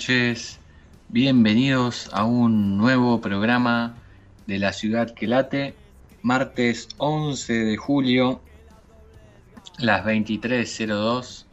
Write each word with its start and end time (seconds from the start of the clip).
noches. 0.00 0.58
Bienvenidos 1.10 2.08
a 2.14 2.24
un 2.24 2.78
nuevo 2.78 3.20
programa 3.20 3.98
de 4.46 4.58
la 4.58 4.72
ciudad 4.72 5.12
que 5.12 5.26
late. 5.26 5.74
Martes 6.22 6.88
11 6.96 7.52
de 7.52 7.76
julio, 7.76 8.40
las 9.76 10.02
23.02 10.06 11.44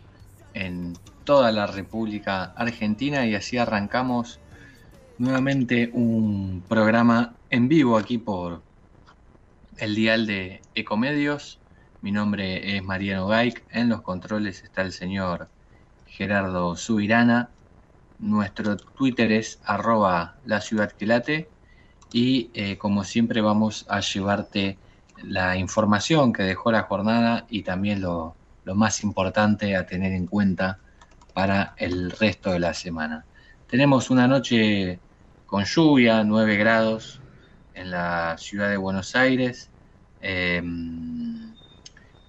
en 0.53 0.93
toda 1.25 1.51
la 1.51 1.67
República 1.67 2.53
Argentina 2.55 3.25
y 3.25 3.35
así 3.35 3.57
arrancamos 3.57 4.39
nuevamente 5.17 5.89
un 5.91 6.63
programa 6.69 7.35
en 7.49 7.67
vivo 7.67 7.97
aquí 7.97 8.17
por 8.17 8.61
el 9.75 9.93
dial 9.93 10.25
de 10.25 10.61
Ecomedios. 10.73 11.59
Mi 12.01 12.13
nombre 12.13 12.77
es 12.77 12.81
Mariano 12.81 13.27
Gaik. 13.27 13.65
En 13.71 13.89
los 13.89 14.03
controles 14.03 14.63
está 14.63 14.83
el 14.83 14.93
señor 14.93 15.49
Gerardo 16.05 16.77
Subirana. 16.77 17.49
Nuestro 18.19 18.77
Twitter 18.77 19.31
es 19.31 19.59
arroba 19.65 20.35
la 20.45 20.61
ciudad 20.61 20.91
que 20.91 21.05
late. 21.05 21.49
Y 22.11 22.49
eh, 22.53 22.77
como 22.77 23.03
siempre 23.03 23.41
vamos 23.41 23.85
a 23.89 23.99
llevarte 23.99 24.77
la 25.23 25.57
información 25.57 26.31
que 26.31 26.43
dejó 26.43 26.71
la 26.71 26.83
jornada 26.83 27.45
y 27.49 27.63
también 27.63 28.01
lo, 28.01 28.35
lo 28.63 28.75
más 28.75 29.03
importante 29.03 29.75
a 29.75 29.85
tener 29.85 30.13
en 30.13 30.27
cuenta 30.27 30.79
para 31.33 31.73
el 31.77 32.11
resto 32.11 32.51
de 32.51 32.59
la 32.59 32.73
semana. 32.73 33.25
Tenemos 33.67 34.09
una 34.09 34.27
noche 34.27 34.99
con 35.45 35.63
lluvia, 35.63 36.23
9 36.23 36.57
grados 36.57 37.21
en 37.73 37.91
la 37.91 38.35
ciudad 38.37 38.69
de 38.69 38.77
Buenos 38.77 39.15
Aires, 39.15 39.69
em, 40.19 41.53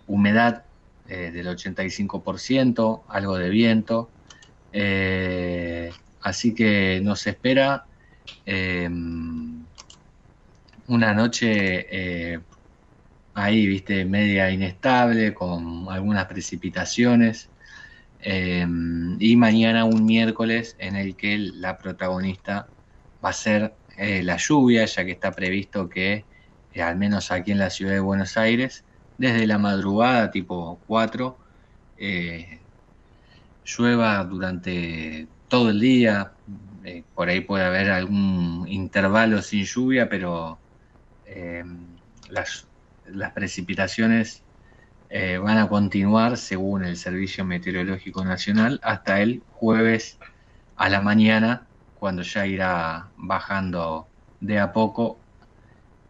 humedad 0.06 0.64
eh, 1.08 1.30
del 1.32 1.48
85%, 1.48 3.02
algo 3.08 3.36
de 3.36 3.50
viento, 3.50 4.10
eh, 4.72 5.90
así 6.20 6.54
que 6.54 7.00
nos 7.02 7.26
espera 7.26 7.84
em, 8.44 9.64
una 10.86 11.14
noche 11.14 11.86
eh, 12.34 12.40
ahí, 13.34 13.66
viste, 13.66 14.04
media 14.04 14.50
inestable, 14.50 15.34
con 15.34 15.86
algunas 15.90 16.26
precipitaciones. 16.26 17.50
y 19.20 19.36
mañana 19.36 19.84
un 19.84 20.04
miércoles 20.04 20.76
en 20.78 20.96
el 20.96 21.14
que 21.16 21.38
la 21.38 21.78
protagonista 21.78 22.68
va 23.24 23.30
a 23.30 23.32
ser 23.32 23.74
eh, 23.98 24.22
la 24.22 24.36
lluvia, 24.36 24.84
ya 24.84 25.04
que 25.04 25.12
está 25.12 25.32
previsto 25.32 25.88
que, 25.88 26.24
eh, 26.72 26.82
al 26.82 26.96
menos 26.96 27.32
aquí 27.32 27.50
en 27.50 27.58
la 27.58 27.68
ciudad 27.70 27.92
de 27.94 28.00
Buenos 28.00 28.36
Aires, 28.36 28.84
desde 29.18 29.46
la 29.46 29.58
madrugada 29.58 30.30
tipo 30.30 30.80
4, 30.86 31.36
eh, 31.96 32.60
llueva 33.76 34.24
durante 34.24 35.28
todo 35.48 35.70
el 35.70 35.80
día. 35.80 36.32
por 37.14 37.28
ahí 37.28 37.40
puede 37.40 37.64
haber 37.64 37.90
algún 37.90 38.66
intervalo 38.68 39.42
sin 39.42 39.64
lluvia, 39.64 40.08
pero 40.08 40.58
las, 42.30 42.66
las, 43.06 43.32
precipitaciones 43.32 44.42
van 45.10 45.58
a 45.58 45.68
continuar 45.68 46.36
según 46.36 46.84
el 46.84 46.96
Servicio 46.96 47.44
Meteorológico 47.44 48.24
Nacional 48.24 48.80
hasta 48.82 49.20
el 49.20 49.42
jueves 49.52 50.18
a 50.76 50.88
la 50.88 51.02
mañana 51.02 51.66
cuando 51.98 52.22
ya 52.22 52.46
irá 52.46 53.08
bajando 53.16 54.06
de 54.40 54.58
a 54.58 54.72
poco 54.72 55.18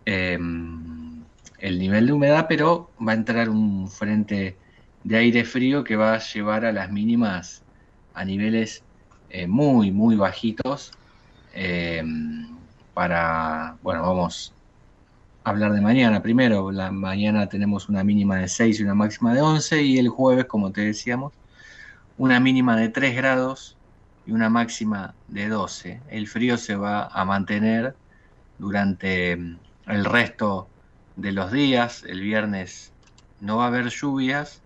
em, 0.04 1.22
el 1.58 1.78
nivel 1.78 2.06
de 2.06 2.12
humedad, 2.12 2.46
pero 2.48 2.90
va 3.06 3.12
a 3.12 3.14
entrar 3.14 3.48
un 3.48 3.88
frente 3.88 4.57
de 5.08 5.16
aire 5.16 5.44
frío 5.46 5.84
que 5.84 5.96
va 5.96 6.12
a 6.12 6.18
llevar 6.18 6.66
a 6.66 6.72
las 6.72 6.90
mínimas 6.92 7.62
a 8.12 8.26
niveles 8.26 8.82
eh, 9.30 9.46
muy, 9.46 9.90
muy 9.90 10.16
bajitos. 10.16 10.92
Em, 11.54 12.46
para, 12.92 13.78
bueno, 13.82 14.02
vamos 14.02 14.52
a 15.44 15.50
hablar 15.50 15.72
de 15.72 15.80
mañana 15.80 16.20
primero. 16.20 16.70
La 16.70 16.90
mañana 16.90 17.48
tenemos 17.48 17.88
una 17.88 18.04
mínima 18.04 18.36
de 18.36 18.48
6 18.48 18.80
y 18.80 18.82
una 18.82 18.94
máxima 18.94 19.32
de 19.32 19.40
11 19.40 19.82
y 19.82 19.96
el 19.96 20.10
jueves, 20.10 20.44
como 20.44 20.72
te 20.72 20.82
decíamos, 20.82 21.32
una 22.18 22.38
mínima 22.38 22.76
de 22.76 22.90
3 22.90 23.16
grados 23.16 23.78
y 24.26 24.32
una 24.32 24.50
máxima 24.50 25.14
de 25.28 25.48
12. 25.48 26.02
El 26.10 26.28
frío 26.28 26.58
se 26.58 26.76
va 26.76 27.06
a 27.06 27.24
mantener 27.24 27.96
durante 28.58 29.36
mm, 29.36 29.58
el 29.86 30.04
resto 30.04 30.68
de 31.16 31.32
los 31.32 31.50
días. 31.50 32.04
El 32.06 32.20
viernes 32.20 32.92
no 33.40 33.56
va 33.56 33.64
a 33.64 33.68
haber 33.68 33.88
lluvias, 33.88 34.60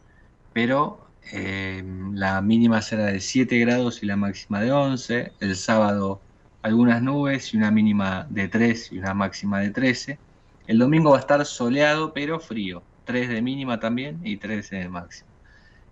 pero 0.53 1.07
eh, 1.33 1.83
la 2.13 2.41
mínima 2.43 2.83
será 2.83 3.07
de 3.07 3.21
7 3.21 3.59
grados 3.59 4.03
y 4.03 4.07
la 4.07 4.17
máxima 4.17 4.61
de 4.61 4.73
11. 4.73 5.33
El 5.41 5.57
sábado 5.57 6.21
algunas 6.63 7.03
nubes 7.03 7.53
y 7.53 7.57
una 7.57 7.71
mínima 7.71 8.27
de 8.31 8.49
3 8.49 8.93
y 8.93 8.99
una 8.99 9.15
máxima 9.15 9.61
de 9.61 9.71
13. 9.71 10.19
El 10.67 10.79
domingo 10.79 11.11
va 11.11 11.17
a 11.17 11.21
estar 11.21 11.45
soleado 11.45 12.13
pero 12.13 12.41
frío. 12.41 12.83
3 13.05 13.29
de 13.29 13.43
mínima 13.43 13.81
también 13.81 14.21
y 14.23 14.37
13 14.37 14.77
de 14.77 14.89
máxima. 14.89 15.31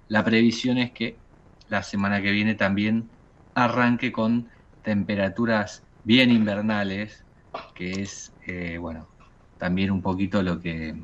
La 0.08 0.24
previsión 0.24 0.78
es 0.78 0.92
que 0.92 1.16
la 1.68 1.82
semana 1.82 2.22
que 2.22 2.30
viene 2.30 2.54
también 2.54 3.08
arranque 3.54 4.12
con 4.12 4.48
temperaturas 4.82 5.82
bien 6.04 6.30
invernales, 6.30 7.24
que 7.74 8.02
es, 8.02 8.32
eh, 8.46 8.78
bueno, 8.78 9.08
también 9.58 9.90
un 9.90 10.02
poquito 10.02 10.42
lo 10.42 10.60
que 10.60 10.94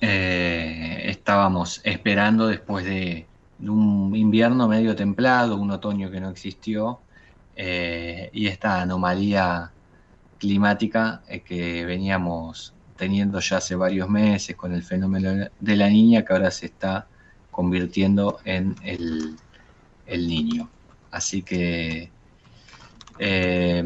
eh, 0.00 1.02
estábamos 1.04 1.80
esperando 1.84 2.46
después 2.46 2.84
de, 2.84 3.26
un 3.60 4.14
invierno 4.16 4.68
medio 4.68 4.96
templado, 4.96 5.56
un 5.56 5.70
otoño 5.70 6.10
que 6.10 6.20
no 6.20 6.30
existió, 6.30 7.00
eh, 7.56 8.30
y 8.32 8.46
esta 8.46 8.80
anomalía 8.80 9.70
climática 10.38 11.22
que 11.44 11.84
veníamos 11.84 12.72
teniendo 12.96 13.40
ya 13.40 13.58
hace 13.58 13.74
varios 13.74 14.08
meses 14.08 14.56
con 14.56 14.72
el 14.72 14.82
fenómeno 14.82 15.48
de 15.58 15.76
la 15.76 15.88
niña 15.90 16.24
que 16.24 16.32
ahora 16.32 16.50
se 16.50 16.66
está 16.66 17.06
convirtiendo 17.50 18.38
en 18.44 18.74
el 18.82 19.36
niño. 20.28 20.70
Así 21.10 21.42
que 21.42 22.10
eh, 23.22 23.84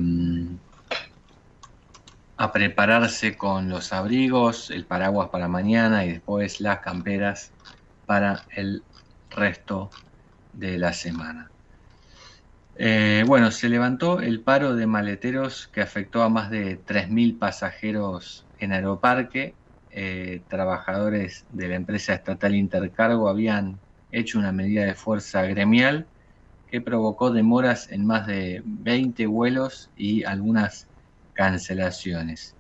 a 2.37 2.53
prepararse 2.53 3.37
con 3.37 3.69
los 3.69 3.93
abrigos, 3.93 4.71
el 4.71 4.87
paraguas 4.87 5.29
para 5.31 5.49
mañana 5.49 6.05
y 6.05 6.13
después 6.13 6.61
las 6.61 6.81
camperas 6.81 7.53
para 8.07 8.47
el 8.51 8.85
resto 9.31 9.91
de 10.53 10.79
la 10.79 10.93
semana. 10.93 11.51
Eh, 12.77 13.23
bueno, 13.27 13.53
se 13.53 13.69
levantó 13.69 14.21
el 14.21 14.41
paro 14.41 14.75
de 14.75 14.87
maleteros 14.87 15.69
que 15.69 15.81
afectó 15.81 16.23
a 16.23 16.29
más 16.29 16.51
de 16.51 16.77
3.000 16.85 17.39
pasajeros 17.39 18.47
en 18.59 18.73
Aeroparque. 18.73 19.55
Eh, 19.91 20.43
trabajadores 20.49 21.47
de 21.51 21.69
la 21.69 21.77
empresa 21.77 22.15
estatal 22.15 22.57
Intercargo 22.57 23.29
habían 23.29 23.79
hecho 24.11 24.41
una 24.41 24.51
medida 24.51 24.85
de 24.85 24.95
fuerza 24.95 25.43
gremial 25.43 26.09
que 26.67 26.81
provocó 26.81 27.31
demoras 27.31 27.93
en 27.93 28.05
más 28.05 28.27
de 28.27 28.61
20 28.65 29.27
vuelos 29.27 29.93
y 29.95 30.25
algunas 30.25 30.89
cancelaciones. 31.35 32.57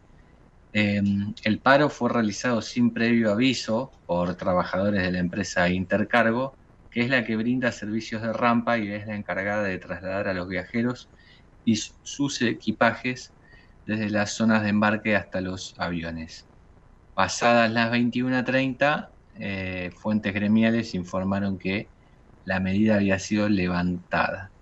Em, 0.72 1.34
el 1.44 1.62
paro 1.62 1.90
fue 1.90 2.10
realizado 2.10 2.62
sin 2.62 2.92
previo 2.92 3.32
aviso 3.32 3.92
por 4.06 4.36
trabajadores 4.36 5.02
de 5.02 5.12
la 5.12 5.20
empresa 5.20 5.68
Intercargo, 5.70 6.58
que 6.90 7.02
es 7.02 7.10
la 7.10 7.24
que 7.24 7.36
brinda 7.36 7.72
servicios 7.72 8.22
de 8.22 8.32
rampa 8.32 8.78
y 8.78 8.92
es 8.92 9.06
la 9.06 9.16
encargada 9.16 9.62
de 9.64 9.78
trasladar 9.78 10.28
a 10.28 10.34
los 10.34 10.48
viajeros 10.48 11.12
y 11.64 11.76
sus 11.76 12.42
equipajes 12.42 13.36
desde 13.86 14.10
las 14.10 14.32
zonas 14.34 14.62
de 14.64 14.70
embarque 14.70 15.16
hasta 15.16 15.40
los 15.40 15.74
aviones. 15.78 16.48
Pasadas 17.14 17.72
las 17.72 17.92
21.30, 17.92 19.12
eh, 19.34 19.92
fuentes 19.96 20.34
gremiales 20.34 20.94
informaron 20.94 21.58
que 21.58 21.92
la 22.44 22.60
medida 22.60 22.96
había 22.96 23.18
sido 23.20 23.48
levantada. 23.48 24.53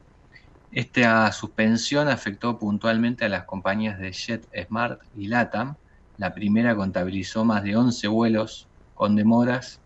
Esta 0.72 1.30
suspensión 1.32 2.08
afectó 2.08 2.58
puntualmente 2.58 3.26
a 3.26 3.28
las 3.28 3.44
compañías 3.44 3.98
de 3.98 4.10
JetSmart 4.12 5.02
y 5.14 5.28
LATAM. 5.28 5.76
La 6.16 6.32
primera 6.32 6.74
contabilizó 6.74 7.44
más 7.44 7.62
de 7.62 7.76
11 7.76 8.08
vuelos 8.08 8.68
con 8.94 9.14
demoras 9.14 9.80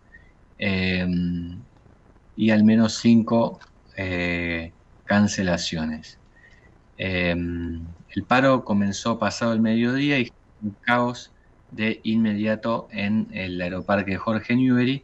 em, 0.57 1.59
y 2.37 2.51
al 2.51 2.63
menos 2.63 2.93
5 2.99 3.59
eh, 3.97 4.71
cancelaciones. 5.03 6.19
Em, 6.97 7.85
el 8.15 8.23
paro 8.23 8.63
comenzó 8.63 9.19
pasado 9.19 9.51
el 9.53 9.59
mediodía 9.59 10.19
y 10.19 10.31
un 10.61 10.75
caos 10.81 11.31
de 11.71 11.99
inmediato 12.03 12.87
en 12.91 13.27
el 13.33 13.61
aeroparque 13.61 14.15
Jorge 14.15 14.55
Newbery, 14.55 15.03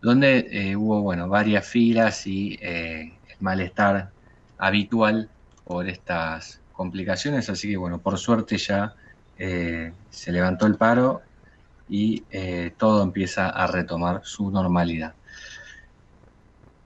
donde 0.00 0.48
eh, 0.50 0.76
hubo 0.76 1.02
bueno, 1.02 1.28
varias 1.28 1.66
filas 1.66 2.26
y 2.26 2.58
eh, 2.62 3.12
el 3.28 3.36
malestar 3.40 4.10
habitual 4.58 5.30
por 5.64 5.88
estas 5.88 6.62
complicaciones, 6.72 7.48
así 7.50 7.70
que 7.70 7.76
bueno, 7.76 8.00
por 8.00 8.18
suerte 8.18 8.58
ya 8.58 8.94
eh, 9.36 9.92
se 10.10 10.32
levantó 10.32 10.66
el 10.66 10.76
paro 10.76 11.22
y 11.88 12.26
todo 12.76 13.02
empieza 13.02 13.48
a 13.48 13.66
retomar 13.66 14.20
su 14.22 14.50
normalidad. 14.50 15.16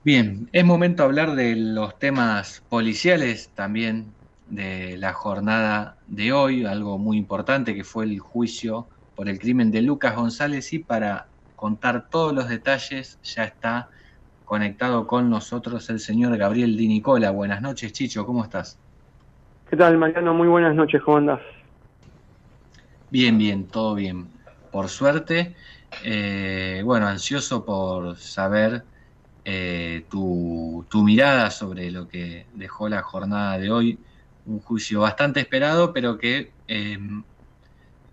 Bien, 0.05 0.49
es 0.51 0.65
momento 0.65 1.03
de 1.03 1.07
hablar 1.07 1.35
de 1.35 1.55
los 1.55 1.97
temas 1.97 2.63
policiales 2.67 3.53
también 3.53 4.17
de 4.45 4.97
la 4.97 5.13
jornada 5.13 5.97
de 6.05 6.33
hoy, 6.33 6.65
algo 6.65 6.97
muy 6.97 7.17
importante 7.17 7.73
que 7.73 7.85
fue 7.85 8.03
el 8.03 8.19
juicio 8.19 8.89
por 9.15 9.29
el 9.29 9.39
crimen 9.39 9.71
de 9.71 9.81
Lucas 9.81 10.15
González 10.15 10.73
y 10.73 10.79
para 10.79 11.31
contar 11.55 12.09
todos 12.09 12.33
los 12.33 12.49
detalles 12.49 13.19
ya 13.23 13.45
está 13.45 13.89
conectado 14.45 15.07
con 15.07 15.29
nosotros 15.29 15.89
el 15.89 15.99
señor 15.99 16.37
Gabriel 16.37 16.77
Di 16.77 16.87
Nicola. 16.87 17.31
Buenas 17.31 17.61
noches, 17.61 17.93
Chicho, 17.93 18.25
¿cómo 18.25 18.43
estás? 18.43 18.77
¿Qué 19.69 19.77
tal, 19.77 19.97
Mariano? 19.97 20.33
Muy 20.33 20.47
buenas 20.47 20.75
noches, 20.75 21.01
¿cómo 21.01 21.17
andás? 21.17 21.41
Bien, 23.09 23.37
bien, 23.37 23.67
todo 23.67 23.95
bien. 23.95 24.27
Por 24.71 24.89
suerte, 24.89 25.55
eh, 26.03 26.81
bueno, 26.83 27.07
ansioso 27.07 27.63
por 27.63 28.17
saber 28.17 28.83
eh, 29.45 30.05
tu, 30.09 30.85
mirada 31.03 31.51
sobre 31.51 31.91
lo 31.91 32.07
que 32.07 32.45
dejó 32.53 32.89
la 32.89 33.01
jornada 33.01 33.57
de 33.57 33.71
hoy. 33.71 33.99
Un 34.45 34.59
juicio 34.59 35.01
bastante 35.01 35.39
esperado, 35.39 35.93
pero 35.93 36.17
que, 36.17 36.51
eh, 36.67 36.97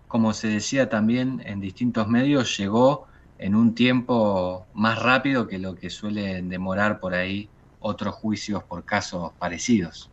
como 0.07 0.33
se 0.33 0.47
decía 0.47 0.89
también 0.89 1.41
en 1.45 1.59
distintos 1.61 2.07
medios, 2.07 2.57
llegó 2.57 3.07
en 3.41 3.55
un 3.55 3.73
tiempo 3.73 4.67
más 4.75 5.01
rápido 5.01 5.47
que 5.47 5.57
lo 5.57 5.75
que 5.75 5.89
suelen 5.89 6.47
demorar 6.47 6.99
por 6.99 7.15
ahí 7.15 7.49
otros 7.79 8.13
juicios 8.13 8.63
por 8.63 8.85
casos 8.85 9.33
parecidos. 9.39 10.11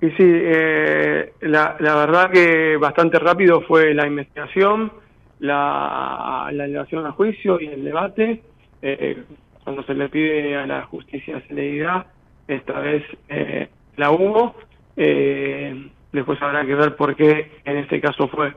Y 0.00 0.10
sí, 0.10 0.16
eh, 0.24 1.32
la, 1.42 1.76
verdad 1.78 2.30
que 2.30 2.76
bastante 2.76 3.18
rápido 3.20 3.62
fue 3.62 3.94
la 3.94 4.06
investigación, 4.06 4.92
la, 5.38 6.50
la 6.52 6.64
elevación 6.64 7.06
a 7.06 7.12
juicio 7.12 7.60
y 7.60 7.66
el 7.66 7.84
debate. 7.84 8.42
Eh, 8.82 9.22
cuando 9.62 9.84
se 9.84 9.94
le 9.94 10.08
pide 10.08 10.56
a 10.56 10.66
la 10.66 10.82
justicia 10.86 11.40
celeridad, 11.46 12.06
esta 12.48 12.80
vez 12.80 13.04
eh, 13.28 13.68
la 13.96 14.10
hubo. 14.10 14.56
Eh, 14.96 15.90
después 16.12 16.40
habrá 16.42 16.66
que 16.66 16.74
ver 16.74 16.96
por 16.96 17.14
qué 17.14 17.60
en 17.64 17.76
este 17.76 18.00
caso 18.00 18.26
fue, 18.28 18.54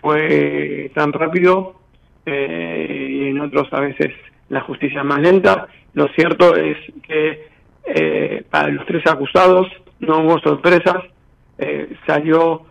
fue 0.00 0.90
tan 0.94 1.12
rápido 1.12 1.83
eh, 2.26 3.08
y 3.10 3.28
en 3.28 3.40
otros 3.40 3.68
a 3.72 3.80
veces 3.80 4.12
la 4.48 4.60
justicia 4.60 5.02
más 5.02 5.20
lenta. 5.20 5.68
Lo 5.94 6.08
cierto 6.08 6.56
es 6.56 6.76
que 7.02 7.54
para 8.50 8.68
los 8.68 8.86
tres 8.86 9.06
acusados 9.06 9.68
no 10.00 10.20
hubo 10.20 10.38
sorpresas, 10.38 11.04
salió 12.06 12.64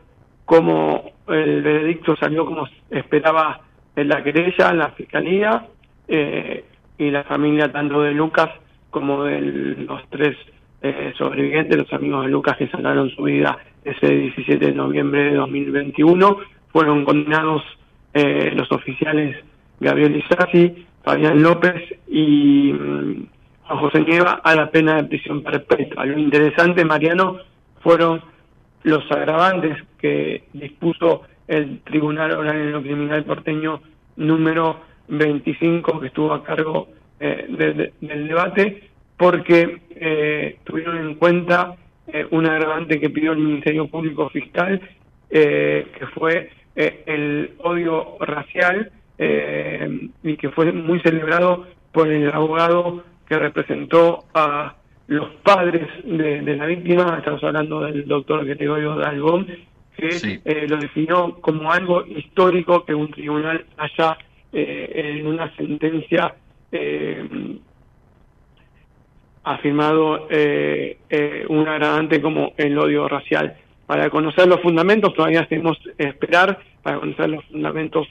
como 0.46 1.14
el 1.28 1.62
veredicto 1.62 2.16
salió 2.16 2.46
como 2.46 2.68
esperaba 2.90 3.62
en 3.96 4.08
la 4.10 4.24
querella, 4.24 4.70
en 4.72 4.78
la 4.80 4.90
fiscalía, 4.90 5.68
eh, 6.08 6.66
y 6.98 7.10
la 7.10 7.24
familia 7.24 7.72
tanto 7.72 8.02
de 8.02 8.12
Lucas 8.12 8.50
como 8.90 9.24
de 9.24 9.42
los 9.42 10.02
tres 10.10 10.36
eh, 10.82 11.14
sobrevivientes, 11.18 11.78
los 11.78 11.94
amigos 11.94 12.26
de 12.26 12.32
Lucas 12.32 12.58
que 12.58 12.68
salvaron 12.68 13.10
su 13.10 13.24
vida 13.24 13.58
ese 13.84 14.08
17 14.08 14.66
de 14.66 14.74
noviembre 14.74 15.24
de 15.26 15.36
2021, 15.36 16.38
fueron 16.72 17.06
condenados 17.06 17.64
eh, 18.14 18.52
los 18.56 18.72
oficiales 18.72 19.38
Gabriel 19.80 20.16
Isasi, 20.16 20.86
Fabián 21.04 21.42
López 21.42 21.82
y 22.08 22.74
mm, 22.74 23.26
José 23.64 24.02
Nieva 24.02 24.42
a 24.44 24.56
la 24.56 24.70
pena 24.70 24.96
de 24.96 25.04
prisión 25.06 25.44
perpetua. 25.44 26.06
Lo 26.06 26.18
interesante, 26.18 26.86
Mariano, 26.86 27.38
fueron 27.82 28.22
los 28.84 29.10
agravantes 29.12 29.78
que 29.98 30.44
dispuso 30.54 31.24
el 31.48 31.80
Tribunal 31.82 32.32
Oral 32.32 32.82
Criminal 32.82 33.24
Porteño 33.24 33.82
número 34.16 34.82
25 35.08 36.00
que 36.00 36.08
estuvo 36.08 36.34
a 36.34 36.44
cargo 36.44 36.90
eh, 37.20 37.92
del 38.02 38.28
debate 38.28 38.90
porque 39.18 39.82
eh, 39.92 40.58
tuvieron 40.64 40.98
en 40.98 41.16
cuenta 41.16 41.76
eh, 42.08 42.26
un 42.32 42.46
agravante 42.46 43.00
que 43.00 43.10
pidió 43.10 43.34
el 43.34 43.40
Ministerio 43.40 43.88
Público 43.88 44.30
Fiscal 44.30 44.82
que 45.30 46.06
fue 46.14 46.52
el 46.76 47.54
odio 47.60 48.18
racial 48.20 48.92
y 49.18 50.38
que 50.38 50.50
fue 50.50 50.72
muy 50.72 51.00
celebrado 51.02 51.68
por 51.92 52.08
el 52.08 52.32
abogado 52.32 53.04
que 53.28 53.38
representó 53.38 54.26
a 54.34 54.76
los 55.08 55.30
padres 55.44 55.88
de, 56.04 56.42
la 56.56 56.66
víctima, 56.66 57.18
estamos 57.18 57.44
hablando 57.44 57.82
del 57.82 58.08
doctor 58.08 58.46
Gregorio 58.46 58.96
Dalgón, 58.96 59.48
que 59.96 60.42
lo 60.68 60.78
definió 60.78 61.36
como 61.42 61.72
algo 61.72 62.06
histórico 62.06 62.84
que 62.84 62.96
un 62.96 63.12
tribunal 63.12 63.66
haya 63.78 64.18
eh, 64.52 65.18
en 65.20 65.28
una 65.28 65.56
sentencia 65.56 66.36
eh, 66.72 67.60
afirmado 69.44 70.28
eh, 70.30 70.98
eh, 71.10 71.46
un 71.50 71.68
agravante 71.68 72.22
como 72.22 72.54
el 72.58 72.78
odio 72.78 73.08
racial. 73.08 73.56
Para 73.94 74.10
conocer 74.10 74.48
los 74.48 74.60
fundamentos 74.60 75.14
todavía 75.14 75.46
tenemos 75.46 75.78
que 75.78 76.08
esperar, 76.08 76.58
para 76.82 76.98
conocer 77.00 77.30
los 77.30 77.46
fundamentos, 77.46 78.08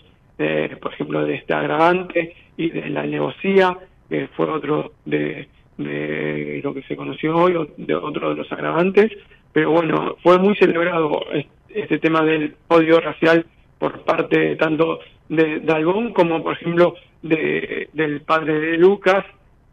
por 0.81 0.93
ejemplo, 0.93 1.25
de 1.25 1.35
este 1.35 1.55
agravante 1.55 2.37
y 2.57 2.71
de 2.71 2.89
la 2.89 3.03
negocia, 3.03 3.77
que 4.09 4.29
fue 4.29 4.49
otro 4.49 4.93
de, 5.05 5.49
de 5.79 6.61
lo 6.63 6.73
que 6.73 6.85
se 6.85 6.95
conoció 6.95 7.35
hoy, 7.35 7.59
de 7.79 7.97
otro 7.97 8.29
de 8.29 8.37
los 8.37 8.53
agravantes, 8.53 9.11
pero 9.53 9.73
bueno, 9.73 10.15
fue 10.23 10.39
muy 10.39 10.55
celebrado 10.55 11.21
este 11.69 11.99
tema 11.99 12.23
del 12.23 12.55
odio 12.69 13.01
racial 13.01 13.45
por 13.81 14.05
parte 14.05 14.55
tanto 14.55 15.01
de 15.29 15.59
Dalgón 15.59 16.13
como 16.13 16.45
por 16.45 16.53
ejemplo 16.53 16.95
de, 17.23 17.89
del 17.93 18.21
padre 18.21 18.61
de 18.61 18.79
Lucas, 18.79 19.25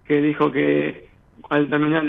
que 0.07 0.19
dijo 0.23 0.51
que 0.51 1.05
al 1.51 1.69
terminar 1.69 2.03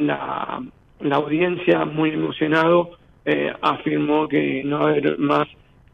la, 0.00 0.64
la 0.98 1.16
audiencia, 1.16 1.84
muy 1.84 2.10
emocionado, 2.10 2.98
eh, 3.24 3.52
afirmó 3.60 4.28
que 4.28 4.62
no 4.64 4.80
va 4.80 4.88
a 4.88 4.90
haber 4.90 5.18
más 5.18 5.48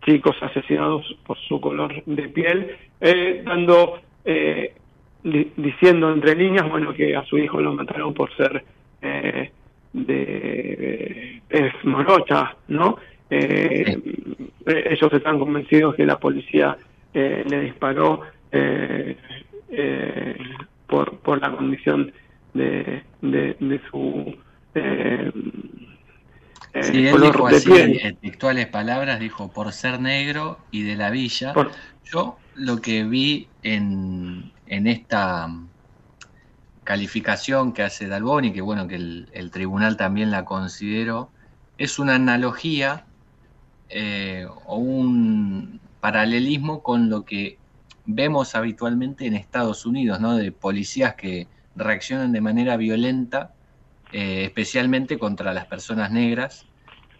chicos 0.05 0.37
asesinados 0.41 1.05
por 1.27 1.37
su 1.39 1.61
color 1.61 2.03
de 2.05 2.29
piel, 2.29 2.77
eh, 3.01 3.43
dando, 3.45 4.01
eh, 4.25 4.75
diciendo 5.23 6.13
entre 6.13 6.37
líneas, 6.37 6.69
bueno, 6.69 6.95
que 6.95 7.17
a 7.17 7.25
su 7.25 7.39
hijo 7.39 7.61
lo 7.61 7.75
mataron 7.75 8.15
por 8.15 8.35
ser 8.37 8.65
eh, 9.03 9.51
de, 9.93 11.41
de 11.49 11.73
morocha, 11.85 12.57
¿no? 12.69 12.99
Eh, 13.29 13.99
ellos 14.67 15.13
están 15.13 15.39
convencidos 15.39 15.95
que 15.97 16.07
la 16.07 16.19
policía 16.19 16.77
eh, 17.13 17.45
le 17.49 17.61
disparó 17.61 18.21
eh, 18.53 19.17
eh, 19.71 20.37
por, 20.87 21.19
por 21.19 21.41
la 21.41 21.51
condición 21.51 22.13
de, 22.55 23.03
de, 23.23 23.81
su 23.91 24.37
eh, 26.77 26.83
sí, 26.83 27.07
él 27.07 27.21
dijo 27.21 27.47
así, 27.47 27.71
en 27.73 28.17
textuales 28.17 28.67
palabras, 28.67 29.19
dijo 29.21 29.49
por 29.49 29.73
ser 29.73 30.01
negro 30.01 30.59
y 30.71 30.83
de 30.83 30.97
la 30.97 31.11
villa. 31.11 31.55
Yo 32.05 32.39
lo 32.55 32.81
que 32.81 33.05
vi 33.05 33.49
en, 33.63 34.53
en 34.67 34.87
esta 34.87 35.49
calificación 36.85 37.73
que 37.73 37.83
hace 37.83 38.07
Dalboni, 38.07 38.53
que 38.53 38.61
bueno, 38.61 38.87
que 38.87 38.95
el, 38.95 39.29
el 39.33 39.51
tribunal 39.51 39.97
también 39.97 40.31
la 40.31 40.45
consideró, 40.45 41.31
es 41.79 41.99
una 41.99 42.15
analogía 42.15 43.07
eh, 43.89 44.47
o 44.67 44.77
un 44.77 45.81
paralelismo 46.01 46.83
con 46.83 47.11
lo 47.11 47.25
que 47.25 47.59
vemos 48.05 48.55
habitualmente 48.55 49.27
en 49.27 49.35
Estados 49.35 49.85
Unidos, 49.85 50.21
¿no? 50.21 50.37
De 50.37 50.53
policías 50.53 51.17
que 51.17 51.49
reaccionan 51.75 52.31
de 52.33 52.41
manera 52.41 52.77
violenta, 52.77 53.53
eh, 54.13 54.45
especialmente 54.45 55.19
contra 55.19 55.53
las 55.55 55.67
personas 55.67 56.11
negras. 56.11 56.67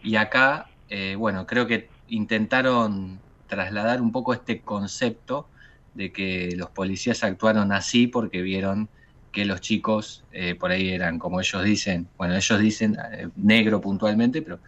Y 0.01 0.15
acá, 0.15 0.69
eh, 0.89 1.15
bueno, 1.17 1.45
creo 1.45 1.67
que 1.67 1.89
intentaron 2.07 3.19
trasladar 3.47 4.01
un 4.01 4.11
poco 4.11 4.33
este 4.33 4.61
concepto 4.61 5.49
de 5.93 6.11
que 6.11 6.53
los 6.55 6.69
policías 6.71 7.23
actuaron 7.23 7.71
así 7.71 8.07
porque 8.07 8.41
vieron 8.41 8.89
que 9.31 9.45
los 9.45 9.61
chicos 9.61 10.25
por 10.59 10.71
ahí 10.71 10.89
eran, 10.89 11.19
como 11.19 11.39
ellos 11.39 11.63
dicen, 11.63 12.07
bueno, 12.17 12.35
ellos 12.35 12.59
dicen 12.59 12.97
negro 13.35 13.81
puntualmente, 13.81 14.41
pero 14.41 14.59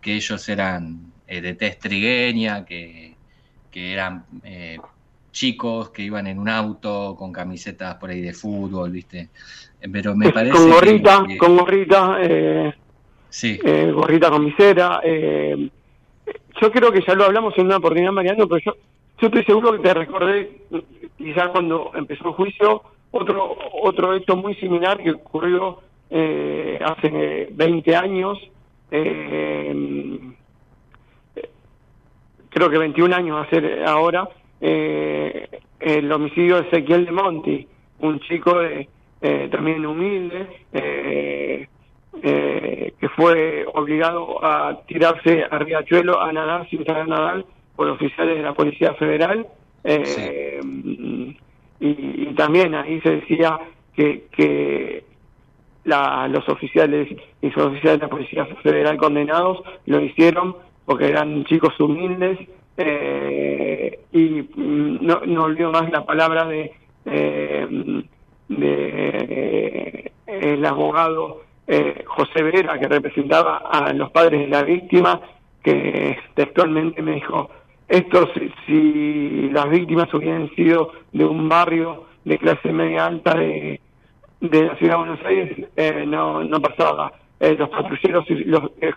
que 0.00 0.14
ellos 0.14 0.48
eran 0.48 1.12
eh, 1.26 1.40
de 1.40 1.54
test 1.54 1.80
trigueña, 1.80 2.64
que, 2.64 3.18
que 3.70 3.92
eran 3.92 4.24
eh, 4.44 4.78
chicos 5.36 5.90
que 5.90 6.02
iban 6.02 6.26
en 6.26 6.38
un 6.38 6.48
auto 6.48 7.14
con 7.14 7.30
camisetas 7.30 7.96
por 7.96 8.08
ahí 8.08 8.22
de 8.22 8.32
fútbol, 8.32 8.90
¿viste? 8.90 9.28
Eh, 9.82 9.88
pero 9.92 10.16
me 10.16 10.32
parece. 10.32 10.56
Con 10.56 10.70
gorrita, 10.70 11.24
con 11.38 11.56
gorrita, 11.58 12.18
eh, 12.22 12.72
sí. 13.28 13.58
gorrita 13.92 14.30
con 14.30 14.46
misera. 14.46 15.02
yo 15.04 16.72
creo 16.72 16.90
que 16.90 17.04
ya 17.06 17.14
lo 17.14 17.24
hablamos 17.24 17.52
en 17.58 17.66
una 17.66 17.76
oportunidad, 17.76 18.12
Mariano, 18.12 18.48
pero 18.48 18.62
yo, 18.64 18.72
yo 19.20 19.26
estoy 19.26 19.44
seguro 19.44 19.72
que 19.72 19.80
te 19.80 19.92
recordé, 19.92 20.62
quizás 21.18 21.50
cuando 21.50 21.90
empezó 21.94 22.28
el 22.28 22.34
juicio, 22.34 22.82
otro, 23.10 23.58
otro 23.82 24.14
hecho 24.14 24.36
muy 24.36 24.54
similar 24.54 24.96
que 25.02 25.10
ocurrió 25.10 25.80
hace 26.10 27.48
20 27.52 27.94
años. 27.94 28.38
Eh, 28.90 30.18
creo 32.48 32.70
que 32.70 32.78
21 32.78 33.14
años 33.14 33.36
va 33.36 33.42
a 33.42 33.50
ser 33.50 33.84
ahora, 33.84 34.26
eh, 34.60 35.48
el 35.80 36.10
homicidio 36.10 36.56
de 36.56 36.68
Ezequiel 36.68 37.06
de 37.06 37.12
Monti, 37.12 37.68
un 38.00 38.20
chico 38.20 38.58
de, 38.58 38.88
también 39.50 39.84
humilde, 39.84 40.46
que 42.22 43.08
fue 43.16 43.66
obligado 43.74 44.44
a 44.44 44.80
tirarse 44.86 45.44
a 45.50 45.58
Riachuelo 45.58 46.20
a 46.20 46.32
nadar 46.32 46.68
sin 46.70 46.84
saber 46.84 47.08
nadar 47.08 47.44
por 47.74 47.88
oficiales 47.88 48.36
de 48.36 48.42
la 48.42 48.54
Policía 48.54 48.94
Federal. 48.94 49.46
Y, 51.80 52.26
también 52.36 52.74
ahí 52.74 53.00
se 53.00 53.16
decía 53.16 53.58
que, 53.94 54.26
que 54.30 55.04
los 55.84 56.48
oficiales 56.48 57.08
y 57.40 57.46
oficiales 57.46 58.00
de 58.00 58.06
la 58.06 58.08
Policía 58.08 58.46
Federal 58.62 58.96
condenados 58.96 59.62
lo 59.86 60.00
hicieron 60.00 60.56
porque 60.84 61.08
eran 61.08 61.44
chicos 61.44 61.78
humildes 61.80 62.38
eh, 62.76 64.00
y 64.12 64.48
mm, 64.54 64.98
no, 65.00 65.20
no 65.26 65.44
olvido 65.44 65.70
más 65.70 65.90
la 65.90 66.04
palabra 66.04 66.46
de, 66.46 66.72
eh, 67.06 68.04
de 68.48 70.12
el 70.26 70.64
abogado 70.64 71.42
eh, 71.66 72.04
José 72.06 72.42
Vera 72.42 72.78
que 72.78 72.88
representaba 72.88 73.58
a 73.58 73.92
los 73.92 74.10
padres 74.10 74.40
de 74.40 74.48
la 74.48 74.62
víctima 74.62 75.20
que 75.62 76.18
textualmente 76.34 77.02
me 77.02 77.14
dijo 77.14 77.50
esto 77.88 78.28
si, 78.34 78.52
si 78.66 79.48
las 79.50 79.68
víctimas 79.68 80.12
hubieran 80.12 80.50
sido 80.54 80.92
de 81.12 81.24
un 81.24 81.48
barrio 81.48 82.04
de 82.24 82.38
clase 82.38 82.72
media 82.72 83.06
alta 83.06 83.34
de, 83.34 83.80
de 84.40 84.64
la 84.64 84.76
ciudad 84.76 84.94
de 84.94 84.98
Buenos 84.98 85.24
Aires 85.24 85.68
eh, 85.76 86.04
no, 86.06 86.42
no 86.42 86.60
pasaba. 86.60 87.12
Eh, 87.38 87.54
los 87.58 87.68
patrulleros, 87.68 88.24
los, 88.28 88.70
eh, 88.80 88.92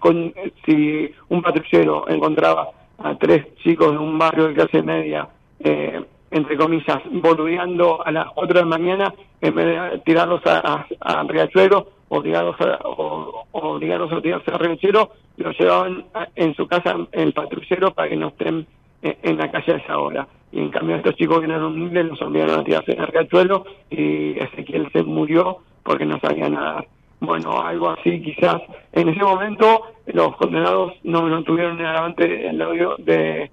si 0.65 1.11
un 1.27 1.41
patrullero 1.41 2.07
encontraba 2.07 2.69
a 3.03 3.15
tres 3.15 3.55
chicos 3.63 3.91
de 3.91 3.97
un 3.97 4.17
barrio 4.17 4.47
de 4.47 4.53
clase 4.53 4.81
media, 4.81 5.27
entre 5.59 6.57
comillas, 6.57 6.99
boludeando 7.11 8.05
a 8.05 8.11
las 8.11 8.27
4 8.33 8.53
de 8.53 8.59
la 8.61 8.77
mañana, 8.77 9.13
en 9.41 9.55
vez 9.55 9.65
de 9.65 9.99
tirarlos 9.99 10.41
a, 10.45 10.85
a, 10.99 11.23
Riachuelo 11.23 11.87
o 12.09 12.21
tirarlos 12.21 12.55
a, 12.61 12.79
o, 12.87 13.45
o 13.51 13.75
a 13.75 13.79
tirarse 13.79 14.51
a 14.51 14.57
Riachuelo, 14.57 15.11
los 15.37 15.57
llevaban 15.57 16.05
en 16.35 16.53
su 16.55 16.67
casa 16.67 16.95
el 17.11 17.33
patrullero 17.33 17.91
para 17.93 18.09
que 18.09 18.15
no 18.15 18.27
estén 18.27 18.67
en 19.01 19.37
la 19.37 19.49
calle 19.49 19.73
a 19.73 19.77
esa 19.77 19.97
hora 19.97 20.27
y 20.51 20.59
en 20.59 20.69
cambio 20.69 20.95
estos 20.95 21.15
chicos 21.15 21.39
que 21.39 21.45
eran 21.45 21.63
humildes 21.63 22.05
los 22.05 22.21
obligaron 22.21 22.59
a 22.59 22.63
tirarse 22.63 22.93
en 22.93 23.01
el 23.01 23.11
cachuelo 23.11 23.65
y 23.89 24.39
Ezequiel 24.39 24.89
se 24.91 25.03
murió 25.03 25.59
porque 25.83 26.05
no 26.05 26.19
sabía 26.19 26.49
nadar. 26.49 26.87
Bueno, 27.19 27.61
algo 27.61 27.89
así 27.89 28.21
quizás. 28.21 28.61
En 28.93 29.09
ese 29.09 29.19
momento 29.19 29.83
los 30.07 30.35
condenados 30.37 30.93
no, 31.03 31.27
no 31.27 31.43
tuvieron 31.43 31.79
el 31.79 31.85
agravante 31.85 32.47
el 32.47 32.61
odio 32.61 32.95
de, 32.99 33.51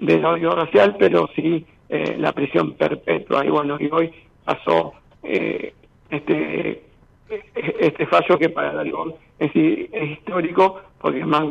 del 0.00 0.24
odio 0.24 0.54
racial, 0.54 0.96
pero 0.98 1.28
sí 1.34 1.64
eh, 1.88 2.16
la 2.18 2.32
prisión 2.32 2.72
perpetua. 2.72 3.44
Y 3.44 3.50
bueno, 3.50 3.76
y 3.78 3.88
hoy 3.90 4.10
pasó 4.44 4.94
eh, 5.22 5.72
este 6.10 6.82
este 7.54 8.06
fallo 8.06 8.38
que 8.38 8.50
para 8.50 8.74
Dalgón 8.74 9.14
es, 9.38 9.50
es 9.54 10.10
histórico 10.10 10.80
porque 11.00 11.24
más 11.24 11.44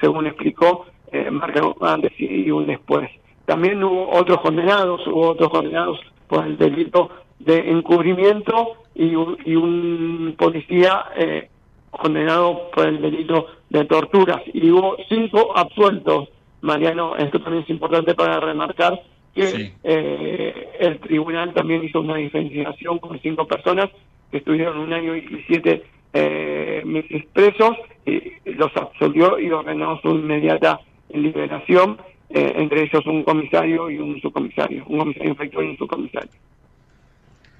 según 0.00 0.26
explicó 0.26 0.86
eh, 1.12 1.30
marca 1.30 1.60
antes 1.80 2.12
y 2.18 2.50
un 2.50 2.66
después 2.66 3.10
también 3.44 3.82
hubo 3.82 4.10
otros 4.10 4.40
condenados, 4.40 5.06
hubo 5.06 5.30
otros 5.30 5.50
condenados 5.50 6.00
por 6.26 6.44
el 6.46 6.58
delito 6.58 7.10
de 7.38 7.70
encubrimiento 7.70 8.85
y 8.96 9.14
un, 9.14 9.36
y 9.44 9.54
un 9.54 10.34
policía 10.38 11.04
eh, 11.16 11.48
condenado 11.90 12.70
por 12.70 12.86
el 12.86 13.00
delito 13.00 13.46
de 13.70 13.84
torturas. 13.84 14.42
Y 14.52 14.70
hubo 14.70 14.96
cinco 15.08 15.56
absueltos. 15.56 16.28
Mariano, 16.62 17.16
esto 17.16 17.40
también 17.40 17.62
es 17.64 17.70
importante 17.70 18.14
para 18.14 18.40
remarcar 18.40 19.00
que 19.34 19.72
eh, 19.84 20.68
el 20.80 20.98
tribunal 21.00 21.52
también 21.52 21.84
hizo 21.84 22.00
una 22.00 22.16
diferenciación 22.16 22.98
con 22.98 23.20
cinco 23.20 23.46
personas 23.46 23.90
que 24.30 24.38
estuvieron 24.38 24.78
un 24.78 24.92
año 24.92 25.14
y 25.14 25.44
siete 25.46 25.84
eh, 26.14 26.82
meses 26.84 27.24
presos, 27.32 27.76
y 28.06 28.52
los 28.52 28.74
absolvió 28.76 29.38
y 29.38 29.50
ordenó 29.50 30.00
su 30.00 30.08
inmediata 30.08 30.80
liberación 31.10 31.98
eh, 32.30 32.54
entre 32.56 32.82
ellos 32.82 33.06
un 33.06 33.22
comisario 33.22 33.88
y 33.88 33.98
un 33.98 34.20
subcomisario, 34.20 34.84
un 34.86 34.98
comisario 34.98 35.30
inspector 35.30 35.64
y 35.64 35.68
un 35.68 35.76
subcomisario. 35.76 36.30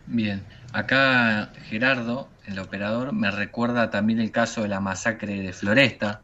Bien, 0.07 0.43
acá 0.73 1.51
Gerardo, 1.65 2.29
el 2.47 2.59
operador, 2.59 3.13
me 3.13 3.31
recuerda 3.31 3.91
también 3.91 4.21
el 4.21 4.31
caso 4.31 4.63
de 4.63 4.69
la 4.69 4.81
masacre 4.81 5.41
de 5.41 5.53
Floresta, 5.53 6.21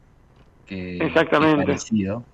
que 0.67 0.99
Exactamente. 0.99 1.61
es 1.61 1.67
parecido 1.67 2.25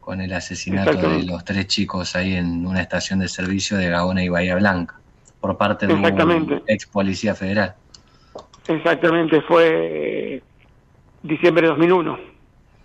con 0.00 0.20
el 0.20 0.32
asesinato 0.32 1.08
de 1.08 1.22
los 1.24 1.44
tres 1.44 1.66
chicos 1.66 2.16
ahí 2.16 2.34
en 2.34 2.66
una 2.66 2.80
estación 2.80 3.20
de 3.20 3.28
servicio 3.28 3.76
de 3.76 3.88
Gaona 3.88 4.24
y 4.24 4.28
Bahía 4.28 4.56
Blanca, 4.56 4.98
por 5.40 5.56
parte 5.56 5.86
de 5.86 5.94
un 5.94 6.62
ex 6.66 6.86
policía 6.86 7.34
federal. 7.34 7.74
Exactamente, 8.66 9.40
fue 9.42 10.42
diciembre 11.22 11.62
de 11.62 11.68
2001, 11.68 12.18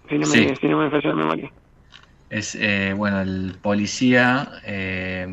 si 0.10 0.18
no 0.18 0.28
me, 0.28 0.56
si 0.56 0.68
no 0.68 0.78
me 0.78 0.90
falla 0.90 1.10
la 1.10 1.16
memoria. 1.16 1.52
Es, 2.30 2.56
eh, 2.56 2.94
bueno, 2.96 3.22
el 3.22 3.56
policía 3.62 4.50
eh, 4.66 5.28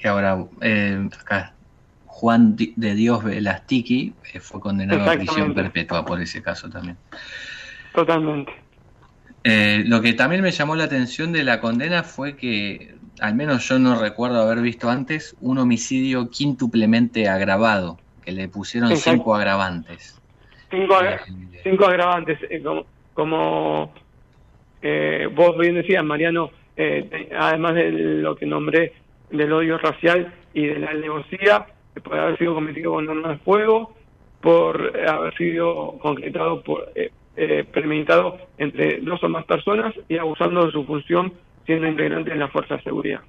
que 0.00 0.08
ahora, 0.08 0.44
eh, 0.60 1.08
acá, 1.20 1.54
Juan 2.06 2.56
de 2.56 2.94
Dios 2.94 3.24
Velastiki 3.24 4.12
fue 4.40 4.60
condenado 4.60 5.08
a 5.08 5.14
prisión 5.14 5.54
perpetua 5.54 6.04
por 6.04 6.20
ese 6.20 6.42
caso 6.42 6.68
también. 6.68 6.96
Totalmente. 7.94 8.52
lo 9.44 10.00
que 10.00 10.12
también 10.12 10.42
me 10.42 10.50
llamó 10.50 10.76
la 10.76 10.84
atención 10.84 11.32
de 11.32 11.44
la 11.44 11.60
condena 11.60 12.02
fue 12.02 12.36
que, 12.36 12.94
al 13.20 13.34
menos 13.34 13.68
yo 13.68 13.78
no 13.78 14.00
recuerdo 14.00 14.42
haber 14.42 14.60
visto 14.60 14.90
antes, 14.90 15.36
un 15.40 15.58
homicidio 15.58 16.30
quintuplemente 16.30 17.28
agravado, 17.28 17.98
que 18.24 18.32
le 18.32 18.48
pusieron 18.48 18.96
cinco 18.96 19.34
agravantes. 19.34 20.20
Cinco, 20.70 20.96
cinco 21.62 21.86
agravantes, 21.86 22.38
como, 22.62 22.84
como 23.14 23.92
eh, 24.82 25.28
vos 25.34 25.56
bien 25.58 25.74
decías, 25.74 26.04
Mariano, 26.04 26.50
eh, 26.76 27.28
además 27.36 27.74
de 27.74 27.90
lo 27.90 28.36
que 28.36 28.46
nombré 28.46 28.92
del 29.30 29.52
odio 29.52 29.78
racial 29.78 30.32
y 30.54 30.66
de 30.66 30.78
la 30.78 30.90
alevosía, 30.90 31.66
por 32.02 32.18
haber 32.18 32.38
sido 32.38 32.54
cometido 32.54 32.92
con 32.92 33.08
armas 33.08 33.38
de 33.38 33.44
fuego, 33.44 33.94
por 34.40 34.92
haber 35.08 35.36
sido 35.36 35.98
concretado, 35.98 36.62
por 36.62 36.90
eh, 36.94 37.10
eh, 37.36 37.64
premeditado 37.70 38.38
entre 38.58 39.00
dos 39.00 39.22
o 39.22 39.28
más 39.28 39.44
personas 39.44 39.94
y 40.08 40.18
abusando 40.18 40.66
de 40.66 40.72
su 40.72 40.84
función 40.84 41.32
siendo 41.66 41.86
integrante 41.86 42.30
de 42.30 42.36
la 42.36 42.48
Fuerza 42.48 42.76
de 42.76 42.82
Seguridad. 42.82 43.20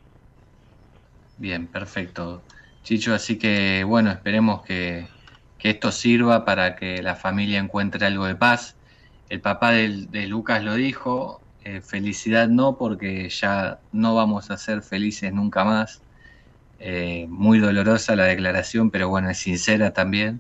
Bien, 1.38 1.68
perfecto. 1.68 2.42
Chicho, 2.84 3.14
así 3.14 3.38
que 3.38 3.84
bueno, 3.84 4.12
esperemos 4.12 4.64
que, 4.64 5.08
que 5.60 5.72
esto 5.72 5.92
sirva 5.92 6.46
para 6.46 6.76
que 6.76 7.02
la 7.02 7.16
familia 7.16 7.60
encuentre 7.60 8.06
algo 8.06 8.26
de 8.26 8.36
paz. 8.36 8.78
El 9.30 9.42
papá 9.42 9.72
de, 9.72 10.08
de 10.10 10.28
Lucas 10.28 10.64
lo 10.64 10.76
dijo, 10.76 11.41
eh, 11.64 11.82
felicidad 11.82 12.48
no, 12.48 12.78
porque 12.78 13.30
ya 13.30 13.80
no 13.92 14.16
vamos 14.16 14.50
a 14.50 14.58
ser 14.58 14.82
felices 14.82 15.32
nunca 15.32 15.64
más. 15.64 16.02
Eh, 16.80 17.28
muy 17.30 17.60
dolorosa 17.60 18.16
la 18.16 18.26
declaración, 18.26 18.90
pero 18.90 19.10
bueno, 19.10 19.30
es 19.30 19.38
sincera 19.38 19.94
también. 19.94 20.40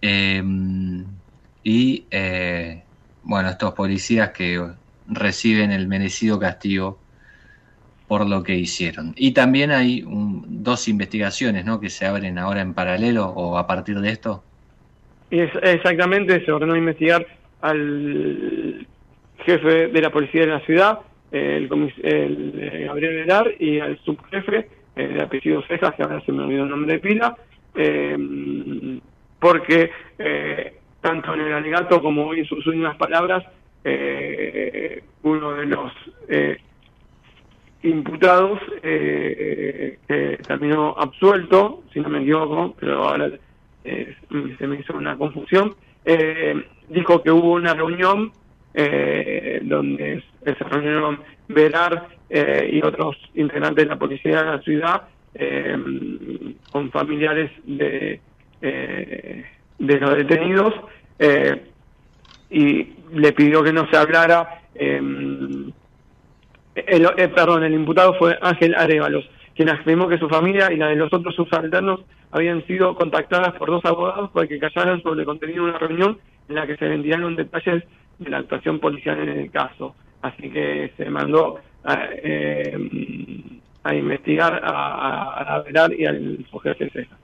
Em, 0.00 1.04
y 1.62 2.04
eh, 2.10 2.82
bueno, 3.22 3.50
estos 3.50 3.74
policías 3.74 4.30
que 4.30 4.66
reciben 5.06 5.70
el 5.72 5.86
merecido 5.88 6.38
castigo 6.38 6.98
por 8.08 8.26
lo 8.26 8.42
que 8.42 8.54
hicieron. 8.54 9.12
Y 9.16 9.32
también 9.32 9.70
hay 9.70 10.04
dos 10.06 10.88
investigaciones 10.88 11.66
¿no? 11.66 11.80
que 11.80 11.90
se 11.90 12.06
abren 12.06 12.38
ahora 12.38 12.62
en 12.62 12.72
paralelo 12.72 13.28
o 13.28 13.58
a 13.58 13.66
partir 13.66 14.00
de 14.00 14.10
esto. 14.10 14.42
Es, 15.30 15.50
exactamente, 15.62 16.44
se 16.44 16.52
ordenó 16.52 16.76
investigar 16.76 17.26
al 17.60 18.86
jefe 19.44 19.88
de 19.88 20.00
la 20.00 20.10
policía 20.10 20.42
de 20.42 20.46
la 20.46 20.60
ciudad, 20.60 21.00
el, 21.30 21.68
el 22.02 22.54
eh, 22.56 22.84
Gabriel 22.86 23.14
Velar, 23.16 23.54
y 23.58 23.80
al 23.80 23.98
subjefe 24.04 24.68
eh, 24.96 25.08
de 25.08 25.22
apellido 25.22 25.62
Cejas, 25.62 25.94
que 25.94 26.02
ahora 26.02 26.20
se 26.24 26.32
me 26.32 26.44
olvidó 26.44 26.64
el 26.64 26.70
nombre 26.70 26.92
de 26.94 26.98
pila, 27.00 27.36
eh, 27.74 28.98
porque 29.38 29.90
tanto 31.00 31.34
en 31.34 31.40
el 31.40 31.52
alegato 31.52 32.00
como 32.00 32.32
en 32.32 32.44
sus 32.46 32.66
últimas 32.66 32.96
palabras, 32.96 33.44
uno 35.22 35.52
de 35.52 35.66
los 35.66 35.92
imputados 37.82 38.58
que 38.80 39.98
terminó 40.46 40.94
absuelto, 40.96 41.82
si 41.92 42.00
no 42.00 42.08
me 42.08 42.22
equivoco, 42.22 42.74
pero 42.80 43.04
ahora 43.06 43.30
se 43.82 44.66
me 44.66 44.80
hizo 44.80 44.96
una 44.96 45.18
confusión, 45.18 45.74
dijo 46.88 47.22
que 47.22 47.30
hubo 47.30 47.52
una 47.52 47.74
reunión 47.74 48.32
eh, 48.74 49.60
donde 49.62 50.22
se 50.44 50.52
reunieron 50.64 51.20
Velar 51.48 52.08
eh, 52.30 52.70
y 52.72 52.82
otros 52.82 53.16
integrantes 53.34 53.84
de 53.84 53.90
la 53.90 53.98
policía 53.98 54.42
de 54.42 54.50
la 54.50 54.60
ciudad 54.62 55.02
eh, 55.34 55.76
con 56.70 56.90
familiares 56.90 57.50
de, 57.64 58.20
eh, 58.62 59.44
de 59.78 60.00
los 60.00 60.16
detenidos 60.16 60.74
y 62.50 62.88
le 63.12 63.32
pidió 63.32 63.62
que 63.62 63.72
no 63.72 63.88
se 63.90 63.96
hablara. 63.96 64.62
El, 64.74 65.72
perdón, 67.34 67.64
el 67.64 67.74
imputado 67.74 68.14
fue 68.14 68.36
Ángel 68.40 68.74
Arevalos. 68.74 69.28
quien 69.54 69.68
afirmó 69.68 70.08
que 70.08 70.18
su 70.18 70.28
familia 70.28 70.72
y 70.72 70.76
la 70.76 70.88
de 70.88 70.96
los 70.96 71.12
otros 71.12 71.34
subalternos 71.36 72.00
habían 72.32 72.66
sido 72.66 72.96
contactadas 72.96 73.52
por 73.54 73.70
dos 73.70 73.84
abogados 73.84 74.30
para 74.30 74.48
que 74.48 74.58
callaran 74.58 75.02
sobre 75.02 75.20
el 75.20 75.26
contenido 75.26 75.64
de 75.64 75.70
una 75.70 75.78
reunión 75.78 76.18
en 76.48 76.54
la 76.56 76.66
que 76.66 76.76
se 76.76 76.88
ventilaron 76.88 77.36
detalles 77.36 77.84
de 78.18 78.30
la 78.30 78.38
actuación 78.38 78.80
policial 78.80 79.18
en 79.20 79.38
el 79.40 79.50
caso. 79.50 79.94
Así 80.22 80.50
que 80.50 80.92
se 80.96 81.10
mandó 81.10 81.60
a, 81.84 82.08
eh, 82.12 82.78
a 83.82 83.94
investigar 83.94 84.60
a, 84.64 85.56
a, 85.56 85.62
velar 85.62 85.92
y 85.92 86.06
al 86.06 86.46
jefe 86.62 86.90
César. 86.90 87.18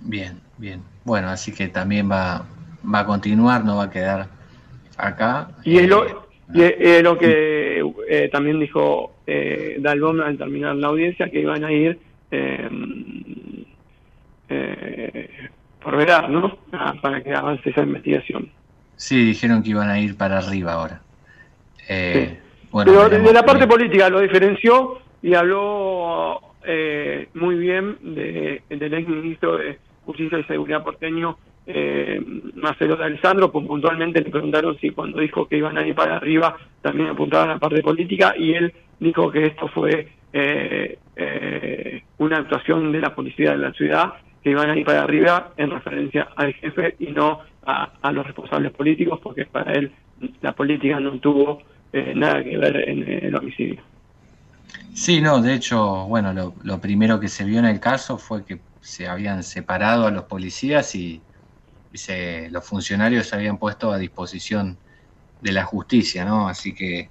Bien, 0.00 0.40
bien. 0.56 0.82
Bueno, 1.04 1.28
así 1.28 1.52
que 1.52 1.68
también 1.68 2.10
va, 2.10 2.46
va 2.82 3.00
a 3.00 3.06
continuar, 3.06 3.64
no 3.64 3.76
va 3.76 3.84
a 3.84 3.90
quedar 3.90 4.28
acá. 4.96 5.50
Y 5.64 5.78
es 5.78 5.88
lo, 5.88 6.06
y 6.54 7.02
lo 7.02 7.18
que 7.18 7.84
eh, 8.08 8.28
también 8.30 8.60
dijo 8.60 9.14
eh, 9.26 9.76
Dalbón 9.80 10.20
al 10.20 10.38
terminar 10.38 10.76
la 10.76 10.88
audiencia, 10.88 11.30
que 11.30 11.40
iban 11.40 11.64
a 11.64 11.72
ir 11.72 11.98
eh, 12.30 12.68
eh, 14.48 15.28
por 15.82 15.96
verar, 15.96 16.28
¿no? 16.28 16.58
Ah, 16.72 16.94
para 17.00 17.22
que 17.22 17.32
avance 17.32 17.70
esa 17.70 17.82
investigación. 17.82 18.50
Sí, 19.00 19.24
dijeron 19.24 19.62
que 19.62 19.70
iban 19.70 19.88
a 19.88 19.98
ir 19.98 20.14
para 20.14 20.36
arriba 20.36 20.74
ahora. 20.74 21.00
Eh, 21.88 22.38
bueno, 22.70 22.92
Pero 22.92 23.08
de 23.08 23.32
la 23.32 23.42
parte 23.42 23.66
política 23.66 24.10
lo 24.10 24.20
diferenció 24.20 24.98
y 25.22 25.32
habló 25.32 26.38
eh, 26.66 27.26
muy 27.32 27.56
bien 27.56 27.96
de, 28.02 28.62
del 28.68 28.92
ex 28.92 29.08
ministro 29.08 29.56
de 29.56 29.78
Justicia 30.04 30.38
y 30.38 30.44
Seguridad 30.44 30.84
porteño, 30.84 31.38
eh, 31.66 32.20
Marcelo 32.56 32.96
de 32.96 33.04
Alessandro, 33.04 33.50
pues 33.50 33.66
puntualmente 33.66 34.20
le 34.20 34.28
preguntaron 34.28 34.76
si 34.78 34.90
cuando 34.90 35.20
dijo 35.20 35.48
que 35.48 35.56
iban 35.56 35.78
a 35.78 35.86
ir 35.86 35.94
para 35.94 36.16
arriba 36.16 36.58
también 36.82 37.08
apuntaba 37.08 37.44
a 37.44 37.54
la 37.54 37.58
parte 37.58 37.80
política 37.80 38.34
y 38.36 38.52
él 38.52 38.74
dijo 38.98 39.30
que 39.30 39.46
esto 39.46 39.66
fue 39.68 40.08
eh, 40.34 40.98
eh, 41.16 42.02
una 42.18 42.36
actuación 42.36 42.92
de 42.92 43.00
la 43.00 43.14
policía 43.14 43.52
de 43.52 43.58
la 43.58 43.72
ciudad 43.72 44.12
que 44.42 44.50
iban 44.50 44.70
a 44.70 44.76
ir 44.76 44.84
para 44.84 45.02
arriba 45.02 45.52
en 45.56 45.70
referencia 45.70 46.28
al 46.36 46.54
jefe 46.54 46.96
y 46.98 47.08
no 47.08 47.40
a, 47.64 47.92
a 48.00 48.12
los 48.12 48.26
responsables 48.26 48.72
políticos 48.72 49.20
porque 49.22 49.44
para 49.46 49.72
él 49.72 49.92
la 50.40 50.52
política 50.52 50.98
no 51.00 51.18
tuvo 51.18 51.62
eh, 51.92 52.12
nada 52.14 52.42
que 52.44 52.56
ver 52.56 52.88
en 52.88 53.24
el 53.24 53.34
homicidio. 53.34 53.82
Sí, 54.94 55.20
no, 55.20 55.40
de 55.40 55.54
hecho, 55.54 56.06
bueno, 56.06 56.32
lo, 56.32 56.54
lo 56.62 56.80
primero 56.80 57.18
que 57.18 57.28
se 57.28 57.44
vio 57.44 57.58
en 57.58 57.64
el 57.64 57.80
caso 57.80 58.18
fue 58.18 58.44
que 58.44 58.60
se 58.80 59.08
habían 59.08 59.42
separado 59.42 60.06
a 60.06 60.10
los 60.10 60.24
policías 60.24 60.94
y 60.94 61.20
los 62.50 62.64
funcionarios 62.64 63.26
se 63.26 63.36
habían 63.36 63.58
puesto 63.58 63.90
a 63.90 63.98
disposición 63.98 64.78
de 65.40 65.52
la 65.52 65.64
justicia, 65.64 66.24
¿no? 66.24 66.48
Así 66.48 66.74
que 66.74 67.10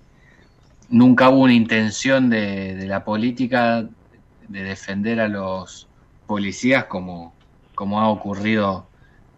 nunca 0.90 1.30
hubo 1.30 1.44
una 1.44 1.54
intención 1.54 2.30
de, 2.30 2.86
la 2.88 3.04
política 3.04 3.88
de 4.48 4.64
defender 4.64 5.20
a 5.20 5.28
los 5.28 5.89
policías 6.30 6.86
como, 6.86 7.34
como 7.74 8.00
ha 8.00 8.08
ocurrido 8.08 8.86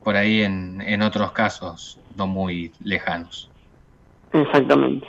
por 0.04 0.18
ahí 0.18 0.42
en, 0.42 0.82
en 0.82 1.02
otros 1.02 1.32
casos 1.32 1.98
no 2.18 2.28
muy 2.28 2.74
lejanos. 2.84 3.50
Exactamente. 4.34 5.08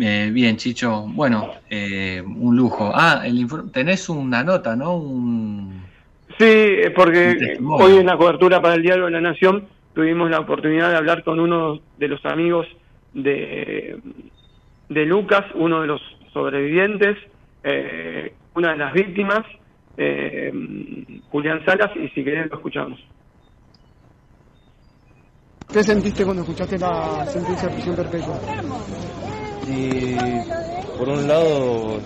Eh, 0.00 0.30
bien, 0.32 0.56
Chicho. 0.56 1.06
Bueno, 1.08 1.54
eh, 1.68 2.22
un 2.24 2.56
lujo. 2.56 2.92
Ah, 2.94 3.22
el 3.24 3.48
tenés 3.72 4.08
una 4.08 4.44
nota, 4.44 4.76
¿no? 4.76 4.94
Un, 4.96 5.82
Sí, 6.38 6.68
porque 6.94 7.58
hoy 7.68 7.96
en 7.96 8.06
la 8.06 8.16
cobertura 8.16 8.62
para 8.62 8.74
el 8.74 8.82
Diario 8.82 9.06
de 9.06 9.10
la 9.10 9.20
Nación 9.20 9.66
tuvimos 9.92 10.30
la 10.30 10.38
oportunidad 10.38 10.90
de 10.90 10.96
hablar 10.96 11.24
con 11.24 11.40
uno 11.40 11.80
de 11.98 12.06
los 12.06 12.24
amigos 12.24 12.68
de, 13.12 13.98
de 14.88 15.04
Lucas, 15.04 15.44
uno 15.56 15.80
de 15.80 15.88
los 15.88 16.00
sobrevivientes, 16.32 17.16
eh, 17.64 18.34
una 18.54 18.70
de 18.70 18.76
las 18.76 18.92
víctimas, 18.92 19.44
eh, 19.98 20.52
Julián 21.30 21.64
Salas, 21.64 21.90
y 21.96 22.08
si 22.08 22.24
querés 22.24 22.48
lo 22.50 22.56
escuchamos. 22.56 22.98
¿Qué 25.70 25.82
sentiste 25.82 26.24
cuando 26.24 26.42
escuchaste 26.42 26.78
la 26.78 27.26
sentencia 27.26 27.68
de 27.68 27.74
prisión 27.74 27.96
perpetua? 27.96 28.40
Y 29.66 30.16
por 30.96 31.08
un 31.10 31.28
lado 31.28 32.00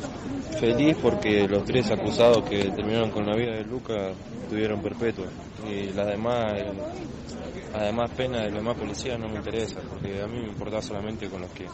feliz 0.59 0.97
porque 1.01 1.47
los 1.47 1.65
tres 1.65 1.91
acusados 1.93 2.49
que 2.49 2.71
terminaron 2.71 3.11
con 3.11 3.27
la 3.27 3.37
vida 3.37 3.53
de 3.53 3.65
Luca 3.65 4.13
tuvieron 4.49 4.83
perpetua 4.83 5.27
y 5.69 5.93
las 5.93 6.07
demás 6.07 6.55
las 7.73 7.83
demás 7.83 8.11
penas 8.11 8.43
de 8.43 8.51
los 8.51 8.59
demás 8.59 8.77
policías 8.77 9.19
no 9.19 9.29
me 9.29 9.37
interesa 9.37 9.81
porque 9.89 10.21
a 10.23 10.27
mí 10.27 10.41
me 10.41 10.49
importaba 10.49 10.83
solamente 10.83 11.29
con 11.29 11.43
los 11.43 11.51
que 11.51 11.67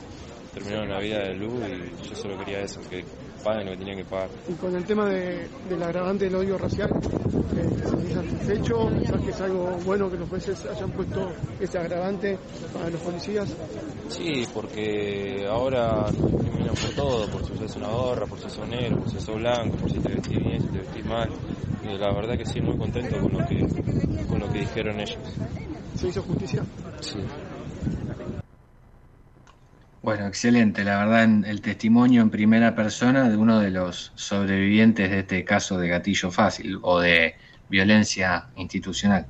terminaron 0.55 0.89
la 0.89 1.01
vida 1.01 1.19
de 1.21 1.35
Lu 1.35 1.59
y 1.59 2.09
yo 2.09 2.15
solo 2.15 2.39
quería 2.39 2.61
eso, 2.61 2.81
que 2.89 3.05
paguen 3.45 3.67
lo 3.67 3.73
que 3.73 3.79
tenían 3.79 3.99
que 3.99 4.05
pagar. 4.05 4.31
Y 4.49 4.53
con 4.55 4.75
el 4.75 4.85
tema 4.85 5.09
de, 5.09 5.49
del 5.69 5.83
agravante 5.83 6.25
del 6.25 6.35
odio 6.37 6.59
racial, 6.59 6.91
¿te 7.01 7.87
sentís 7.87 8.13
satisfecho? 8.13 8.91
¿Sabes 9.07 9.25
que 9.25 9.31
es 9.31 9.41
algo 9.41 9.79
bueno 9.85 10.11
que 10.11 10.17
los 10.17 10.29
jueces 10.29 10.65
hayan 10.67 10.91
puesto 10.91 11.33
ese 11.61 11.79
agravante 11.79 12.39
para 12.73 12.91
los 12.91 13.01
policías? 13.01 13.55
Sí, 14.09 14.47
porque 14.53 15.47
ahora 15.49 16.07
discriminan 16.11 16.75
por 16.75 16.95
todo, 16.95 17.29
por 17.29 17.47
si 17.47 17.53
usas 17.53 17.77
una 17.77 17.89
gorra, 17.89 18.27
por 18.27 18.39
si 18.39 18.51
sos 18.51 18.69
negro, 18.69 19.01
por 19.01 19.11
si 19.11 19.21
sos 19.21 19.37
blanco, 19.37 19.77
por 19.77 19.91
si 19.91 19.99
te 19.99 20.09
vestís 20.09 20.39
bien, 20.39 20.61
si 20.61 20.69
te 20.69 20.79
vestís 20.79 21.05
mal. 21.05 21.29
Y 21.85 21.97
la 21.97 22.13
verdad 22.13 22.37
que 22.37 22.45
sí, 22.45 22.61
muy 22.61 22.77
contento 22.77 23.19
con 23.21 23.33
lo 23.33 23.47
que, 23.47 23.61
con 24.29 24.41
lo 24.41 24.49
que 24.51 24.61
dijeron 24.61 25.01
ellos. 25.01 25.19
¿Se 25.95 26.09
hizo 26.09 26.23
justicia? 26.23 26.63
Sí. 27.01 27.19
Bueno, 30.09 30.27
excelente, 30.27 30.85
la 30.85 31.05
verdad, 31.05 31.25
el 31.47 31.61
testimonio 31.61 32.23
en 32.23 32.31
primera 32.31 32.75
persona 32.75 33.29
de 33.29 33.37
uno 33.37 33.61
de 33.61 33.71
los 33.71 34.11
sobrevivientes 34.15 35.11
de 35.11 35.19
este 35.19 35.45
caso 35.45 35.79
de 35.79 35.89
gatillo 35.89 36.31
fácil 36.31 36.79
o 36.81 36.99
de 36.99 37.35
violencia 37.69 38.45
institucional. 38.57 39.27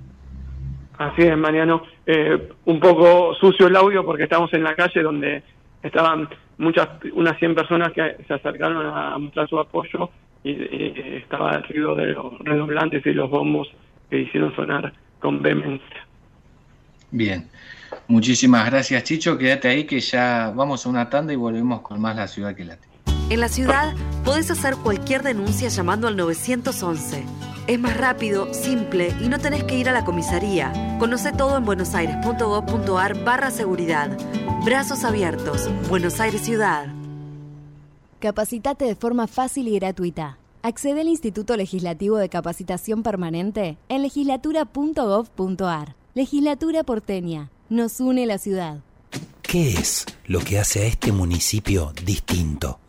Así 0.97 1.23
es, 1.23 1.37
Mariano. 1.37 1.83
Eh, 2.07 2.51
un 2.67 2.79
poco 2.79 3.35
sucio 3.35 3.67
el 3.67 3.75
audio 3.75 4.05
porque 4.05 4.23
estamos 4.23 4.55
en 4.55 4.63
la 4.63 4.77
calle 4.77 5.03
donde 5.03 5.43
estaban 5.83 6.29
muchas, 6.59 6.91
unas 7.13 7.37
100 7.41 7.57
personas 7.57 7.93
que 7.93 8.17
se 8.29 8.35
acercaron 8.35 8.87
a 8.87 9.19
mostrar 9.19 9.49
su 9.49 9.59
apoyo 9.59 10.11
y, 10.45 10.53
estaba 11.17 11.57
el 11.57 11.65
ruido 11.65 11.97
de 11.97 12.07
los 12.13 12.39
redoblantes 12.39 13.05
y 13.05 13.15
los 13.15 13.29
bombos 13.29 13.67
que 14.09 14.21
hicieron 14.21 14.55
sonar 14.55 14.93
con 15.19 15.43
vehemencia. 15.43 16.07
Bien. 17.11 17.49
Muchísimas 18.07 18.67
gracias, 18.67 19.05
Chicho. 19.05 19.37
Quédate 19.37 19.69
ahí 19.69 19.85
que 19.85 20.01
ya 20.01 20.53
vamos 20.55 20.85
a 20.87 20.89
una 20.89 21.11
tanda 21.11 21.33
y 21.33 21.37
volvemos 21.37 21.83
con 21.83 22.01
más 22.01 22.17
La 22.17 22.27
Ciudad 22.27 22.55
que 22.55 22.65
Late. 22.65 22.89
En 23.31 23.41
la 23.41 23.49
ciudad 23.49 23.95
podés 24.25 24.51
hacer 24.51 24.75
cualquier 24.77 25.23
denuncia 25.23 25.69
llamando 25.69 26.09
al 26.09 26.17
911. 26.17 27.25
Es 27.67 27.79
más 27.79 27.95
rápido, 27.99 28.55
simple 28.55 29.15
y 29.21 29.29
no 29.29 29.39
tenés 29.39 29.65
que 29.65 29.77
ir 29.77 29.91
a 29.91 29.93
la 29.93 30.07
comisaría. 30.07 30.73
Conoce 30.99 31.33
todo 31.33 31.59
en 31.59 31.67
buenosaires.gov.ar 31.67 33.25
barra 33.25 33.51
seguridad. 33.51 34.17
Brazos 34.65 35.05
abiertos. 35.05 35.69
Buenos 35.91 36.21
Aires 36.21 36.41
Ciudad. 36.41 36.87
Capacitate 38.21 38.87
de 38.87 38.95
forma 38.95 39.27
fácil 39.27 39.69
y 39.69 39.79
gratuita. 39.79 40.39
Accede 40.63 41.03
al 41.03 41.09
Instituto 41.09 41.55
Legislativo 41.57 42.17
de 42.17 42.31
Capacitación 42.31 43.03
Permanente 43.03 43.77
en 43.91 44.01
legislatura.gov.ar. 44.01 45.95
Legislatura 46.15 46.83
porteña 46.83 47.51
nos 47.69 48.01
une 48.01 48.27
la 48.27 48.39
ciudad. 48.39 48.79
¿Qué 49.43 49.71
es 49.71 50.07
lo 50.27 50.41
que 50.41 50.59
hace 50.59 50.83
a 50.83 50.87
este 50.87 51.13
municipio 51.13 51.93
distinto? 52.05 52.81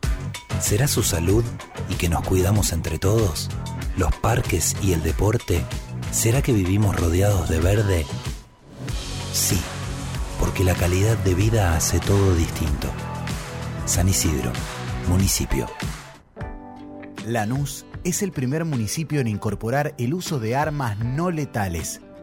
¿Será 0.61 0.87
su 0.87 1.03
salud 1.03 1.43
y 1.89 1.95
que 1.95 2.09
nos 2.09 2.25
cuidamos 2.25 2.73
entre 2.73 2.99
todos? 2.99 3.49
¿Los 3.97 4.13
parques 4.15 4.75
y 4.81 4.93
el 4.93 5.01
deporte? 5.03 5.63
¿Será 6.11 6.41
que 6.41 6.53
vivimos 6.53 6.95
rodeados 6.95 7.49
de 7.49 7.59
verde? 7.59 8.05
Sí, 9.33 9.59
porque 10.39 10.63
la 10.63 10.75
calidad 10.75 11.17
de 11.17 11.33
vida 11.33 11.75
hace 11.75 11.99
todo 11.99 12.35
distinto. 12.35 12.89
San 13.85 14.09
Isidro, 14.09 14.51
municipio. 15.07 15.67
Lanús 17.25 17.85
es 18.03 18.21
el 18.21 18.31
primer 18.31 18.65
municipio 18.65 19.19
en 19.19 19.27
incorporar 19.27 19.93
el 19.97 20.13
uso 20.13 20.39
de 20.39 20.55
armas 20.55 20.97
no 20.99 21.31
letales 21.31 22.01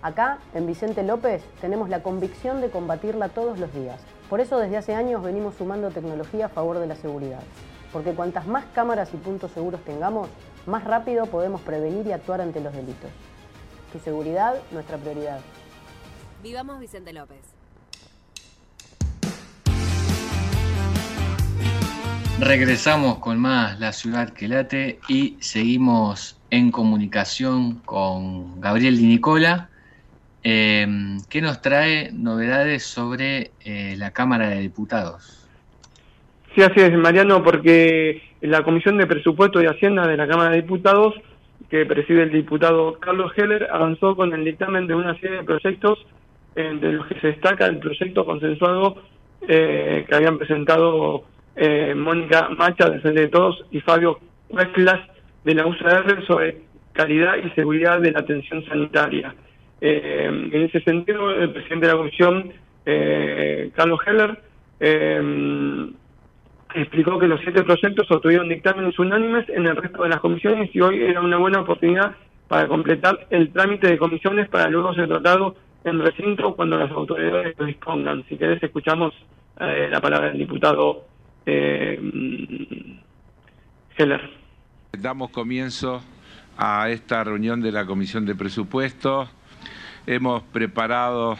Acá, 0.00 0.38
en 0.54 0.66
Vicente 0.66 1.02
López, 1.02 1.42
tenemos 1.60 1.88
la 1.88 2.02
convicción 2.04 2.60
de 2.60 2.70
combatirla 2.70 3.30
todos 3.30 3.58
los 3.58 3.72
días. 3.74 4.00
Por 4.30 4.40
eso 4.40 4.58
desde 4.58 4.76
hace 4.76 4.94
años 4.94 5.24
venimos 5.24 5.56
sumando 5.56 5.90
tecnología 5.90 6.46
a 6.46 6.48
favor 6.48 6.78
de 6.78 6.86
la 6.86 6.94
seguridad. 6.94 7.40
porque 7.92 8.12
cuantas 8.12 8.46
más 8.46 8.66
cámaras 8.74 9.14
y 9.14 9.16
puntos 9.16 9.50
seguros 9.52 9.82
tengamos, 9.82 10.28
más 10.66 10.84
rápido 10.84 11.24
podemos 11.24 11.62
prevenir 11.62 12.06
y 12.06 12.12
actuar 12.12 12.42
ante 12.42 12.60
los 12.60 12.74
delitos. 12.74 13.10
Tu 13.92 13.98
seguridad, 13.98 14.56
nuestra 14.70 14.98
prioridad. 14.98 15.40
Vivamos 16.42 16.78
Vicente 16.80 17.14
López. 17.14 17.40
Regresamos 22.38 23.18
con 23.18 23.38
más 23.38 23.80
La 23.80 23.92
Ciudad 23.92 24.28
que 24.30 24.46
Late 24.48 25.00
y 25.08 25.38
seguimos 25.40 26.36
en 26.50 26.70
comunicación 26.70 27.76
con 27.86 28.60
Gabriel 28.60 28.98
Di 28.98 29.06
Nicola, 29.06 29.70
eh, 30.44 30.86
que 31.28 31.42
nos 31.42 31.60
trae 31.60 32.10
novedades 32.12 32.84
sobre 32.84 33.50
eh, 33.64 33.94
la 33.96 34.12
Cámara 34.12 34.48
de 34.48 34.60
Diputados. 34.60 35.48
Sí, 36.54 36.62
así 36.62 36.80
es, 36.80 36.92
Mariano, 36.96 37.42
porque 37.42 38.22
la 38.40 38.62
Comisión 38.62 38.98
de 38.98 39.06
Presupuesto 39.06 39.62
y 39.62 39.66
Hacienda 39.66 40.06
de 40.06 40.16
la 40.16 40.26
Cámara 40.26 40.50
de 40.50 40.62
Diputados, 40.62 41.14
que 41.70 41.84
preside 41.86 42.22
el 42.22 42.32
diputado 42.32 42.98
Carlos 42.98 43.32
Heller, 43.36 43.68
avanzó 43.70 44.16
con 44.16 44.32
el 44.32 44.44
dictamen 44.44 44.86
de 44.86 44.94
una 44.94 45.18
serie 45.20 45.38
de 45.38 45.44
proyectos, 45.44 45.98
entre 46.56 46.92
los 46.92 47.06
que 47.06 47.20
se 47.20 47.28
destaca 47.28 47.66
el 47.66 47.78
proyecto 47.78 48.24
consensuado 48.24 48.96
eh, 49.46 50.04
que 50.08 50.14
habían 50.14 50.38
presentado 50.38 51.24
eh, 51.54 51.94
Mónica 51.94 52.48
Macha 52.50 52.90
de 52.90 53.00
Frente 53.00 53.20
de 53.20 53.28
Todos 53.28 53.64
y 53.70 53.80
Fabio 53.80 54.18
Huesclas 54.48 55.00
de 55.44 55.54
la 55.54 55.66
UCR 55.66 56.26
sobre 56.26 56.62
calidad 56.92 57.36
y 57.36 57.50
seguridad 57.50 58.00
de 58.00 58.12
la 58.12 58.20
atención 58.20 58.64
sanitaria. 58.64 59.34
Eh, 59.80 60.24
en 60.26 60.62
ese 60.62 60.80
sentido, 60.80 61.30
el 61.30 61.52
presidente 61.52 61.86
de 61.86 61.92
la 61.92 61.98
comisión, 61.98 62.52
eh, 62.86 63.70
Carlos 63.74 64.00
Heller, 64.06 64.42
explicó 66.74 67.18
que 67.18 67.26
los 67.26 67.40
siete 67.40 67.62
proyectos 67.62 68.10
obtuvieron 68.10 68.48
dictámenes 68.48 68.98
unánimes 68.98 69.48
en 69.48 69.66
el 69.66 69.76
resto 69.76 70.02
de 70.02 70.10
las 70.10 70.20
comisiones 70.20 70.70
y 70.74 70.80
hoy 70.80 71.02
era 71.02 71.20
una 71.20 71.36
buena 71.36 71.60
oportunidad 71.60 72.14
para 72.46 72.68
completar 72.68 73.26
el 73.30 73.52
trámite 73.52 73.88
de 73.88 73.98
comisiones 73.98 74.48
para 74.48 74.68
luego 74.68 74.94
ser 74.94 75.08
tratado 75.08 75.56
en 75.84 75.98
recinto 75.98 76.54
cuando 76.54 76.78
las 76.78 76.90
autoridades 76.90 77.54
lo 77.58 77.66
dispongan. 77.66 78.24
Si 78.28 78.36
querés, 78.36 78.62
escuchamos 78.62 79.14
la 79.58 80.00
palabra 80.00 80.28
del 80.28 80.38
diputado 80.38 81.04
eh, 81.48 81.98
Heller. 83.96 84.30
Damos 84.92 85.30
comienzo 85.30 86.02
a 86.58 86.90
esta 86.90 87.24
reunión 87.24 87.62
de 87.62 87.72
la 87.72 87.86
Comisión 87.86 88.26
de 88.26 88.34
Presupuestos. 88.34 89.30
Hemos 90.10 90.42
preparado 90.42 91.38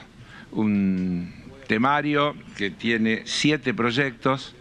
un 0.53 1.33
temario 1.69 2.37
que 2.59 2.69
tiene 2.69 3.23
siete 3.25 3.73
proyectos, 3.73 4.55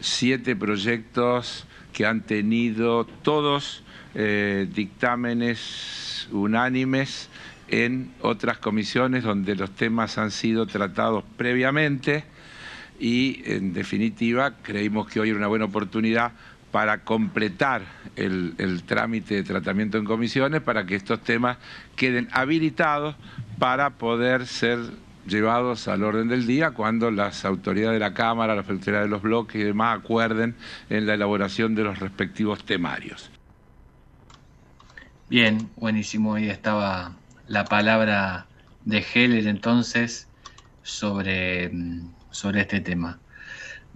siete 0.00 0.56
proyectos 0.56 1.64
que 1.92 2.06
han 2.06 2.22
tenido 2.22 3.04
todos 3.04 3.84
eh, 4.16 4.66
dictámenes 4.74 6.26
unánimes 6.32 7.28
en 7.68 8.10
otras 8.20 8.58
comisiones 8.58 9.22
donde 9.22 9.54
los 9.54 9.70
temas 9.76 10.18
han 10.18 10.32
sido 10.32 10.66
tratados 10.66 11.22
previamente 11.36 12.24
y 12.98 13.42
en 13.44 13.72
definitiva 13.72 14.56
creímos 14.60 15.06
que 15.06 15.20
hoy 15.20 15.28
era 15.28 15.38
una 15.38 15.46
buena 15.46 15.66
oportunidad 15.66 16.32
para 16.70 17.04
completar 17.04 17.82
el, 18.16 18.82
trámite 18.86 19.34
de 19.34 19.42
tratamiento 19.42 19.98
en 19.98 20.04
comisiones 20.04 20.62
para 20.62 20.86
que 20.86 20.94
estos 20.94 21.22
temas 21.22 21.58
queden 21.96 22.28
habilitados 22.32 23.16
para 23.58 23.90
poder 23.90 24.46
ser 24.46 24.78
llevados 25.26 25.88
al 25.88 26.04
orden 26.04 26.28
del 26.28 26.46
día 26.46 26.70
cuando 26.70 27.10
las 27.10 27.44
autoridades 27.44 27.94
de 27.94 28.00
la 28.00 28.14
Cámara, 28.14 28.54
las 28.54 28.68
autoridades 28.68 29.06
de 29.06 29.10
los 29.10 29.22
bloques 29.22 29.60
y 29.60 29.64
demás 29.64 29.98
acuerden 29.98 30.54
en 30.90 31.06
la 31.06 31.14
elaboración 31.14 31.74
de 31.74 31.82
los 31.82 31.98
respectivos 31.98 32.64
temarios. 32.64 33.30
Bien, 35.28 35.68
buenísimo. 35.76 36.34
Ahí 36.34 36.48
estaba 36.48 37.12
la 37.48 37.64
palabra 37.64 38.46
de 38.84 39.04
Heller 39.14 39.48
entonces 39.48 40.28
sobre 40.82 41.70
mm, 41.70 42.10
sobre 42.36 42.60
este 42.60 42.80
tema. 42.80 43.18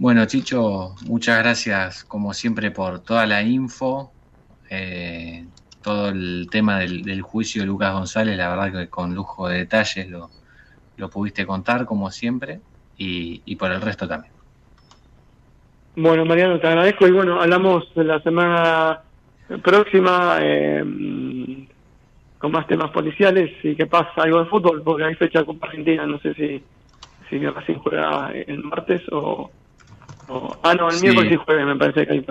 Bueno, 0.01 0.25
Chicho, 0.25 0.95
muchas 1.05 1.37
gracias 1.37 2.03
como 2.05 2.33
siempre 2.33 2.71
por 2.71 3.03
toda 3.03 3.27
la 3.27 3.43
info, 3.43 4.11
eh, 4.67 5.45
todo 5.83 6.09
el 6.09 6.47
tema 6.49 6.79
del, 6.79 7.21
juicio 7.21 7.61
de 7.61 7.67
Lucas 7.67 7.93
González, 7.93 8.35
la 8.35 8.49
verdad 8.49 8.71
que 8.71 8.89
con 8.89 9.13
lujo 9.13 9.47
de 9.47 9.59
detalles 9.59 10.09
lo, 10.09 10.31
pudiste 11.11 11.45
contar 11.45 11.85
como 11.85 12.09
siempre 12.09 12.61
y, 12.97 13.55
por 13.57 13.71
el 13.71 13.79
resto 13.79 14.07
también. 14.07 14.33
Bueno, 15.95 16.25
Mariano, 16.25 16.59
te 16.59 16.65
agradezco 16.65 17.05
y 17.05 17.11
bueno, 17.11 17.39
hablamos 17.39 17.85
la 17.93 18.19
semana 18.23 19.01
próxima 19.61 20.39
eh, 20.41 20.83
con 22.39 22.51
más 22.51 22.65
temas 22.65 22.89
policiales 22.89 23.51
y 23.61 23.75
que 23.75 23.85
pasa 23.85 24.23
algo 24.23 24.39
de 24.39 24.49
fútbol, 24.49 24.81
porque 24.81 25.03
hay 25.03 25.13
fecha 25.13 25.43
con 25.43 25.59
Argentina, 25.61 26.07
no 26.07 26.17
sé 26.21 26.33
si 26.33 26.63
si 27.29 27.37
Racing 27.37 27.75
juega 27.75 28.31
el 28.33 28.63
martes 28.63 29.03
o, 29.11 29.51
ah 30.63 30.73
no 30.75 30.89
el 30.89 31.01
miércoles 31.01 31.29
sí 31.31 31.39
juega 31.45 31.65
me 31.65 31.75
parece 31.75 32.05
que 32.05 32.13
hay 32.13 32.25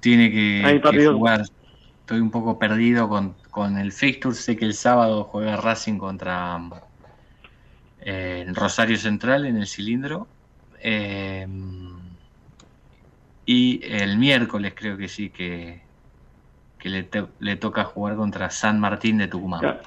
tiene 0.00 0.30
que, 0.30 0.80
jugar. 1.12 1.42
Estoy 2.00 2.20
un 2.20 2.30
poco 2.30 2.58
perdido 2.58 3.08
con, 3.08 3.34
con 3.50 3.78
el 3.78 3.92
fixture. 3.92 4.34
Sé 4.34 4.56
que 4.56 4.64
el 4.64 4.74
sábado 4.74 5.24
juega 5.24 5.56
Racing 5.56 5.98
contra 5.98 6.58
eh, 8.00 8.46
Rosario 8.52 8.96
Central 8.96 9.46
en 9.46 9.58
el 9.58 9.66
cilindro. 9.66 10.26
Eh, 10.82 11.46
y 13.46 13.80
el 13.84 14.16
miércoles 14.16 14.72
creo 14.74 14.96
que 14.96 15.08
sí 15.08 15.30
que, 15.30 15.82
que 16.78 16.88
le, 16.88 17.08
le 17.38 17.56
toca 17.56 17.84
jugar 17.84 18.16
contra 18.16 18.50
San 18.50 18.80
Martín 18.80 19.18
de 19.18 19.28
Tucumán. 19.28 19.78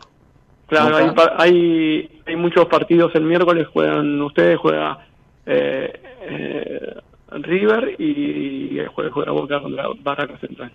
Claro, 0.67 1.15
hay, 1.37 2.21
hay, 2.25 2.35
muchos 2.35 2.65
partidos 2.65 3.13
el 3.15 3.23
miércoles, 3.23 3.67
juegan 3.67 4.21
ustedes, 4.21 4.57
juega 4.57 5.05
eh, 5.45 6.12
eh, 6.29 7.01
River 7.31 7.95
y, 7.99 8.79
juega, 8.93 9.11
juega, 9.11 9.31
Boca 9.31 9.61
contra 9.61 9.85
Barraca 10.01 10.37
Central. 10.39 10.71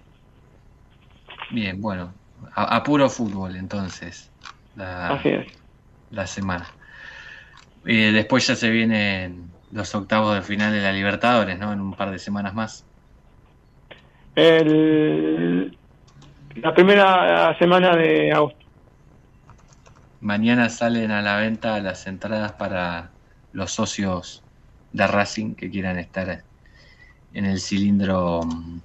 Bien, 1.50 1.80
bueno, 1.80 2.12
a, 2.54 2.82
puro 2.82 3.08
fútbol 3.08 3.56
entonces, 3.56 4.30
la, 4.76 5.20
la 6.10 6.26
semana. 6.26 6.66
Y 7.86 8.12
después 8.12 8.46
ya 8.46 8.56
se 8.56 8.70
vienen 8.70 9.50
los 9.72 9.94
octavos 9.94 10.34
de 10.34 10.42
final 10.42 10.72
de 10.72 10.80
la 10.80 10.92
Libertadores, 10.92 11.58
¿no? 11.58 11.72
En 11.72 11.80
un 11.80 11.94
par 11.94 12.10
de 12.10 12.18
semanas 12.18 12.54
más. 12.54 12.84
El, 14.34 15.76
la 16.56 16.74
primera 16.74 17.56
semana 17.58 17.96
de 17.96 18.32
agosto. 18.32 18.58
Mañana 20.20 20.68
salen 20.68 21.10
a 21.10 21.22
la 21.22 21.36
venta 21.36 21.78
las 21.80 22.06
entradas 22.06 22.52
para 22.52 23.10
los 23.52 23.72
socios 23.72 24.42
de 24.92 25.06
Racing 25.06 25.54
que 25.54 25.70
quieran 25.70 25.98
estar 25.98 26.42
en 27.34 27.44
el 27.44 27.60
cilindro 27.60 28.40
mm, 28.44 28.78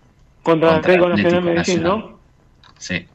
contra, 0.43 0.69
el 0.71 0.75
Atlético 0.75 1.09
Nacional, 1.09 1.83
¿no? 1.83 2.19
Sí. 2.77 3.05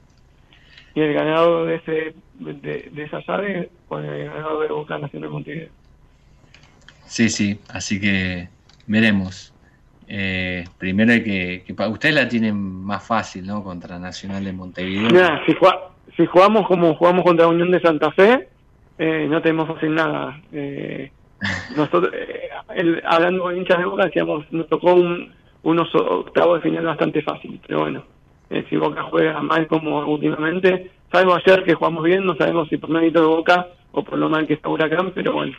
Y 0.95 1.01
el 1.01 1.15
ganador 1.15 1.69
de 1.69 1.75
ese 1.77 2.15
de, 2.39 2.91
esa 3.05 3.21
llave 3.27 3.71
con 3.89 4.05
el 4.05 4.27
ganador 4.27 4.67
de 4.67 4.73
Boca 4.73 4.99
Nacional 4.99 5.31
Montevideo. 5.31 5.69
Sí, 7.07 7.29
sí, 7.29 7.59
así 7.69 8.01
que 8.01 8.49
veremos. 8.87 9.53
Eh, 10.07 10.65
primero 10.79 11.13
hay 11.13 11.23
que, 11.23 11.65
que 11.67 11.73
ustedes 11.89 12.15
la 12.15 12.29
tienen 12.29 12.57
más 12.57 13.07
fácil, 13.07 13.47
¿no? 13.47 13.63
Contra 13.63 13.99
Nacional 13.99 14.45
de 14.45 14.53
Montevideo. 14.53 15.41
Si, 15.47 15.55
si 16.17 16.27
jugamos 16.27 16.67
como 16.67 16.95
jugamos 16.95 17.25
contra 17.25 17.47
Unión 17.47 17.71
de 17.71 17.81
Santa 17.81 18.11
Fe, 18.13 18.49
eh, 18.99 19.27
no 19.29 19.43
tenemos 19.43 19.69
fácil 19.69 19.95
nada. 19.95 20.41
Eh, 20.53 21.11
nosotros, 21.77 22.13
eh, 22.15 23.01
hablando 23.05 23.45
con 23.45 23.57
hinchas 23.57 23.79
de 23.79 23.85
Boca, 23.85 24.07
decíamos, 24.07 24.51
nos 24.53 24.69
tocó 24.69 24.95
un, 24.95 25.33
unos 25.63 25.95
octavos 25.95 26.57
de 26.63 26.71
final 26.71 26.85
bastante 26.85 27.23
fácil, 27.23 27.61
pero 27.67 27.81
bueno, 27.81 28.05
si 28.69 28.77
Boca 28.77 29.03
juega 29.05 29.41
mal 29.41 29.67
como 29.67 30.01
últimamente, 30.07 30.91
salvo 31.13 31.35
ayer 31.35 31.65
que 31.65 31.75
jugamos 31.75 32.05
bien, 32.05 32.25
no 32.25 32.37
sabemos 32.37 32.69
si 32.69 32.77
por 32.77 32.91
mérito 32.91 33.21
de 33.21 33.27
Boca 33.27 33.69
o 33.93 34.03
por 34.03 34.19
lo 34.19 34.29
mal 34.29 34.47
que 34.47 34.55
está 34.55 34.69
Huracán, 34.69 35.13
pero 35.15 35.33
bueno. 35.33 35.57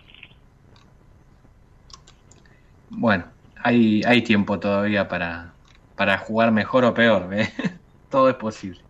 Bueno, 2.90 3.26
hay, 3.64 4.02
hay 4.06 4.22
tiempo 4.24 4.60
todavía 4.60 5.08
para, 5.08 5.54
para 5.96 6.18
jugar 6.18 6.52
mejor 6.52 6.86
o 6.86 6.94
peor, 6.94 7.30
todo 8.10 8.30
es 8.30 8.36
posible. 8.36 8.82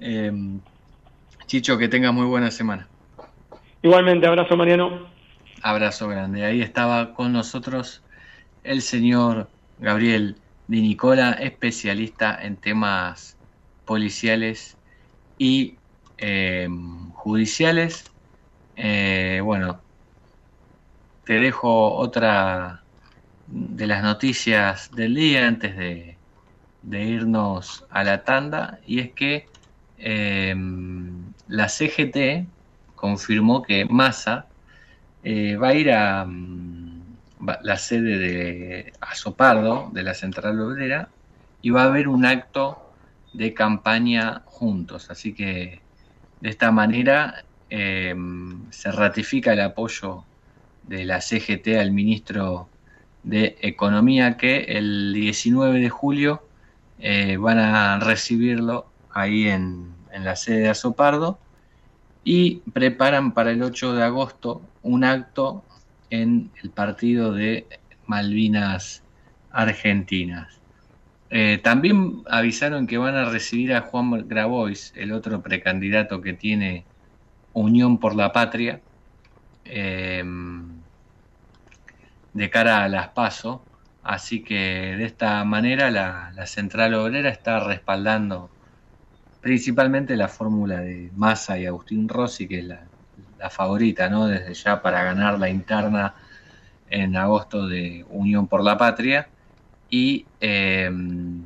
Em, 0.00 0.60
Chicho, 1.46 1.76
que 1.76 1.88
tenga 1.88 2.12
muy 2.12 2.26
buena 2.26 2.50
semana. 2.50 2.88
Igualmente, 3.82 4.26
abrazo 4.26 4.56
Mariano. 4.56 5.11
Abrazo 5.62 6.08
grande. 6.08 6.44
Ahí 6.44 6.60
estaba 6.60 7.14
con 7.14 7.32
nosotros 7.32 8.02
el 8.64 8.82
señor 8.82 9.48
Gabriel 9.78 10.36
Di 10.66 10.82
Nicola, 10.82 11.32
especialista 11.32 12.36
en 12.42 12.56
temas 12.56 13.36
policiales 13.84 14.76
y 15.38 15.78
em, 16.18 17.10
judiciales. 17.12 18.04
Eh, 18.74 19.40
bueno, 19.44 19.80
te 21.24 21.34
dejo 21.34 21.94
otra 21.94 22.82
de 23.46 23.86
las 23.86 24.02
noticias 24.02 24.90
del 24.90 25.14
día 25.14 25.46
antes 25.46 25.76
de, 25.76 26.18
irnos 26.82 27.86
a 27.90 28.02
la 28.02 28.24
tanda 28.24 28.80
y 28.84 28.98
es 28.98 29.12
que 29.12 29.46
em, 29.98 31.32
la 31.46 31.68
CGT 31.68 32.48
confirmó 32.96 33.62
que 33.62 33.84
Massa 33.84 34.51
eh, 35.24 35.56
va 35.56 35.68
a 35.68 35.74
ir 35.74 35.92
a 35.92 36.24
mm, 36.24 36.82
la 37.62 37.76
sede 37.76 38.18
de 38.18 38.92
Azopardo, 39.00 39.90
de 39.92 40.02
la 40.02 40.14
Central 40.14 40.60
Obrera, 40.60 41.08
y 41.60 41.70
va 41.70 41.82
a 41.82 41.86
haber 41.86 42.08
un 42.08 42.24
acto 42.24 42.92
de 43.32 43.54
campaña 43.54 44.42
juntos. 44.46 45.10
Así 45.10 45.34
que 45.34 45.80
de 46.40 46.48
esta 46.48 46.70
manera 46.72 47.44
em, 47.70 48.70
se 48.70 48.92
ratifica 48.92 49.52
el 49.52 49.60
apoyo 49.60 50.24
de 50.84 51.04
la 51.04 51.20
CGT 51.20 51.78
al 51.78 51.92
ministro 51.92 52.68
de 53.22 53.56
Economía 53.60 54.36
que 54.36 54.64
el 54.64 55.12
19 55.14 55.80
de 55.80 55.88
julio 55.88 56.42
eh, 56.98 57.36
van 57.36 57.58
a 57.58 57.98
recibirlo 58.00 58.86
ahí 59.12 59.48
en, 59.48 59.94
en 60.12 60.24
la 60.24 60.36
sede 60.36 60.60
de 60.60 60.68
Azopardo 60.70 61.38
y 62.24 62.56
preparan 62.72 63.32
para 63.32 63.52
el 63.52 63.62
8 63.62 63.94
de 63.94 64.02
agosto 64.02 64.62
un 64.82 65.04
acto 65.04 65.64
en 66.10 66.50
el 66.62 66.70
partido 66.70 67.32
de 67.32 67.66
Malvinas 68.06 69.02
Argentinas. 69.50 70.60
Eh, 71.30 71.58
también 71.62 72.22
avisaron 72.28 72.86
que 72.86 72.98
van 72.98 73.14
a 73.14 73.24
recibir 73.24 73.74
a 73.74 73.80
Juan 73.80 74.28
Grabois, 74.28 74.92
el 74.96 75.12
otro 75.12 75.42
precandidato 75.42 76.20
que 76.20 76.34
tiene 76.34 76.84
Unión 77.54 77.98
por 77.98 78.14
la 78.14 78.32
Patria, 78.32 78.80
eh, 79.64 80.22
de 82.34 82.50
cara 82.50 82.84
a 82.84 82.88
las 82.88 83.08
PASO. 83.08 83.64
Así 84.02 84.42
que 84.42 84.96
de 84.98 85.04
esta 85.04 85.44
manera 85.44 85.90
la, 85.90 86.46
Central 86.46 86.94
Obrera 86.94 87.30
está 87.30 87.60
respaldando 87.60 88.50
principalmente 89.40 90.16
la 90.16 90.28
fórmula 90.28 90.80
de 90.80 91.10
Massa 91.16 91.58
y 91.58 91.66
Agustín 91.66 92.08
Rossi, 92.08 92.48
que 92.48 92.58
es 92.58 92.64
la, 92.64 92.91
favorita, 93.50 94.08
¿no? 94.08 94.26
Desde 94.26 94.54
ya 94.54 94.82
para 94.82 95.02
ganar 95.02 95.38
la 95.38 95.48
interna 95.48 96.14
en 96.90 97.16
agosto 97.16 97.66
de 97.66 98.04
Unión 98.10 98.46
por 98.46 98.62
la 98.62 98.76
Patria. 98.76 99.28
Y 99.90 100.26
em, 100.40 101.42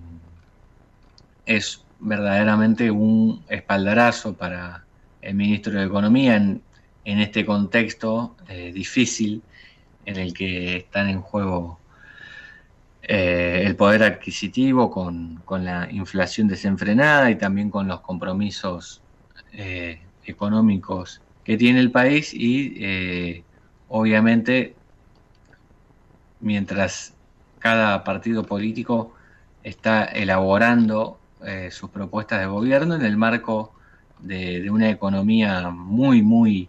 es 1.47 1.85
verdaderamente 2.01 2.91
un 2.91 3.45
espaldarazo 3.49 4.35
para 4.35 4.85
el 5.23 5.35
ministro 5.35 5.73
de 5.73 5.87
Economía 5.87 6.37
en, 6.37 6.63
este 7.05 7.47
contexto 7.47 8.37
eh, 8.49 8.73
difícil 8.73 9.43
en 10.05 10.17
el 10.17 10.35
que 10.35 10.79
están 10.79 11.09
en 11.09 11.21
juego 11.21 11.79
eh, 13.03 13.63
el 13.65 13.77
poder 13.77 14.03
adquisitivo 14.03 14.91
con, 14.91 15.43
la 15.63 15.89
inflación 15.91 16.49
desenfrenada 16.49 17.31
y 17.31 17.37
también 17.37 17.71
con 17.71 17.87
los 17.87 18.01
compromisos 18.01 19.03
eh, 19.53 20.01
económicos 20.25 21.21
que 21.47 21.57
tiene 21.57 21.81
el 21.81 21.91
país 21.91 22.35
y 22.35 22.75
eh, 22.81 23.45
obviamente 23.89 24.75
mientras 26.41 27.15
cada 27.61 28.05
partido 28.05 28.45
político 28.45 29.15
está 29.63 30.05
elaborando 30.05 31.19
sus 31.71 31.91
propuestas 31.91 32.41
de 32.41 32.47
gobierno 32.47 32.97
en 32.97 33.03
el 33.03 33.17
marco 33.17 33.73
de, 34.21 34.71
una 34.71 34.91
economía 34.91 35.71
muy, 35.71 36.23
muy 36.23 36.69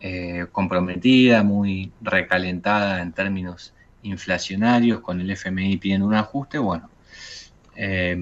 eh, 0.00 0.46
comprometida, 0.52 1.42
muy 1.42 1.92
recalentada 2.00 3.02
en 3.02 3.12
términos 3.12 3.72
inflacionarios, 4.02 5.00
con 5.00 5.20
el 5.20 5.30
FMI 5.30 5.76
pidiendo 5.76 6.06
un 6.06 6.14
ajuste, 6.14 6.58
bueno, 6.58 6.90
eh, 7.76 8.16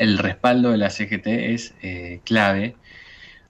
el, 0.00 0.18
respaldo 0.18 0.70
de 0.70 0.78
la 0.78 0.90
CGT 0.90 1.26
es 1.26 1.74
eh, 1.82 2.20
clave, 2.24 2.76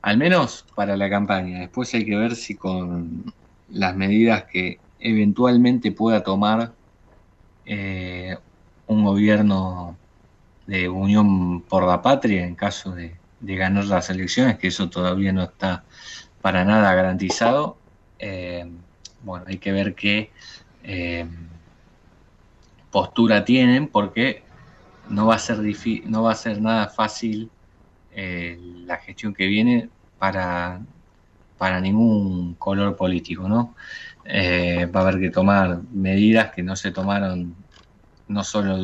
al 0.02 0.18
menos 0.18 0.66
para 0.74 0.96
la 0.96 1.08
campaña. 1.08 1.60
Después 1.60 1.94
hay 1.94 2.04
que 2.04 2.16
ver 2.16 2.36
si 2.36 2.54
con 2.56 3.32
las 3.70 3.96
medidas 3.96 4.44
que 4.44 4.78
eventualmente 4.98 5.92
pueda 5.92 6.22
tomar 6.22 6.72
un 8.86 9.04
gobierno 9.04 9.96
de 10.70 10.88
unión 10.88 11.62
por 11.62 11.84
la 11.84 12.00
patria 12.00 12.44
en 12.46 12.54
caso 12.54 12.92
de, 12.92 13.16
ganar 13.40 13.86
las 13.86 14.08
elecciones, 14.08 14.58
que 14.58 14.68
eso 14.68 14.88
todavía 14.88 15.32
no 15.32 15.42
está 15.42 15.82
para 16.40 16.64
nada 16.64 16.94
garantizado. 16.94 17.76
Eh, 18.18 18.70
bueno, 19.24 19.46
hay 19.48 19.58
que 19.58 19.72
ver 19.72 19.94
qué 19.94 20.30
eh, 20.84 21.26
postura 22.92 23.44
tienen, 23.44 23.88
porque 23.88 24.42
no 25.10 25.26
va 25.26 25.34
a 25.34 25.38
ser 25.38 25.58
no 26.06 26.22
va 26.22 26.32
a 26.32 26.34
ser 26.34 26.60
nada 26.60 26.88
fácil 26.88 27.50
eh, 28.12 28.58
la 28.86 28.96
gestión 28.98 29.34
que 29.34 29.46
viene 29.46 29.88
para, 30.18 30.80
para 31.58 31.80
ningún 31.80 32.54
color 32.54 32.96
político, 32.96 33.48
¿no? 33.48 33.74
va 34.26 35.00
a 35.00 35.02
haber 35.02 35.18
que 35.18 35.30
tomar 35.30 35.80
medidas 35.92 36.52
que 36.52 36.62
no 36.62 36.76
se 36.76 36.92
tomaron 36.92 37.56
no 38.30 38.44
solo 38.44 38.78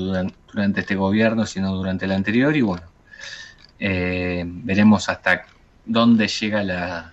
durante 0.53 0.81
este 0.81 0.97
gobierno, 0.97 1.47
sino 1.47 1.73
durante 1.73 2.05
el 2.05 2.12
anterior, 2.12 2.57
y 2.57 2.62
bueno, 2.62 2.83
eh, 3.79 4.43
veremos 4.45 5.09
hasta 5.09 5.47
dónde 5.85 6.27
llega 6.27 6.65
la, 6.65 7.12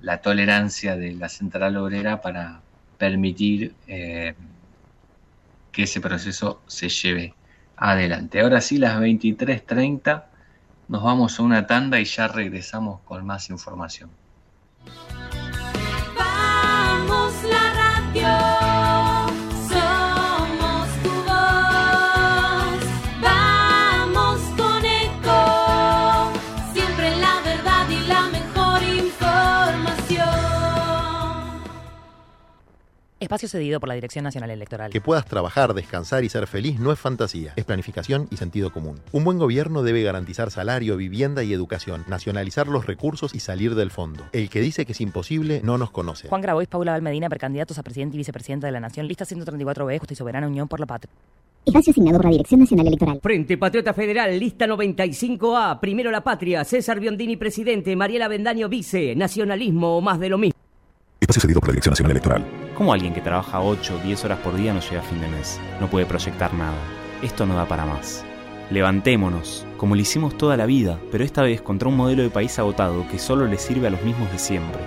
la, 0.00 0.20
tolerancia 0.20 0.96
de 0.96 1.14
la 1.14 1.28
central 1.28 1.76
obrera 1.76 2.20
para 2.20 2.60
permitir 2.98 3.74
eh, 3.86 4.34
que 5.70 5.84
ese 5.84 6.00
proceso 6.00 6.62
se 6.66 6.88
lleve 6.88 7.34
adelante. 7.80 8.40
Ahora 8.40 8.60
sí, 8.60 8.78
las 8.78 9.00
23.30, 9.00 10.24
nos 10.88 11.02
vamos 11.02 11.40
a 11.40 11.42
una 11.42 11.66
tanda 11.66 11.98
y 11.98 12.04
ya 12.04 12.28
regresamos 12.28 13.00
con 13.00 13.24
más 13.24 13.48
información. 13.50 14.10
Espacio 33.30 33.48
cedido 33.48 33.78
por 33.78 33.88
la 33.88 33.94
Dirección 33.94 34.24
Nacional 34.24 34.50
Electoral. 34.50 34.90
Que 34.90 35.00
puedas 35.00 35.24
trabajar, 35.24 35.72
descansar 35.72 36.24
y 36.24 36.28
ser 36.28 36.48
feliz 36.48 36.80
no 36.80 36.90
es 36.90 36.98
fantasía, 36.98 37.52
es 37.54 37.64
planificación 37.64 38.26
y 38.32 38.38
sentido 38.38 38.72
común. 38.72 38.98
Un 39.12 39.22
buen 39.22 39.38
gobierno 39.38 39.84
debe 39.84 40.02
garantizar 40.02 40.50
salario, 40.50 40.96
vivienda 40.96 41.44
y 41.44 41.52
educación, 41.52 42.02
nacionalizar 42.08 42.66
los 42.66 42.86
recursos 42.86 43.32
y 43.32 43.38
salir 43.38 43.76
del 43.76 43.92
fondo. 43.92 44.24
El 44.32 44.50
que 44.50 44.60
dice 44.60 44.84
que 44.84 44.90
es 44.90 45.00
imposible 45.00 45.60
no 45.62 45.78
nos 45.78 45.92
conoce. 45.92 46.26
Juan 46.26 46.40
Grabois, 46.40 46.66
Paula 46.66 46.90
Valmedina, 46.90 47.28
precandidatos 47.28 47.78
a 47.78 47.84
presidente 47.84 48.16
y 48.16 48.18
vicepresidenta 48.18 48.66
de 48.66 48.72
la 48.72 48.80
Nación, 48.80 49.06
lista 49.06 49.24
134B, 49.24 50.00
Justa 50.00 50.12
y 50.12 50.16
Soberana 50.16 50.48
Unión 50.48 50.66
por 50.66 50.80
la 50.80 50.86
Patria. 50.86 51.12
Espacio 51.64 51.92
asignado 51.92 52.16
por 52.16 52.24
la 52.24 52.32
Dirección 52.32 52.58
Nacional 52.58 52.88
Electoral. 52.88 53.20
Frente 53.22 53.56
Patriota 53.56 53.94
Federal, 53.94 54.36
lista 54.40 54.66
95A, 54.66 55.78
Primero 55.78 56.10
la 56.10 56.24
Patria, 56.24 56.64
César 56.64 56.98
Biondini, 56.98 57.36
presidente, 57.36 57.94
Mariela 57.94 58.26
Bendaño, 58.26 58.68
vice, 58.68 59.14
nacionalismo 59.14 59.98
o 59.98 60.00
más 60.00 60.18
de 60.18 60.30
lo 60.30 60.36
mismo. 60.36 60.58
Espacio 61.20 61.42
cedido 61.42 61.60
por 61.60 61.68
la 61.68 61.74
Dirección 61.74 61.92
Nacional 61.92 62.10
Electoral. 62.10 62.69
¿Cómo 62.80 62.94
alguien 62.94 63.12
que 63.12 63.20
trabaja 63.20 63.60
8 63.60 63.96
o 63.96 63.98
10 63.98 64.24
horas 64.24 64.38
por 64.38 64.56
día 64.56 64.72
no 64.72 64.80
llega 64.80 65.02
a 65.02 65.04
fin 65.04 65.20
de 65.20 65.28
mes? 65.28 65.60
No 65.80 65.90
puede 65.90 66.06
proyectar 66.06 66.54
nada. 66.54 66.78
Esto 67.20 67.44
no 67.44 67.54
da 67.54 67.68
para 67.68 67.84
más. 67.84 68.24
Levantémonos, 68.70 69.66
como 69.76 69.94
lo 69.94 70.00
hicimos 70.00 70.38
toda 70.38 70.56
la 70.56 70.64
vida, 70.64 70.98
pero 71.12 71.22
esta 71.22 71.42
vez 71.42 71.60
contra 71.60 71.90
un 71.90 71.96
modelo 71.98 72.22
de 72.22 72.30
país 72.30 72.58
agotado 72.58 73.06
que 73.10 73.18
solo 73.18 73.44
le 73.44 73.58
sirve 73.58 73.88
a 73.88 73.90
los 73.90 74.00
mismos 74.00 74.32
de 74.32 74.38
siempre. 74.38 74.80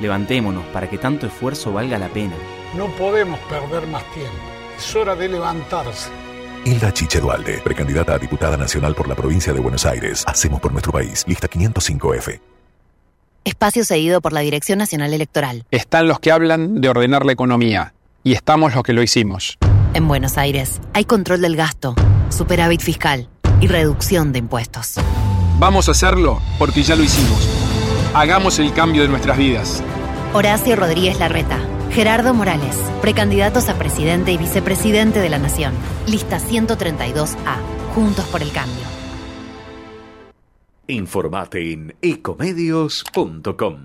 Levantémonos 0.00 0.64
para 0.72 0.90
que 0.90 0.98
tanto 0.98 1.28
esfuerzo 1.28 1.72
valga 1.72 2.00
la 2.00 2.08
pena. 2.08 2.34
No 2.76 2.88
podemos 2.96 3.38
perder 3.48 3.86
más 3.86 4.02
tiempo. 4.12 4.32
Es 4.76 4.96
hora 4.96 5.14
de 5.14 5.28
levantarse. 5.28 6.10
Hilda 6.64 6.92
Chiche 6.92 7.20
Dualde, 7.20 7.60
precandidata 7.62 8.14
a 8.14 8.18
diputada 8.18 8.56
nacional 8.56 8.96
por 8.96 9.06
la 9.06 9.14
provincia 9.14 9.52
de 9.52 9.60
Buenos 9.60 9.86
Aires. 9.86 10.24
Hacemos 10.26 10.60
por 10.60 10.72
nuestro 10.72 10.90
país. 10.90 11.24
Lista 11.28 11.48
505F. 11.48 12.55
Espacio 13.46 13.84
cedido 13.84 14.20
por 14.20 14.32
la 14.32 14.40
Dirección 14.40 14.80
Nacional 14.80 15.14
Electoral. 15.14 15.66
Están 15.70 16.08
los 16.08 16.18
que 16.18 16.32
hablan 16.32 16.80
de 16.80 16.88
ordenar 16.88 17.24
la 17.24 17.30
economía 17.30 17.94
y 18.24 18.32
estamos 18.32 18.74
los 18.74 18.82
que 18.82 18.92
lo 18.92 19.04
hicimos. 19.04 19.56
En 19.94 20.08
Buenos 20.08 20.36
Aires 20.36 20.80
hay 20.94 21.04
control 21.04 21.42
del 21.42 21.54
gasto, 21.54 21.94
superávit 22.28 22.80
fiscal 22.80 23.28
y 23.60 23.68
reducción 23.68 24.32
de 24.32 24.40
impuestos. 24.40 24.94
Vamos 25.60 25.86
a 25.86 25.92
hacerlo 25.92 26.42
porque 26.58 26.82
ya 26.82 26.96
lo 26.96 27.04
hicimos. 27.04 27.38
Hagamos 28.14 28.58
el 28.58 28.72
cambio 28.72 29.02
de 29.02 29.08
nuestras 29.08 29.38
vidas. 29.38 29.80
Horacio 30.34 30.74
Rodríguez 30.74 31.20
Larreta, 31.20 31.60
Gerardo 31.92 32.34
Morales, 32.34 32.74
precandidatos 33.00 33.68
a 33.68 33.74
presidente 33.78 34.32
y 34.32 34.38
vicepresidente 34.38 35.20
de 35.20 35.30
la 35.30 35.38
Nación. 35.38 35.72
Lista 36.08 36.40
132A. 36.40 37.58
Juntos 37.94 38.24
por 38.24 38.42
el 38.42 38.50
cambio. 38.50 38.95
Informate 40.88 41.72
en 41.72 41.96
ecomedios.com. 42.00 43.76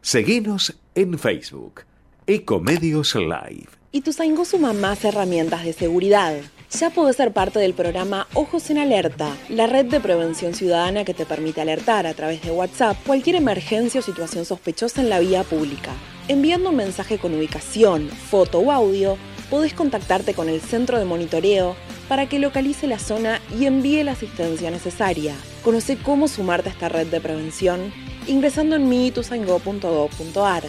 Seguinos 0.00 0.76
en 0.96 1.20
Facebook, 1.20 1.82
Ecomedios 2.26 3.14
Live. 3.14 3.68
Ituzaingó 3.92 4.44
suma 4.44 4.72
más 4.72 5.04
herramientas 5.04 5.64
de 5.64 5.72
seguridad. 5.72 6.34
Ya 6.72 6.90
podés 6.90 7.14
ser 7.14 7.32
parte 7.32 7.60
del 7.60 7.74
programa 7.74 8.26
Ojos 8.34 8.70
en 8.70 8.78
Alerta, 8.78 9.36
la 9.48 9.68
red 9.68 9.86
de 9.86 10.00
prevención 10.00 10.52
ciudadana 10.52 11.04
que 11.04 11.14
te 11.14 11.26
permite 11.26 11.60
alertar 11.60 12.08
a 12.08 12.14
través 12.14 12.42
de 12.42 12.50
WhatsApp 12.50 12.96
cualquier 13.06 13.36
emergencia 13.36 14.00
o 14.00 14.02
situación 14.02 14.44
sospechosa 14.44 15.02
en 15.02 15.10
la 15.10 15.20
vía 15.20 15.44
pública. 15.44 15.92
Enviando 16.26 16.70
un 16.70 16.76
mensaje 16.76 17.18
con 17.18 17.34
ubicación, 17.34 18.08
foto 18.08 18.58
o 18.58 18.72
audio, 18.72 19.16
podés 19.50 19.74
contactarte 19.74 20.34
con 20.34 20.48
el 20.48 20.60
centro 20.60 20.98
de 20.98 21.04
monitoreo 21.04 21.76
para 22.08 22.28
que 22.28 22.38
localice 22.38 22.86
la 22.86 22.98
zona 22.98 23.40
y 23.58 23.66
envíe 23.66 24.02
la 24.04 24.12
asistencia 24.12 24.70
necesaria. 24.70 25.34
Conoce 25.64 25.96
cómo 25.96 26.28
sumarte 26.28 26.68
a 26.68 26.72
esta 26.72 26.88
red 26.88 27.06
de 27.06 27.20
prevención 27.20 27.92
ingresando 28.26 28.76
en 28.76 28.88
miituzaingó.gov.ar. 28.88 30.62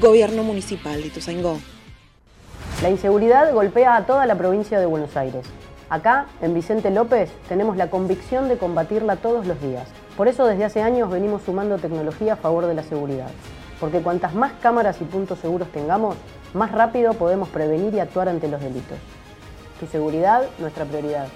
Gobierno 0.00 0.42
Municipal 0.42 1.00
de 1.00 1.08
Ituzaingó. 1.08 1.58
La 2.82 2.90
inseguridad 2.90 3.52
golpea 3.52 3.96
a 3.96 4.06
toda 4.06 4.26
la 4.26 4.36
provincia 4.36 4.78
de 4.78 4.86
Buenos 4.86 5.16
Aires. 5.16 5.46
Acá, 5.88 6.26
en 6.42 6.54
Vicente 6.54 6.90
López, 6.90 7.30
tenemos 7.48 7.76
la 7.76 7.90
convicción 7.90 8.48
de 8.48 8.56
combatirla 8.56 9.16
todos 9.16 9.46
los 9.46 9.60
días. 9.60 9.88
Por 10.16 10.28
eso 10.28 10.46
desde 10.46 10.64
hace 10.64 10.82
años 10.82 11.10
venimos 11.10 11.42
sumando 11.42 11.78
tecnología 11.78 12.34
a 12.34 12.36
favor 12.36 12.66
de 12.66 12.74
la 12.74 12.82
seguridad. 12.82 13.28
Porque 13.80 14.00
cuantas 14.00 14.34
más 14.34 14.52
cámaras 14.60 15.00
y 15.00 15.04
puntos 15.04 15.38
seguros 15.38 15.68
tengamos, 15.72 16.16
más 16.54 16.72
rápido 16.72 17.12
podemos 17.14 17.48
prevenir 17.48 17.92
y 17.94 18.00
actuar 18.00 18.28
ante 18.28 18.48
los 18.48 18.60
delitos. 18.60 18.98
Tu 19.80 19.86
seguridad, 19.86 20.42
nuestra 20.58 20.84
prioridad. 20.84 21.26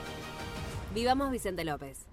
Vivamos 0.95 1.31
Vicente 1.31 1.65
López. 1.65 2.07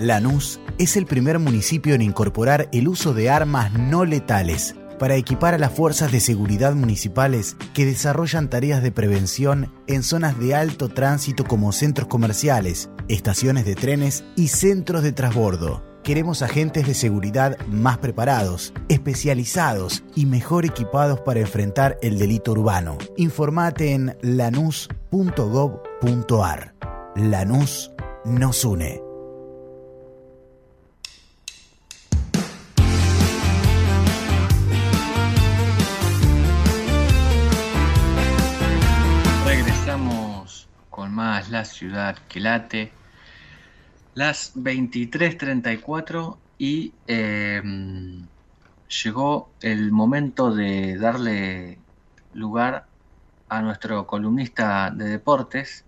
Lanús 0.00 0.60
es 0.78 0.96
el 0.96 1.06
primer 1.06 1.38
municipio 1.38 1.94
en 1.94 2.02
incorporar 2.02 2.68
el 2.72 2.88
uso 2.88 3.14
de 3.14 3.30
armas 3.30 3.72
no 3.72 4.04
letales 4.04 4.74
para 4.98 5.16
equipar 5.16 5.54
a 5.54 5.58
las 5.58 5.72
fuerzas 5.72 6.10
de 6.10 6.20
seguridad 6.20 6.74
municipales 6.74 7.56
que 7.74 7.84
desarrollan 7.84 8.48
tareas 8.48 8.82
de 8.82 8.92
prevención 8.92 9.72
en 9.86 10.02
zonas 10.02 10.38
de 10.38 10.54
alto 10.54 10.88
tránsito 10.88 11.44
como 11.44 11.72
centros 11.72 12.08
comerciales, 12.08 12.90
estaciones 13.08 13.64
de 13.64 13.74
trenes 13.74 14.24
y 14.36 14.48
centros 14.48 15.02
de 15.02 15.12
transbordo. 15.12 15.93
Queremos 16.04 16.42
agentes 16.42 16.86
de 16.86 16.92
seguridad 16.92 17.58
más 17.66 17.96
preparados, 17.96 18.74
especializados 18.90 20.04
y 20.14 20.26
mejor 20.26 20.66
equipados 20.66 21.20
para 21.20 21.40
enfrentar 21.40 21.96
el 22.02 22.18
delito 22.18 22.52
urbano. 22.52 22.98
Informate 23.16 23.94
en 23.94 24.14
lanús.gov.ar. 24.20 25.14
Lanús 27.16 27.90
nos 28.26 28.66
une. 28.66 29.00
Regresamos 39.46 40.68
con 40.90 41.14
más 41.14 41.48
La 41.48 41.64
Ciudad 41.64 42.18
que 42.28 42.40
late. 42.40 43.03
Las 44.14 44.52
23:34 44.54 46.38
y 46.56 46.92
eh, 47.08 47.60
llegó 49.04 49.50
el 49.60 49.90
momento 49.90 50.54
de 50.54 50.96
darle 50.98 51.78
lugar 52.32 52.86
a 53.48 53.60
nuestro 53.60 54.06
columnista 54.06 54.92
de 54.94 55.06
deportes, 55.06 55.84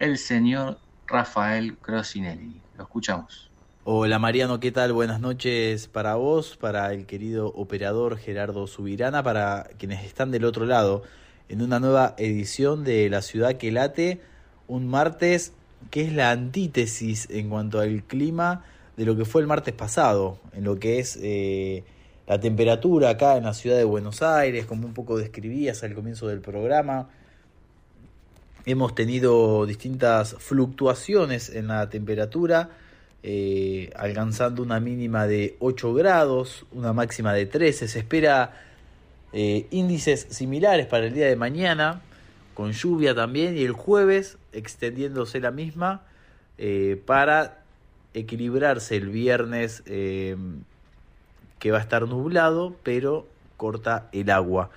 el 0.00 0.18
señor 0.18 0.78
Rafael 1.06 1.78
Crossinelli. 1.78 2.60
Lo 2.76 2.82
escuchamos. 2.82 3.48
Hola 3.84 4.18
Mariano, 4.18 4.58
¿qué 4.58 4.72
tal? 4.72 4.92
Buenas 4.92 5.20
noches 5.20 5.86
para 5.86 6.16
vos, 6.16 6.56
para 6.56 6.92
el 6.92 7.06
querido 7.06 7.52
operador 7.54 8.18
Gerardo 8.18 8.66
Subirana, 8.66 9.22
para 9.22 9.68
quienes 9.78 10.04
están 10.04 10.32
del 10.32 10.44
otro 10.44 10.66
lado, 10.66 11.04
en 11.48 11.62
una 11.62 11.78
nueva 11.78 12.16
edición 12.18 12.82
de 12.82 13.08
La 13.10 13.22
Ciudad 13.22 13.58
que 13.58 13.70
late, 13.70 14.20
un 14.66 14.88
martes 14.88 15.54
que 15.90 16.02
es 16.02 16.12
la 16.12 16.30
antítesis 16.30 17.28
en 17.30 17.48
cuanto 17.48 17.80
al 17.80 18.02
clima 18.04 18.64
de 18.96 19.04
lo 19.06 19.16
que 19.16 19.24
fue 19.24 19.40
el 19.40 19.46
martes 19.46 19.74
pasado, 19.74 20.38
en 20.52 20.64
lo 20.64 20.78
que 20.78 20.98
es 20.98 21.18
eh, 21.22 21.84
la 22.26 22.38
temperatura 22.38 23.10
acá 23.10 23.36
en 23.36 23.44
la 23.44 23.54
ciudad 23.54 23.76
de 23.76 23.84
Buenos 23.84 24.22
Aires, 24.22 24.66
como 24.66 24.86
un 24.86 24.94
poco 24.94 25.18
describías 25.18 25.82
al 25.82 25.94
comienzo 25.94 26.28
del 26.28 26.40
programa. 26.40 27.08
Hemos 28.66 28.94
tenido 28.94 29.64
distintas 29.66 30.36
fluctuaciones 30.38 31.48
en 31.48 31.68
la 31.68 31.88
temperatura, 31.88 32.68
eh, 33.22 33.90
alcanzando 33.96 34.62
una 34.62 34.80
mínima 34.80 35.26
de 35.26 35.56
8 35.60 35.94
grados, 35.94 36.66
una 36.72 36.92
máxima 36.92 37.32
de 37.32 37.46
13. 37.46 37.88
Se 37.88 37.98
espera 37.98 38.52
eh, 39.32 39.66
índices 39.70 40.26
similares 40.30 40.86
para 40.86 41.06
el 41.06 41.14
día 41.14 41.26
de 41.26 41.36
mañana, 41.36 42.02
con 42.54 42.72
lluvia 42.72 43.14
también, 43.14 43.56
y 43.56 43.62
el 43.62 43.72
jueves 43.72 44.38
extendiéndose 44.52 45.40
la 45.40 45.50
misma 45.50 46.02
eh, 46.58 47.00
para 47.06 47.62
equilibrarse 48.12 48.96
el 48.96 49.08
viernes 49.08 49.82
eh, 49.86 50.36
que 51.58 51.70
va 51.70 51.78
a 51.78 51.80
estar 51.80 52.06
nublado, 52.08 52.74
pero 52.82 53.26
corta 53.56 54.08
el 54.12 54.30
agua. 54.30 54.70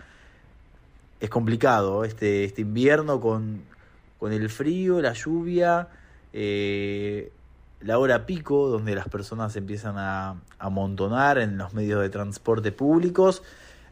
Es 1.19 1.29
complicado 1.29 2.03
este, 2.03 2.43
este 2.43 2.61
invierno 2.61 3.21
con, 3.21 3.61
con 4.19 4.33
el 4.33 4.49
frío, 4.49 5.01
la 5.01 5.13
lluvia, 5.13 5.87
eh, 6.33 7.31
la 7.81 7.97
hora 7.99 8.25
pico, 8.25 8.67
donde 8.69 8.95
las 8.95 9.07
personas 9.07 9.55
empiezan 9.55 9.97
a 9.97 10.35
amontonar 10.59 11.37
en 11.37 11.57
los 11.57 11.73
medios 11.73 12.01
de 12.01 12.09
transporte 12.09 12.71
públicos. 12.71 13.43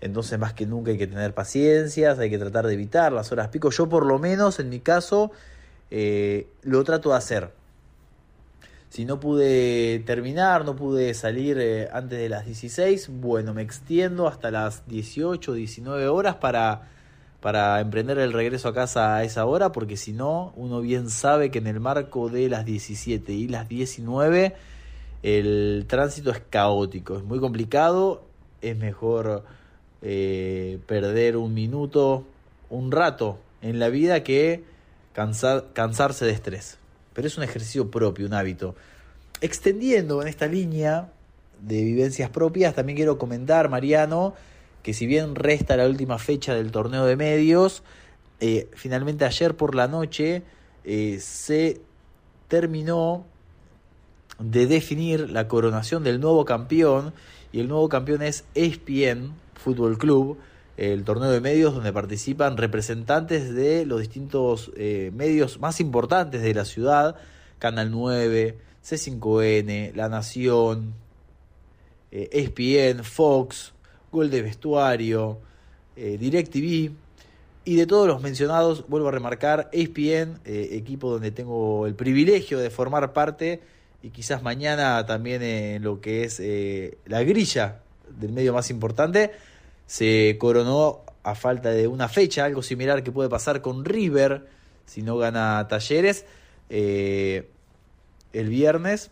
Entonces, 0.01 0.39
más 0.39 0.53
que 0.53 0.65
nunca 0.65 0.91
hay 0.91 0.97
que 0.97 1.07
tener 1.07 1.33
paciencia, 1.33 2.11
hay 2.11 2.29
que 2.29 2.39
tratar 2.39 2.65
de 2.65 2.73
evitar 2.73 3.13
las 3.13 3.31
horas 3.31 3.49
pico. 3.49 3.69
Yo, 3.69 3.87
por 3.87 4.05
lo 4.05 4.17
menos, 4.17 4.59
en 4.59 4.69
mi 4.69 4.79
caso, 4.79 5.31
eh, 5.91 6.47
lo 6.63 6.83
trato 6.83 7.11
de 7.11 7.17
hacer. 7.17 7.51
Si 8.89 9.05
no 9.05 9.19
pude 9.19 9.99
terminar, 9.99 10.65
no 10.65 10.75
pude 10.75 11.13
salir 11.13 11.57
eh, 11.59 11.87
antes 11.93 12.19
de 12.19 12.27
las 12.27 12.45
16, 12.45 13.09
bueno, 13.21 13.53
me 13.53 13.61
extiendo 13.61 14.27
hasta 14.27 14.51
las 14.51 14.85
18, 14.87 15.53
19 15.53 16.07
horas 16.07 16.35
para, 16.35 16.89
para 17.39 17.79
emprender 17.79 18.17
el 18.17 18.33
regreso 18.33 18.67
a 18.67 18.73
casa 18.73 19.15
a 19.15 19.23
esa 19.23 19.45
hora, 19.45 19.71
porque 19.71 19.95
si 19.95 20.11
no, 20.11 20.51
uno 20.57 20.81
bien 20.81 21.09
sabe 21.09 21.51
que 21.51 21.59
en 21.59 21.67
el 21.67 21.79
marco 21.79 22.27
de 22.27 22.49
las 22.49 22.65
17 22.65 23.31
y 23.31 23.47
las 23.47 23.69
19 23.69 24.55
el 25.23 25.85
tránsito 25.87 26.31
es 26.31 26.41
caótico, 26.49 27.17
es 27.17 27.23
muy 27.23 27.39
complicado, 27.39 28.25
es 28.61 28.75
mejor 28.75 29.45
eh, 30.01 30.79
perder 30.87 31.37
un 31.37 31.53
minuto, 31.53 32.25
un 32.69 32.91
rato 32.91 33.39
en 33.61 33.79
la 33.79 33.89
vida 33.89 34.23
que 34.23 34.63
cansar, 35.13 35.67
cansarse 35.73 36.25
de 36.25 36.31
estrés. 36.31 36.77
Pero 37.13 37.27
es 37.27 37.37
un 37.37 37.43
ejercicio 37.43 37.91
propio, 37.91 38.25
un 38.25 38.33
hábito. 38.33 38.75
Extendiendo 39.41 40.21
en 40.21 40.27
esta 40.27 40.47
línea 40.47 41.09
de 41.61 41.83
vivencias 41.83 42.29
propias, 42.29 42.73
también 42.73 42.95
quiero 42.95 43.17
comentar, 43.17 43.69
Mariano, 43.69 44.33
que 44.83 44.93
si 44.93 45.05
bien 45.05 45.35
resta 45.35 45.77
la 45.77 45.85
última 45.85 46.17
fecha 46.17 46.55
del 46.55 46.71
torneo 46.71 47.05
de 47.05 47.15
medios, 47.15 47.83
eh, 48.39 48.69
finalmente 48.73 49.25
ayer 49.25 49.55
por 49.55 49.75
la 49.75 49.87
noche 49.87 50.41
eh, 50.83 51.19
se 51.21 51.81
terminó 52.47 53.25
de 54.39 54.65
definir 54.65 55.29
la 55.29 55.47
coronación 55.47 56.03
del 56.03 56.19
nuevo 56.19 56.43
campeón 56.45 57.13
y 57.51 57.59
el 57.59 57.67
nuevo 57.67 57.87
campeón 57.87 58.23
es 58.23 58.45
ESPN 58.55 59.33
Fútbol 59.63 59.97
Club, 59.97 60.37
el 60.77 61.03
torneo 61.03 61.29
de 61.31 61.41
medios 61.41 61.73
donde 61.73 61.93
participan 61.93 62.57
representantes 62.57 63.53
de 63.53 63.85
los 63.85 63.99
distintos 63.99 64.71
eh, 64.75 65.11
medios 65.13 65.59
más 65.59 65.79
importantes 65.79 66.41
de 66.41 66.53
la 66.53 66.65
ciudad, 66.65 67.15
Canal 67.59 67.91
9, 67.91 68.57
C5N, 68.83 69.93
La 69.93 70.09
Nación, 70.09 70.93
eh, 72.11 72.29
ESPN, 72.31 73.03
Fox, 73.03 73.73
Gol 74.11 74.29
de 74.29 74.41
Vestuario, 74.41 75.39
eh, 75.95 76.17
DirecTV 76.19 76.91
y 77.63 77.75
de 77.75 77.85
todos 77.85 78.07
los 78.07 78.21
mencionados, 78.21 78.87
vuelvo 78.87 79.07
a 79.07 79.11
remarcar, 79.11 79.69
ESPN, 79.71 80.39
eh, 80.43 80.69
equipo 80.71 81.11
donde 81.11 81.31
tengo 81.31 81.85
el 81.85 81.95
privilegio 81.95 82.59
de 82.59 82.69
formar 82.69 83.13
parte 83.13 83.61
y 84.01 84.09
quizás 84.09 84.41
mañana 84.41 85.05
también 85.05 85.43
en 85.43 85.83
lo 85.83 86.01
que 86.01 86.23
es 86.23 86.41
la 87.05 87.21
grilla 87.21 87.81
del 88.19 88.31
medio 88.31 88.51
más 88.51 88.71
importante, 88.71 89.31
se 89.91 90.37
coronó 90.39 91.01
a 91.21 91.35
falta 91.35 91.71
de 91.71 91.85
una 91.85 92.07
fecha, 92.07 92.45
algo 92.45 92.63
similar 92.63 93.03
que 93.03 93.11
puede 93.11 93.27
pasar 93.27 93.61
con 93.61 93.83
River 93.83 94.47
si 94.85 95.01
no 95.01 95.17
gana 95.17 95.67
Talleres 95.67 96.25
eh, 96.69 97.49
el 98.31 98.47
viernes. 98.47 99.11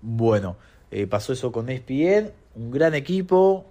Bueno, 0.00 0.56
eh, 0.90 1.06
pasó 1.06 1.32
eso 1.32 1.52
con 1.52 1.68
ESPN, 1.68 2.32
un 2.56 2.72
gran 2.72 2.94
equipo, 2.94 3.64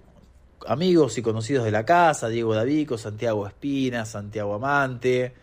amigos 0.66 1.18
y 1.18 1.22
conocidos 1.22 1.66
de 1.66 1.70
la 1.70 1.84
casa, 1.84 2.28
Diego 2.28 2.54
Davico, 2.54 2.96
Santiago 2.96 3.46
Espina, 3.46 4.06
Santiago 4.06 4.54
Amante, 4.54 5.34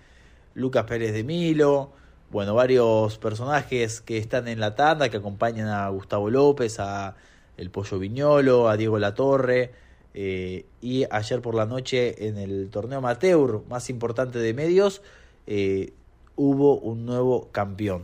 Lucas 0.55 0.85
Pérez 0.85 1.13
de 1.13 1.23
Milo, 1.23 1.91
bueno, 2.31 2.55
varios 2.55 3.19
personajes 3.19 4.01
que 4.01 4.17
están 4.17 4.47
en 4.47 4.59
la 4.59 4.73
tanda, 4.73 5.07
que 5.09 5.17
acompañan 5.17 5.67
a 5.67 5.87
Gustavo 5.89 6.31
López, 6.31 6.79
a, 6.79 7.15
el 7.57 7.69
Pollo 7.69 7.99
Viñolo, 7.99 8.69
a 8.69 8.75
Diego 8.75 8.97
Latorre, 8.97 9.90
eh, 10.13 10.65
y 10.81 11.05
ayer 11.09 11.41
por 11.41 11.55
la 11.55 11.65
noche 11.65 12.27
en 12.27 12.37
el 12.37 12.69
torneo 12.69 12.99
amateur 12.99 13.63
más 13.69 13.89
importante 13.89 14.39
de 14.39 14.53
medios 14.53 15.01
eh, 15.47 15.93
hubo 16.35 16.77
un 16.77 17.05
nuevo 17.05 17.49
campeón. 17.51 18.03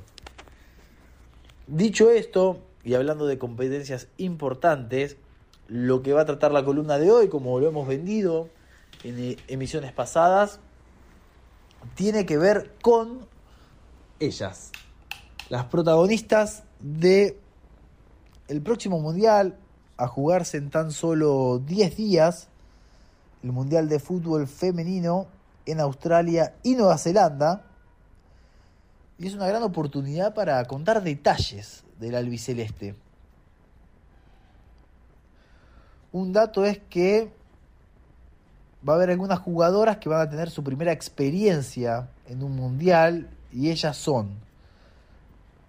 Dicho 1.67 2.09
esto, 2.11 2.59
y 2.83 2.93
hablando 2.93 3.27
de 3.27 3.37
competencias 3.37 4.07
importantes, 4.17 5.17
lo 5.67 6.01
que 6.01 6.13
va 6.13 6.21
a 6.21 6.25
tratar 6.25 6.51
la 6.51 6.63
columna 6.63 6.97
de 6.97 7.11
hoy, 7.11 7.27
como 7.27 7.59
lo 7.59 7.67
hemos 7.67 7.87
vendido 7.87 8.49
en 9.03 9.19
eh, 9.19 9.37
emisiones 9.47 9.91
pasadas, 9.91 10.61
tiene 11.95 12.25
que 12.25 12.37
ver 12.37 12.73
con 12.81 13.25
ellas, 14.19 14.71
las 15.49 15.65
protagonistas 15.65 16.63
de 16.79 17.37
el 18.47 18.61
próximo 18.61 18.99
mundial 18.99 19.57
a 19.97 20.07
jugarse 20.07 20.57
en 20.57 20.69
tan 20.69 20.91
solo 20.91 21.59
10 21.59 21.97
días, 21.97 22.47
el 23.43 23.51
mundial 23.51 23.89
de 23.89 23.99
fútbol 23.99 24.47
femenino 24.47 25.27
en 25.65 25.79
Australia 25.79 26.53
y 26.63 26.75
Nueva 26.75 26.97
Zelanda. 26.97 27.63
Y 29.17 29.27
es 29.27 29.33
una 29.33 29.47
gran 29.47 29.63
oportunidad 29.63 30.33
para 30.33 30.63
contar 30.65 31.03
detalles 31.03 31.83
del 31.99 32.15
albiceleste. 32.15 32.95
Un 36.11 36.31
dato 36.31 36.63
es 36.63 36.79
que 36.89 37.31
va 38.87 38.93
a 38.93 38.95
haber 38.95 39.09
algunas 39.09 39.39
jugadoras 39.39 39.97
que 39.97 40.09
van 40.09 40.21
a 40.21 40.29
tener 40.29 40.49
su 40.49 40.63
primera 40.63 40.91
experiencia 40.91 42.09
en 42.27 42.43
un 42.43 42.55
mundial 42.55 43.29
y 43.51 43.71
ellas 43.71 43.97
son 43.97 44.29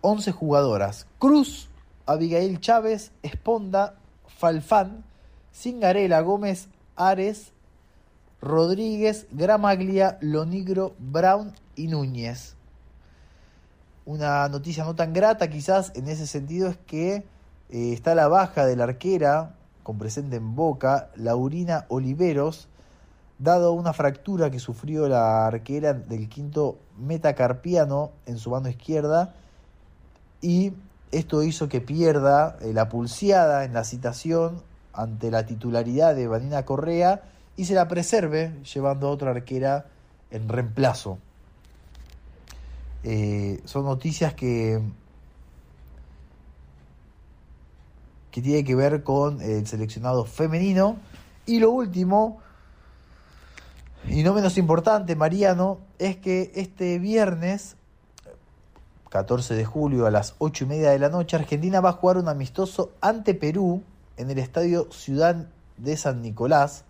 11 0.03 0.33
jugadoras. 0.33 1.07
Cruz, 1.19 1.69
Abigail 2.07 2.61
Chávez, 2.61 3.11
Esponda, 3.23 3.95
Falfán, 4.39 5.03
Cingarela, 5.53 6.21
Gómez, 6.21 6.69
Ares, 6.95 7.53
Rodríguez, 8.41 9.27
Gramaglia, 9.33 10.17
Lonigro, 10.21 10.95
Brown 11.01 11.53
y 11.75 11.89
Núñez. 11.89 12.55
Una 14.07 14.49
noticia 14.49 14.85
no 14.85 14.95
tan 14.95 15.13
grata 15.13 15.51
quizás 15.51 15.91
en 15.97 16.07
ese 16.07 16.29
sentido 16.29 16.69
es 16.69 16.77
que 16.77 17.15
eh, 17.17 17.93
está 17.93 18.15
la 18.15 18.29
baja 18.29 18.65
de 18.65 18.77
la 18.77 18.85
arquera 18.85 19.57
con 19.83 19.99
presente 19.99 20.37
en 20.37 20.55
Boca, 20.55 21.11
Laurina 21.17 21.87
Oliveros, 21.89 22.69
dado 23.41 23.73
una 23.73 23.93
fractura 23.93 24.53
que 24.53 24.61
sufrió 24.61 25.09
la 25.09 25.49
arquera 25.49 25.95
del 25.95 26.29
quinto 26.29 26.79
metacarpiano 26.97 28.13
en 28.27 28.39
su 28.39 28.51
mano 28.51 28.69
izquierda 28.69 29.35
y 30.41 30.75
esto 31.13 31.43
hizo 31.43 31.69
que 31.69 31.81
pierda 31.81 32.57
eh, 32.61 32.73
la 32.73 32.89
pulseada 32.89 33.65
en 33.65 33.73
la 33.73 33.85
citación 33.85 34.63
ante 34.93 35.31
la 35.31 35.47
titularidad 35.47 36.15
de 36.15 36.27
Vanina 36.27 36.65
Correa 36.65 37.23
y 37.57 37.65
se 37.65 37.75
la 37.75 37.89
preserve 37.89 38.55
llevando 38.63 39.09
a 39.09 39.11
otra 39.11 39.31
arquera 39.31 39.87
en 40.31 40.49
reemplazo. 40.49 41.19
Eh, 43.05 43.61
son 43.65 43.85
noticias 43.85 44.35
que, 44.35 44.81
que 48.31 48.43
tiene 48.43 48.65
que 48.65 48.75
ver 48.75 49.03
con 49.03 49.41
el 49.41 49.67
seleccionado 49.67 50.25
femenino. 50.25 50.99
Y 51.47 51.61
lo 51.61 51.71
último, 51.71 52.41
y 54.07 54.23
no 54.23 54.35
menos 54.35 54.59
importante, 54.59 55.17
Mariano, 55.17 55.79
es 55.99 56.17
que 56.17 56.53
este 56.55 56.99
viernes 56.99 57.78
14 59.11 59.55
de 59.55 59.65
julio 59.65 60.07
a 60.07 60.11
las 60.11 60.35
8 60.39 60.65
y 60.65 60.67
media 60.67 60.91
de 60.91 60.99
la 60.99 61.09
noche, 61.09 61.37
Argentina 61.37 61.81
va 61.81 61.91
a 61.91 61.95
jugar 61.95 62.19
un 62.19 62.29
amistoso 62.29 62.93
ante 63.01 63.35
Perú 63.35 63.83
en 64.17 64.31
el 64.31 64.39
estadio 64.39 64.91
Ciudad 64.91 65.47
de 65.77 65.97
San 65.97 66.23
Nicolás 66.23 66.85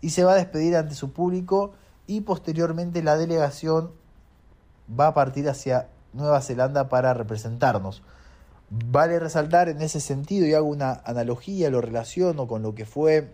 y 0.00 0.10
se 0.10 0.24
va 0.24 0.32
a 0.32 0.36
despedir 0.36 0.76
ante 0.76 0.94
su 0.94 1.12
público 1.12 1.72
y 2.06 2.20
posteriormente 2.20 3.02
la 3.02 3.16
delegación 3.16 3.92
va 4.88 5.08
a 5.08 5.14
partir 5.14 5.48
hacia 5.48 5.88
Nueva 6.12 6.40
Zelanda 6.40 6.88
para 6.88 7.14
representarnos. 7.14 8.02
Vale 8.68 9.18
resaltar 9.18 9.68
en 9.68 9.80
ese 9.80 10.00
sentido 10.00 10.46
y 10.46 10.54
hago 10.54 10.66
una 10.66 11.00
analogía, 11.04 11.70
lo 11.70 11.80
relaciono 11.80 12.46
con 12.46 12.62
lo 12.62 12.74
que 12.74 12.84
fue 12.84 13.32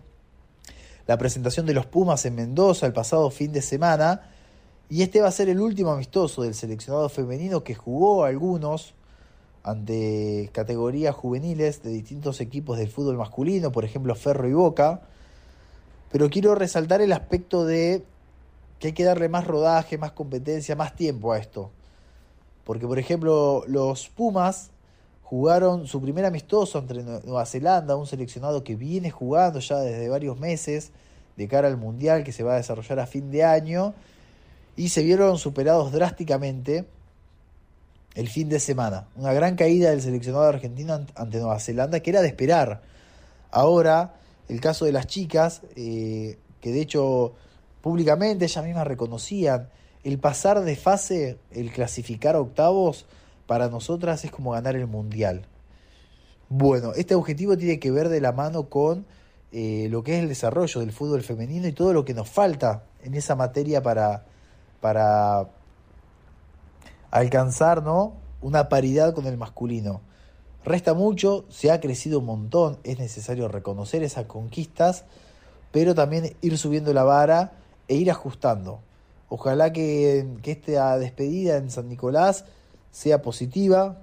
la 1.07 1.19
presentación 1.19 1.67
de 1.67 1.75
los 1.75 1.87
Pumas 1.87 2.25
en 2.27 2.35
Mendoza 2.35 2.87
el 2.87 2.93
pasado 2.93 3.31
fin 3.31 3.53
de 3.53 3.63
semana, 3.63 4.32
y 4.93 5.01
este 5.01 5.23
va 5.23 5.29
a 5.29 5.33
ser 5.33 5.49
el 5.49 5.59
último 5.59 5.91
amistoso 5.91 6.43
del 6.43 6.53
seleccionado 6.53 7.09
femenino 7.09 7.65
que 7.65 7.75
jugó 7.75 8.25
algunos 8.25 8.93
ante 9.63 10.51
categorías 10.53 11.15
juveniles 11.15 11.83
de 11.83 11.89
distintos 11.89 12.43
equipos 12.43 12.77
del 12.77 12.89
fútbol 12.89 13.17
masculino, 13.17 13.73
por 13.73 13.87
ejemplo 13.87 14.15
Ferro 14.15 14.47
y 14.47 14.53
Boca. 14.53 15.01
Pero 16.11 16.29
quiero 16.29 16.55
resaltar 16.55 17.01
el 17.01 17.15
aspecto 17.15 17.65
de 17.65 18.05
que 18.79 18.89
hay 18.89 18.93
que 18.93 19.05
darle 19.05 19.31
más 19.31 19.47
rodaje, 19.47 19.97
más 19.97 20.13
competencia, 20.13 20.77
más 20.77 20.95
tiempo 20.95 21.33
a 21.33 21.39
esto. 21.39 21.71
Porque, 22.63 22.87
por 22.87 22.99
ejemplo, 22.99 23.65
los 23.69 24.11
Pumas 24.11 24.73
jugaron 25.23 25.87
su 25.87 26.03
primer 26.03 26.27
amistoso 26.27 26.79
entre 26.79 27.03
Nueva 27.03 27.47
Zelanda, 27.47 27.97
un 27.97 28.07
seleccionado 28.07 28.63
que 28.63 28.77
viene 28.77 29.11
jugando 29.11 29.59
ya 29.59 29.79
desde 29.79 30.11
varios 30.11 30.39
meses 30.39 30.91
de 31.39 31.49
cara 31.49 31.69
al 31.69 31.79
Mundial 31.79 32.25
que 32.25 32.33
se 32.33 32.43
va 32.43 32.53
a 32.53 32.57
desarrollar 32.57 33.01
a 33.01 33.07
fin 33.07 33.31
de 33.31 33.43
año 33.43 33.95
y 34.77 34.89
se 34.89 35.03
vieron 35.03 35.39
superados 35.39 35.93
drásticamente 35.93 36.87
el 38.15 38.29
fin 38.29 38.49
de 38.49 38.61
semana. 38.61 39.07
Una 39.17 39.33
gran 39.33 39.57
caída 39.57 39.91
del 39.91 40.03
seleccionado 40.03 40.45
argentino 40.45 41.07
ante 41.15 41.39
Nueva 41.39 41.61
Zelanda 41.61 42.01
que 42.01 42.11
era 42.11 42.23
de 42.23 42.29
esperar. 42.29 42.83
Ahora, 43.51 44.15
el 44.49 44.61
caso 44.61 44.85
de 44.85 44.93
las 44.93 45.07
chicas, 45.07 45.63
eh, 45.77 46.39
que 46.61 46.73
de 46.73 46.81
hecho 46.81 47.35
públicamente 47.81 48.45
ellas 48.45 48.65
mismas 48.65 48.87
reconocían, 48.87 49.69
el 50.05 50.19
pasar 50.19 50.61
de 50.63 50.77
fase, 50.77 51.39
el 51.51 51.73
clasificar 51.73 52.35
a 52.35 52.41
octavos, 52.41 53.07
para 53.47 53.69
nosotras 53.69 54.25
es 54.25 54.31
como 54.31 54.53
ganar 54.53 54.77
el 54.77 54.87
mundial. 54.87 55.47
Bueno, 56.49 56.93
este 56.95 57.15
objetivo 57.15 57.57
tiene 57.57 57.79
que 57.79 57.91
ver 57.91 58.09
de 58.09 58.21
la 58.21 58.33
mano 58.33 58.69
con 58.69 59.07
eh, 59.53 59.89
lo 59.91 60.03
que 60.03 60.17
es 60.17 60.23
el 60.23 60.29
desarrollo 60.29 60.81
del 60.81 60.93
fútbol 60.93 61.23
femenino 61.23 61.67
y 61.67 61.73
todo 61.73 61.93
lo 61.93 62.05
que 62.05 62.15
nos 62.15 62.29
falta 62.29 62.85
en 63.03 63.15
esa 63.15 63.37
materia 63.37 63.83
para, 63.83 64.25
para 64.83 65.49
alcanzar 67.13 67.83
¿no? 67.83 68.15
una 68.43 68.69
paridad 68.69 69.15
con 69.15 69.27
el 69.27 69.39
masculino. 69.39 70.03
Resta 70.65 70.93
mucho, 70.93 71.45
se 71.49 71.71
ha 71.71 71.81
crecido 71.81 72.19
un 72.19 72.27
montón, 72.27 72.79
es 72.85 72.99
necesario 72.99 73.49
reconocer 73.49 74.03
esas 74.03 74.27
conquistas, 74.27 75.05
pero 75.71 75.95
también 75.95 76.37
ir 76.43 76.59
subiendo 76.59 76.93
la 76.93 77.05
vara 77.05 77.53
e 77.89 77.95
ir 77.95 78.11
ajustando. 78.11 78.81
Ojalá 79.29 79.73
que, 79.73 80.27
que 80.43 80.51
esta 80.51 80.99
despedida 80.99 81.57
en 81.57 81.71
San 81.71 81.89
Nicolás 81.89 82.45
sea 82.91 83.23
positiva, 83.23 83.99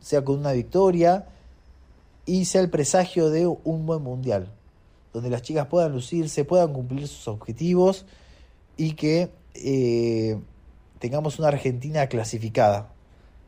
sea 0.00 0.24
con 0.24 0.38
una 0.38 0.52
victoria 0.52 1.26
y 2.26 2.44
sea 2.44 2.60
el 2.60 2.70
presagio 2.70 3.30
de 3.30 3.46
un 3.46 3.86
buen 3.86 4.02
mundial, 4.02 4.48
donde 5.12 5.30
las 5.30 5.42
chicas 5.42 5.66
puedan 5.68 5.92
lucirse, 5.92 6.44
puedan 6.44 6.72
cumplir 6.72 7.06
sus 7.06 7.28
objetivos 7.28 8.04
y 8.76 8.92
que 8.92 9.30
eh, 9.54 10.38
tengamos 10.98 11.38
una 11.38 11.48
Argentina 11.48 12.06
clasificada, 12.06 12.92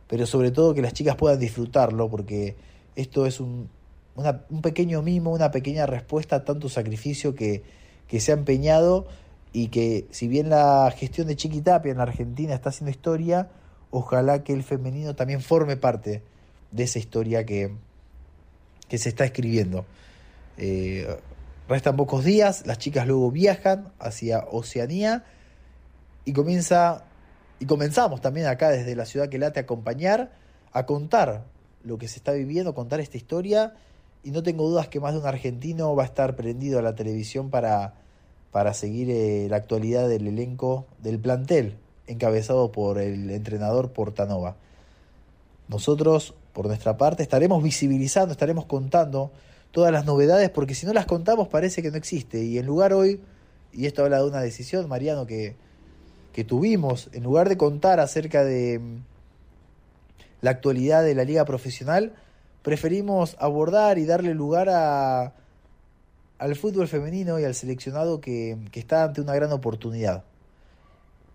pero 0.09 0.27
sobre 0.27 0.51
todo 0.51 0.75
que 0.75 0.83
las 0.83 0.93
chicas 0.93 1.17
puedan 1.17 1.39
disfrutarlo, 1.39 2.09
porque 2.09 2.57
esto 2.97 3.27
es 3.27 3.41
un, 3.41 3.69
un 4.17 4.63
pequeño 4.63 5.03
mimo, 5.03 5.33
una 5.33 5.51
pequeña 5.51 5.87
respuesta 5.87 6.37
a 6.37 6.45
tanto 6.45 6.69
sacrificio 6.69 7.35
que, 7.35 7.63
que 8.09 8.21
se 8.21 8.33
ha 8.33 8.35
empeñado 8.35 9.07
y 9.53 9.69
que 9.69 10.07
si 10.11 10.29
bien 10.29 10.51
la 10.51 10.93
gestión 10.97 11.29
de 11.29 11.37
Chiquitapia 11.37 11.93
en 11.93 11.99
la 11.99 12.05
Argentina 12.05 12.55
está 12.55 12.71
haciendo 12.71 12.91
historia, 12.91 13.49
ojalá 13.91 14.43
que 14.43 14.53
el 14.53 14.65
femenino 14.65 15.15
también 15.15 15.41
forme 15.41 15.77
parte 15.77 16.23
de 16.73 16.83
esa 16.83 16.99
historia 16.99 17.47
que, 17.47 17.73
que 18.89 18.99
se 18.99 19.09
está 19.09 19.25
escribiendo. 19.25 19.87
Eh, 20.59 21.07
restan 21.69 21.97
pocos 21.97 22.25
días, 22.25 22.67
las 22.67 22.79
chicas 22.79 23.07
luego 23.07 23.31
viajan 23.31 23.93
hacia 24.01 24.45
Oceanía 24.51 25.25
y 26.25 26.33
comienza 26.33 27.05
y 27.61 27.67
comenzamos 27.67 28.21
también 28.21 28.47
acá 28.47 28.71
desde 28.71 28.97
la 28.97 29.07
ciudad 29.07 29.29
que 29.29 29.39
late 29.39 29.61
a 29.61 29.63
acompañar, 29.63 30.33
a 30.73 30.87
contar 30.87 31.45
lo 31.85 31.99
que 31.99 32.09
se 32.09 32.17
está 32.17 32.33
viviendo, 32.33 32.75
contar 32.75 33.01
esta 33.01 33.17
historia 33.17 33.75
y 34.23 34.31
no 34.31 34.43
tengo 34.43 34.69
dudas 34.69 34.89
que 34.89 35.01
más 35.01 35.13
de 35.13 35.21
un 35.21 35.27
argentino 35.27 35.95
va 35.95 36.03
a 36.03 36.07
estar 36.07 36.35
prendido 36.35 36.79
a 36.79 36.83
la 36.83 36.95
televisión 36.95 37.51
para, 37.51 37.95
para 38.51 38.75
seguir 38.75 39.11
eh, 39.11 39.47
la 39.49 39.57
actualidad 39.57 40.09
del 40.09 40.27
elenco 40.27 40.87
del 40.99 41.19
plantel 41.19 41.77
encabezado 42.07 42.73
por 42.73 42.99
el 42.99 43.31
entrenador 43.31 43.93
Portanova. 43.93 44.57
Nosotros, 45.69 46.35
por 46.53 46.67
nuestra 46.67 46.97
parte, 46.97 47.23
estaremos 47.23 47.63
visibilizando, 47.63 48.33
estaremos 48.33 48.67
contando 48.67 49.31
todas 49.71 49.93
las 49.93 50.05
novedades, 50.05 50.51
porque 50.51 50.75
si 50.75 50.87
no 50.87 50.93
las 50.93 51.07
contamos 51.07 51.49
parece 51.49 51.83
que 51.83 51.91
no 51.91 51.97
existe. 51.97 52.43
Y 52.45 52.59
en 52.59 52.67
lugar 52.67 52.93
hoy, 52.93 53.21
y 53.73 53.87
esto 53.87 54.05
habla 54.05 54.19
de 54.19 54.29
una 54.29 54.41
decisión, 54.41 54.89
Mariano, 54.89 55.27
que, 55.27 55.57
que 56.35 56.45
tuvimos, 56.45 57.09
en 57.13 57.23
lugar 57.23 57.49
de 57.49 57.57
contar 57.57 58.01
acerca 58.01 58.45
de 58.45 58.79
mm, 58.79 58.97
la 60.43 60.51
actualidad 60.51 61.03
de 61.03 61.15
la 61.15 61.25
liga 61.25 61.45
profesional, 61.45 62.13
preferimos 62.63 63.37
abordar 63.39 63.99
y 63.99 64.05
darle 64.05 64.35
lugar 64.35 64.69
a, 64.69 65.33
al 66.39 66.57
fútbol 66.57 66.89
femenino 66.89 67.39
y 67.39 67.45
al 67.45 67.55
seleccionado 67.55 68.21
que, 68.21 68.59
que 68.73 68.81
está 68.81 69.05
ante 69.05 69.21
una 69.21 69.35
gran 69.35 69.53
oportunidad. 69.53 70.25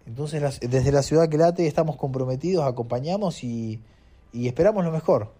Entonces, 0.05 0.59
desde 0.59 0.91
la 0.91 1.01
ciudad 1.01 1.29
que 1.29 1.37
late 1.37 1.65
estamos 1.65 1.95
comprometidos, 1.95 2.65
acompañamos 2.65 3.43
y, 3.43 3.79
y 4.33 4.47
esperamos 4.47 4.83
lo 4.83 4.91
mejor 4.91 5.31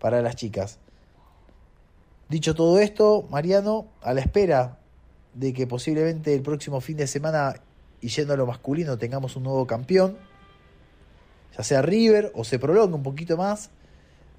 para 0.00 0.22
las 0.22 0.36
chicas. 0.36 0.78
Dicho 2.28 2.54
todo 2.54 2.78
esto, 2.78 3.26
Mariano, 3.28 3.86
a 4.00 4.14
la 4.14 4.22
espera 4.22 4.78
de 5.34 5.52
que 5.52 5.66
posiblemente 5.66 6.34
el 6.34 6.42
próximo 6.42 6.80
fin 6.80 6.96
de 6.96 7.06
semana, 7.06 7.54
y 8.04 8.08
yendo 8.08 8.34
a 8.34 8.36
lo 8.36 8.44
masculino, 8.44 8.98
tengamos 8.98 9.34
un 9.34 9.44
nuevo 9.44 9.66
campeón, 9.66 10.18
ya 11.56 11.64
sea 11.64 11.80
River 11.80 12.32
o 12.34 12.44
se 12.44 12.58
prolonga 12.58 12.94
un 12.96 13.02
poquito 13.02 13.38
más, 13.38 13.70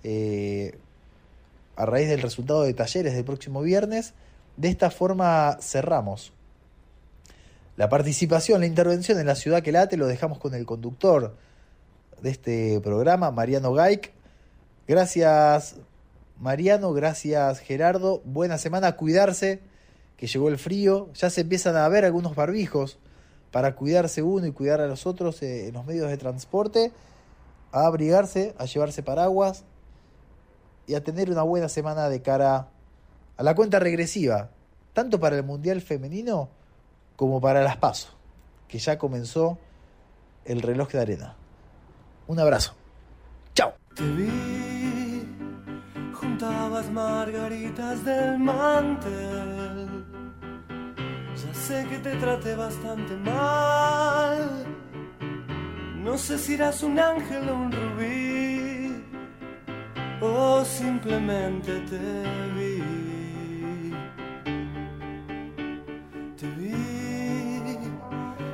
eh, 0.03 0.77
a 1.75 1.87
raíz 1.87 2.07
del 2.07 2.21
resultado 2.21 2.61
de 2.61 2.75
talleres 2.75 3.15
del 3.15 3.25
próximo 3.25 3.63
viernes, 3.63 4.13
de 4.55 4.67
esta 4.67 4.91
forma 4.91 5.57
cerramos 5.61 6.31
la 7.75 7.89
participación, 7.89 8.59
la 8.59 8.67
intervención 8.67 9.19
en 9.19 9.25
la 9.25 9.33
ciudad 9.33 9.63
que 9.63 9.71
late 9.71 9.97
lo 9.97 10.05
dejamos 10.05 10.37
con 10.37 10.53
el 10.53 10.67
conductor 10.67 11.35
de 12.21 12.29
este 12.29 12.79
programa, 12.81 13.31
Mariano 13.31 13.73
Gaik. 13.73 14.11
Gracias 14.87 15.77
Mariano, 16.39 16.93
gracias 16.93 17.61
Gerardo. 17.61 18.21
Buena 18.25 18.59
semana, 18.59 18.95
cuidarse, 18.95 19.59
que 20.17 20.27
llegó 20.27 20.49
el 20.49 20.59
frío. 20.59 21.09
Ya 21.15 21.31
se 21.31 21.41
empiezan 21.41 21.75
a 21.75 21.89
ver 21.89 22.05
algunos 22.05 22.35
barbijos 22.35 22.99
para 23.55 23.73
cuidarse 23.73 24.21
uno 24.21 24.45
y 24.47 24.51
cuidar 24.51 24.81
a 24.81 24.85
los 24.85 25.07
otros 25.07 25.41
eh, 25.41 25.69
en 25.69 25.75
los 25.75 25.85
medios 25.85 26.09
de 26.09 26.17
transporte. 26.17 26.91
A 27.71 27.85
abrigarse, 27.85 28.53
a 28.57 28.65
llevarse 28.65 29.01
paraguas 29.01 29.63
y 30.87 30.95
a 30.95 31.05
tener 31.05 31.31
una 31.31 31.41
buena 31.41 31.69
semana 31.69 32.09
de 32.09 32.21
cara 32.21 32.67
a 33.37 33.43
la 33.43 33.55
cuenta 33.55 33.79
regresiva, 33.79 34.49
tanto 34.91 35.21
para 35.21 35.37
el 35.37 35.43
Mundial 35.43 35.79
Femenino 35.79 36.49
como 37.15 37.39
para 37.39 37.63
las 37.63 37.77
PASO, 37.77 38.09
que 38.67 38.77
ya 38.77 38.97
comenzó 38.97 39.57
el 40.43 40.61
reloj 40.61 40.91
de 40.91 40.99
arena. 40.99 41.37
Un 42.27 42.41
abrazo. 42.41 42.73
Chao. 43.53 43.71
Te 43.95 44.03
vi, 44.03 45.23
juntabas 46.13 46.91
margaritas 46.91 48.03
del. 48.03 48.37
Ya 51.35 51.53
sé 51.53 51.85
que 51.89 51.97
te 51.99 52.15
traté 52.15 52.55
bastante 52.55 53.13
mal. 53.17 54.65
No 55.97 56.17
sé 56.17 56.37
si 56.37 56.53
eras 56.53 56.81
un 56.81 56.97
ángel 56.97 57.49
o 57.49 57.55
un 57.55 57.71
rubí, 57.71 59.03
o 60.21 60.63
simplemente 60.63 61.79
te 61.89 62.23
vi. 62.55 63.91
Te 66.37 66.47
vi, 66.57 67.77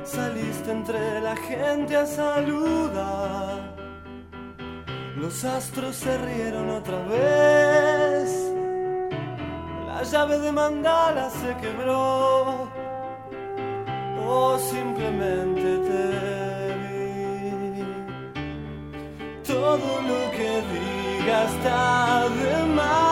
saliste 0.02 0.70
entre 0.72 1.20
la 1.20 1.36
gente 1.36 1.96
a 1.96 2.06
saludar. 2.06 3.76
Los 5.16 5.44
astros 5.44 5.94
se 5.94 6.18
rieron 6.18 6.68
otra 6.70 6.98
vez. 7.04 8.52
La 9.86 10.02
llave 10.02 10.38
de 10.40 10.50
mandala 10.50 11.30
se 11.30 11.56
quebró. 11.58 12.61
O 14.34 14.58
simplemente 14.58 15.68
te 15.88 16.06
vi. 16.80 17.84
Todo 19.44 19.88
lo 20.08 20.20
que 20.36 20.50
diga 20.72 21.36
está 21.44 22.28
de 22.40 22.54
más. 22.76 23.11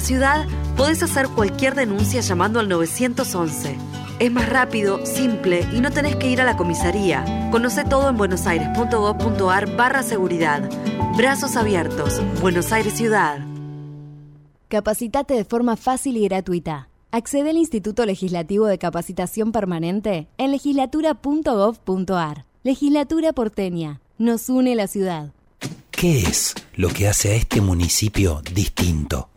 En 0.00 0.04
la 0.04 0.08
ciudad 0.08 0.46
podés 0.78 1.02
hacer 1.02 1.28
cualquier 1.28 1.74
denuncia 1.74 2.22
llamando 2.22 2.58
al 2.58 2.70
911. 2.70 3.76
Es 4.18 4.32
más 4.32 4.48
rápido, 4.48 5.04
simple 5.04 5.68
y 5.74 5.80
no 5.80 5.90
tenés 5.90 6.16
que 6.16 6.30
ir 6.30 6.40
a 6.40 6.46
la 6.46 6.56
comisaría. 6.56 7.50
Conoce 7.50 7.84
todo 7.84 8.08
en 8.08 8.16
buenosaires.gov.ar 8.16 9.76
barra 9.76 10.02
seguridad. 10.02 10.70
Brazos 11.18 11.54
abiertos. 11.54 12.22
Buenos 12.40 12.72
Aires 12.72 12.94
Ciudad. 12.94 13.40
Capacitate 14.68 15.34
de 15.34 15.44
forma 15.44 15.76
fácil 15.76 16.16
y 16.16 16.26
gratuita. 16.26 16.88
Accede 17.10 17.50
al 17.50 17.58
Instituto 17.58 18.06
Legislativo 18.06 18.64
de 18.64 18.78
Capacitación 18.78 19.52
Permanente 19.52 20.28
en 20.38 20.50
legislatura.gov.ar. 20.50 22.46
Legislatura 22.62 23.34
porteña. 23.34 24.00
Nos 24.16 24.48
une 24.48 24.74
la 24.76 24.86
ciudad. 24.86 25.34
¿Qué 25.90 26.22
es 26.22 26.54
lo 26.74 26.88
que 26.88 27.06
hace 27.06 27.32
a 27.32 27.34
este 27.34 27.60
municipio 27.60 28.40
distinto? 28.54 29.29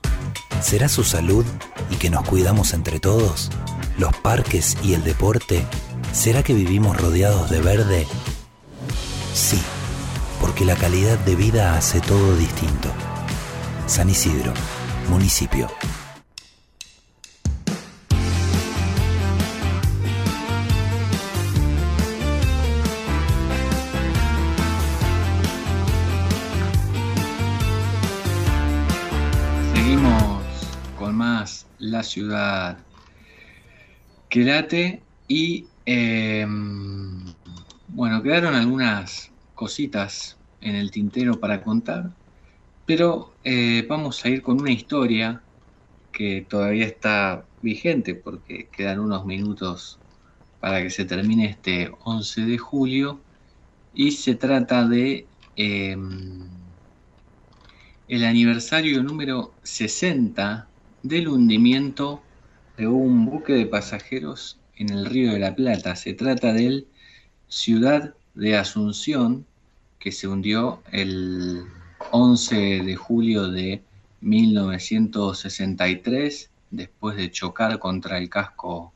¿Será 0.64 0.88
su 0.88 1.04
salud 1.04 1.46
y 1.92 1.98
que 1.98 2.10
nos 2.10 2.24
cuidamos 2.24 2.74
entre 2.74 3.02
todos? 3.02 3.52
¿Los 3.98 4.16
parques 4.16 4.78
y 4.82 4.94
el 4.94 5.04
deporte? 5.04 5.66
¿Será 6.14 6.42
que 6.42 6.54
vivimos 6.54 6.96
rodeados 6.96 7.50
de 7.50 7.60
verde? 7.60 8.08
Sí, 9.34 9.62
porque 10.40 10.64
la 10.64 10.76
calidad 10.76 11.20
de 11.20 11.36
vida 11.36 11.78
hace 11.78 12.00
todo 12.00 12.38
distinto. 12.38 12.90
San 13.88 14.10
Isidro, 14.10 14.54
municipio. 15.10 15.68
Ciudad. 32.14 32.78
Que 34.30 34.44
late 34.44 35.02
y 35.28 35.66
eh, 35.88 36.46
bueno, 37.88 38.22
quedaron 38.22 38.54
algunas 38.54 39.32
cositas 39.56 40.38
en 40.62 40.76
el 40.76 40.92
tintero 40.92 41.40
para 41.40 41.64
contar, 41.64 42.12
pero 42.86 43.34
eh, 43.44 43.84
vamos 43.90 44.24
a 44.24 44.30
ir 44.30 44.44
con 44.44 44.62
una 44.62 44.72
historia 44.72 45.42
que 46.12 46.46
todavía 46.48 46.86
está 46.86 47.46
vigente 47.64 48.14
porque 48.14 48.68
quedan 48.72 49.00
unos 49.00 49.26
minutos 49.26 49.98
para 50.60 50.84
que 50.84 50.92
se 50.92 51.06
termine 51.06 51.48
este 51.48 51.90
11 52.04 52.42
de 52.42 52.58
julio 52.60 53.20
y 53.96 54.12
se 54.12 54.36
trata 54.36 54.88
de 54.88 55.26
eh, 55.56 55.98
el 58.08 58.24
aniversario 58.24 59.02
número 59.02 59.52
60 59.64 60.68
del 61.04 61.28
hundimiento 61.28 62.24
de 62.78 62.88
un 62.88 63.26
buque 63.26 63.52
de 63.54 63.66
pasajeros 63.66 64.58
en 64.78 64.90
el 64.90 65.06
Río 65.06 65.34
de 65.34 65.40
la 65.40 65.54
Plata. 65.54 65.96
Se 65.96 66.14
trata 66.14 66.54
del 66.54 66.88
Ciudad 67.50 68.14
de 68.34 68.56
Asunción, 68.58 69.46
que 70.00 70.14
se 70.14 70.28
hundió 70.28 70.82
el 70.92 71.66
11 72.12 72.82
de 72.84 72.96
julio 72.96 73.50
de 73.50 73.84
1963, 74.22 76.50
después 76.72 77.18
de 77.18 77.32
chocar 77.32 77.78
contra 77.80 78.18
el 78.18 78.30
casco 78.30 78.94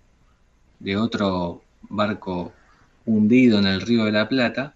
de 0.80 0.97
otro 0.97 1.62
barco 1.89 2.53
hundido 3.05 3.60
en 3.60 3.68
el 3.68 3.82
Río 3.82 4.05
de 4.05 4.14
la 4.14 4.30
Plata, 4.30 4.74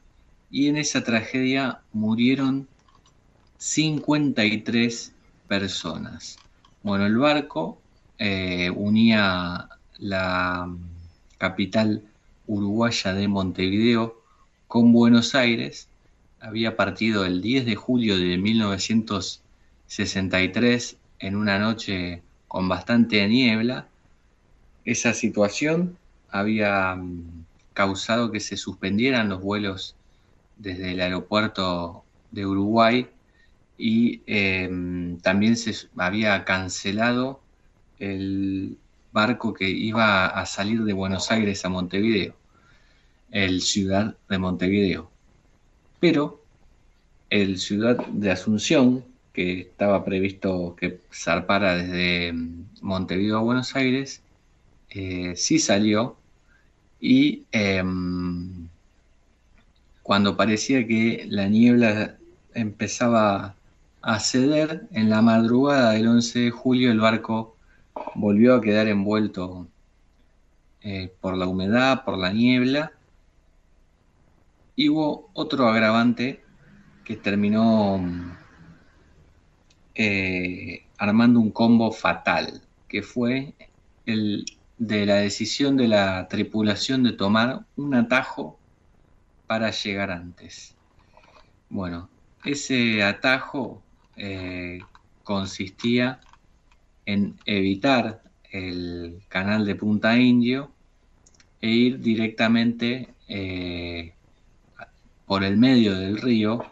y 0.51 0.67
en 0.67 0.75
esa 0.75 1.01
tragedia 1.03 1.79
murieron 1.93 2.67
53 3.57 5.13
personas. 5.47 6.38
Bueno, 6.84 7.05
el 7.05 7.17
barco 7.17 7.79
eh, 8.17 8.71
unía 8.71 9.69
la 9.99 10.67
capital 11.38 12.01
uruguaya 12.47 13.13
de 13.13 13.27
Montevideo 13.27 14.19
con 14.67 14.91
Buenos 14.91 15.36
Aires. 15.36 15.88
Había 16.39 16.75
partido 16.75 17.23
el 17.23 17.43
10 17.43 17.67
de 17.67 17.75
julio 17.75 18.17
de 18.17 18.39
1963 18.39 20.97
en 21.19 21.36
una 21.36 21.59
noche 21.59 22.23
con 22.47 22.67
bastante 22.67 23.27
niebla. 23.27 23.88
Esa 24.84 25.13
situación 25.13 25.97
había 26.32 26.95
mm, 26.95 27.45
causado 27.73 28.32
que 28.32 28.39
se 28.39 28.57
suspendieran 28.57 29.29
los 29.29 29.41
vuelos 29.41 29.95
desde 30.57 30.93
el 30.93 31.01
aeropuerto 31.01 32.03
de 32.32 32.47
Uruguay 32.47 33.07
y 33.82 34.21
eh, 34.27 34.69
también 35.23 35.57
se 35.57 35.73
había 35.97 36.45
cancelado 36.45 37.41
el 37.97 38.77
barco 39.11 39.55
que 39.55 39.67
iba 39.71 40.27
a 40.27 40.45
salir 40.45 40.84
de 40.84 40.93
Buenos 40.93 41.32
Aires 41.32 41.65
a 41.65 41.69
Montevideo, 41.69 42.36
el 43.32 43.61
ciudad 43.61 44.15
de 44.29 44.38
Montevideo. 44.38 45.09
Pero 45.99 46.43
el 47.32 47.57
ciudad 47.57 47.97
de 48.05 48.29
Asunción, 48.29 49.03
que 49.34 49.61
estaba 49.61 50.05
previsto 50.05 50.75
que 50.75 50.99
zarpara 51.11 51.75
desde 51.75 52.34
Montevideo 52.82 53.39
a 53.39 53.41
Buenos 53.41 53.75
Aires, 53.75 54.21
eh, 54.91 55.34
sí 55.36 55.57
salió 55.57 56.17
y 56.99 57.45
em, 57.51 58.67
cuando 60.03 60.38
parecía 60.38 60.86
que 60.86 61.25
la 61.27 61.47
niebla 61.47 62.17
empezaba 62.53 63.55
a 64.02 64.20
ceder, 64.20 64.88
en 64.91 65.10
la 65.10 65.22
madrugada 65.22 65.91
del 65.91 66.08
11 66.08 66.39
de 66.39 66.52
julio 66.52 66.91
el 66.91 66.99
barco 66.99 67.56
volvió 68.16 68.56
a 68.56 68.62
quedar 68.62 68.88
envuelto 68.88 69.68
eh, 70.82 71.14
por 71.22 71.38
la 71.38 71.47
humedad, 71.47 72.04
por 72.04 72.18
la 72.18 72.34
niebla, 72.34 72.91
y 74.76 74.89
hubo 74.89 75.30
otro 75.34 75.68
agravante 75.68 76.43
que 77.04 77.16
terminó 77.16 78.02
eh, 79.93 80.86
armando 80.97 81.39
un 81.39 81.52
combo 81.52 81.91
fatal, 81.91 82.62
que 82.88 83.04
fue 83.04 83.54
el 84.06 84.45
de 84.78 85.06
la 85.06 85.16
decisión 85.18 85.78
de 85.78 85.88
la 85.88 86.28
tripulación 86.28 87.04
de 87.04 87.14
tomar 87.14 87.66
un 87.76 87.93
atajo 87.93 88.58
para 89.45 89.70
llegar 89.70 90.10
antes. 90.10 90.76
Bueno, 91.70 92.10
ese 92.43 93.04
atajo 93.04 93.84
eh, 94.18 94.80
consistía 95.24 96.20
en 97.05 97.38
evitar 97.45 98.22
el 98.51 99.22
canal 99.30 99.66
de 99.66 99.76
Punta 99.76 100.18
Indio 100.18 100.72
e 101.62 101.70
ir 101.70 101.99
directamente 101.99 103.14
eh, 103.28 104.14
por 105.26 105.43
el 105.43 105.57
medio 105.57 105.95
del 105.95 106.18
río 106.18 106.66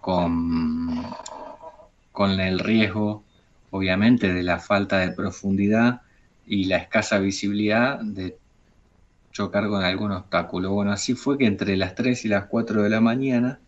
con, 0.00 1.02
con 2.10 2.40
el 2.40 2.58
riesgo 2.58 3.24
obviamente 3.70 4.32
de 4.32 4.42
la 4.42 4.58
falta 4.58 4.98
de 4.98 5.12
profundidad 5.12 6.02
y 6.46 6.64
la 6.64 6.76
escasa 6.76 7.18
visibilidad 7.18 8.00
de 8.00 8.36
chocar 9.32 9.68
con 9.68 9.82
algún 9.82 10.12
obstáculo. 10.12 10.72
Bueno, 10.72 10.92
así 10.92 11.14
fue 11.14 11.38
que 11.38 11.46
entre 11.46 11.76
las 11.76 11.94
3 11.94 12.24
y 12.26 12.28
las 12.28 12.46
4 12.46 12.82
de 12.82 12.90
la 12.90 13.00
mañana 13.00 13.60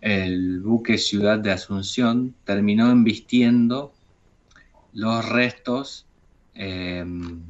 el 0.00 0.60
buque 0.60 0.98
Ciudad 0.98 1.38
de 1.38 1.52
Asunción 1.52 2.34
terminó 2.44 2.90
embistiendo 2.90 3.92
los 4.92 5.28
restos 5.28 6.06
em, 6.54 7.42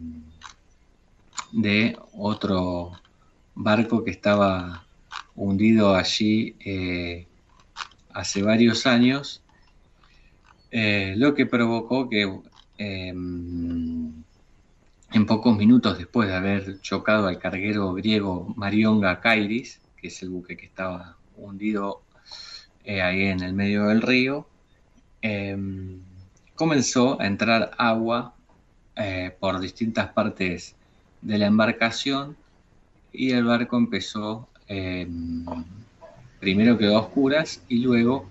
de 1.52 1.96
otro 2.12 2.92
barco 3.54 4.04
que 4.04 4.10
estaba 4.10 4.86
hundido 5.34 5.94
allí 5.94 6.56
eh, 6.60 7.26
hace 8.12 8.42
varios 8.42 8.86
años, 8.86 9.42
eh, 10.70 11.14
lo 11.16 11.34
que 11.34 11.46
provocó 11.46 12.08
que 12.08 12.40
em, 12.78 14.12
en 15.12 15.26
pocos 15.26 15.56
minutos 15.56 15.98
después 15.98 16.28
de 16.28 16.34
haber 16.34 16.80
chocado 16.80 17.28
al 17.28 17.38
carguero 17.38 17.92
griego 17.94 18.52
Marionga 18.56 19.20
Kairis, 19.20 19.80
que 19.96 20.08
es 20.08 20.22
el 20.22 20.30
buque 20.30 20.56
que 20.56 20.66
estaba 20.66 21.16
hundido 21.36 22.02
eh, 22.86 23.02
ahí 23.02 23.24
en 23.24 23.42
el 23.42 23.52
medio 23.52 23.86
del 23.86 24.00
río, 24.00 24.46
em, 25.20 26.00
comenzó 26.54 27.20
a 27.20 27.26
entrar 27.26 27.72
agua 27.78 28.34
eh, 28.94 29.34
por 29.40 29.58
distintas 29.60 30.12
partes 30.12 30.76
de 31.20 31.38
la 31.38 31.46
embarcación 31.46 32.36
y 33.12 33.32
el 33.32 33.44
barco 33.44 33.76
empezó, 33.76 34.48
em, 34.68 35.44
primero 36.38 36.78
quedó 36.78 36.96
a 36.98 37.00
oscuras 37.00 37.60
y 37.68 37.80
luego 37.80 38.28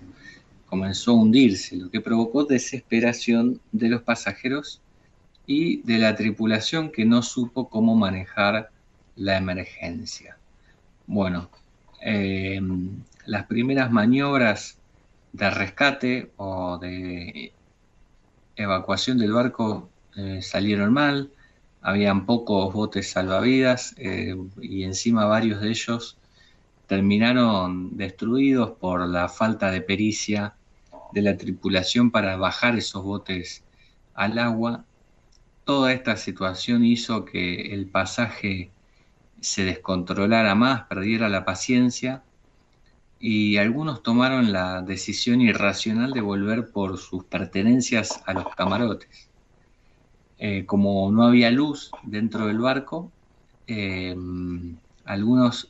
comenzó 0.67 1.11
a 1.11 1.15
hundirse, 1.15 1.75
lo 1.75 1.91
que 1.91 1.99
provocó 1.99 2.45
desesperación 2.45 3.59
de 3.73 3.89
los 3.89 4.03
pasajeros 4.03 4.81
y 5.45 5.81
de 5.81 5.97
la 5.97 6.15
tripulación 6.15 6.91
que 6.91 7.03
no 7.03 7.21
supo 7.21 7.67
cómo 7.69 7.93
manejar 7.95 8.71
la 9.17 9.37
emergencia. 9.37 10.37
Bueno, 11.07 11.49
em, 11.99 13.03
las 13.25 13.45
primeras 13.45 13.91
maniobras 13.91 14.77
de 15.33 15.49
rescate 15.49 16.31
o 16.37 16.77
de 16.77 17.53
evacuación 18.55 19.17
del 19.17 19.33
barco 19.33 19.89
eh, 20.15 20.41
salieron 20.41 20.93
mal, 20.93 21.31
habían 21.81 22.25
pocos 22.25 22.73
botes 22.73 23.11
salvavidas 23.11 23.93
eh, 23.97 24.35
y 24.61 24.83
encima 24.83 25.25
varios 25.25 25.61
de 25.61 25.69
ellos 25.69 26.17
terminaron 26.87 27.97
destruidos 27.97 28.71
por 28.71 29.07
la 29.07 29.27
falta 29.27 29.71
de 29.71 29.81
pericia 29.81 30.55
de 31.11 31.21
la 31.21 31.37
tripulación 31.37 32.11
para 32.11 32.37
bajar 32.37 32.75
esos 32.75 33.03
botes 33.03 33.63
al 34.13 34.39
agua. 34.39 34.85
Toda 35.63 35.93
esta 35.93 36.15
situación 36.15 36.85
hizo 36.85 37.25
que 37.25 37.73
el 37.73 37.87
pasaje 37.87 38.71
se 39.41 39.65
descontrolara 39.65 40.55
más, 40.55 40.83
perdiera 40.83 41.27
la 41.27 41.43
paciencia 41.43 42.23
y 43.19 43.57
algunos 43.57 44.03
tomaron 44.03 44.51
la 44.51 44.81
decisión 44.81 45.41
irracional 45.41 46.11
de 46.11 46.21
volver 46.21 46.69
por 46.69 46.97
sus 46.97 47.23
pertenencias 47.23 48.21
a 48.25 48.33
los 48.33 48.53
camarotes. 48.55 49.29
Eh, 50.37 50.65
como 50.65 51.11
no 51.11 51.23
había 51.23 51.49
luz 51.49 51.91
dentro 52.03 52.47
del 52.47 52.59
barco, 52.59 53.11
eh, 53.67 54.15
algunos 55.05 55.69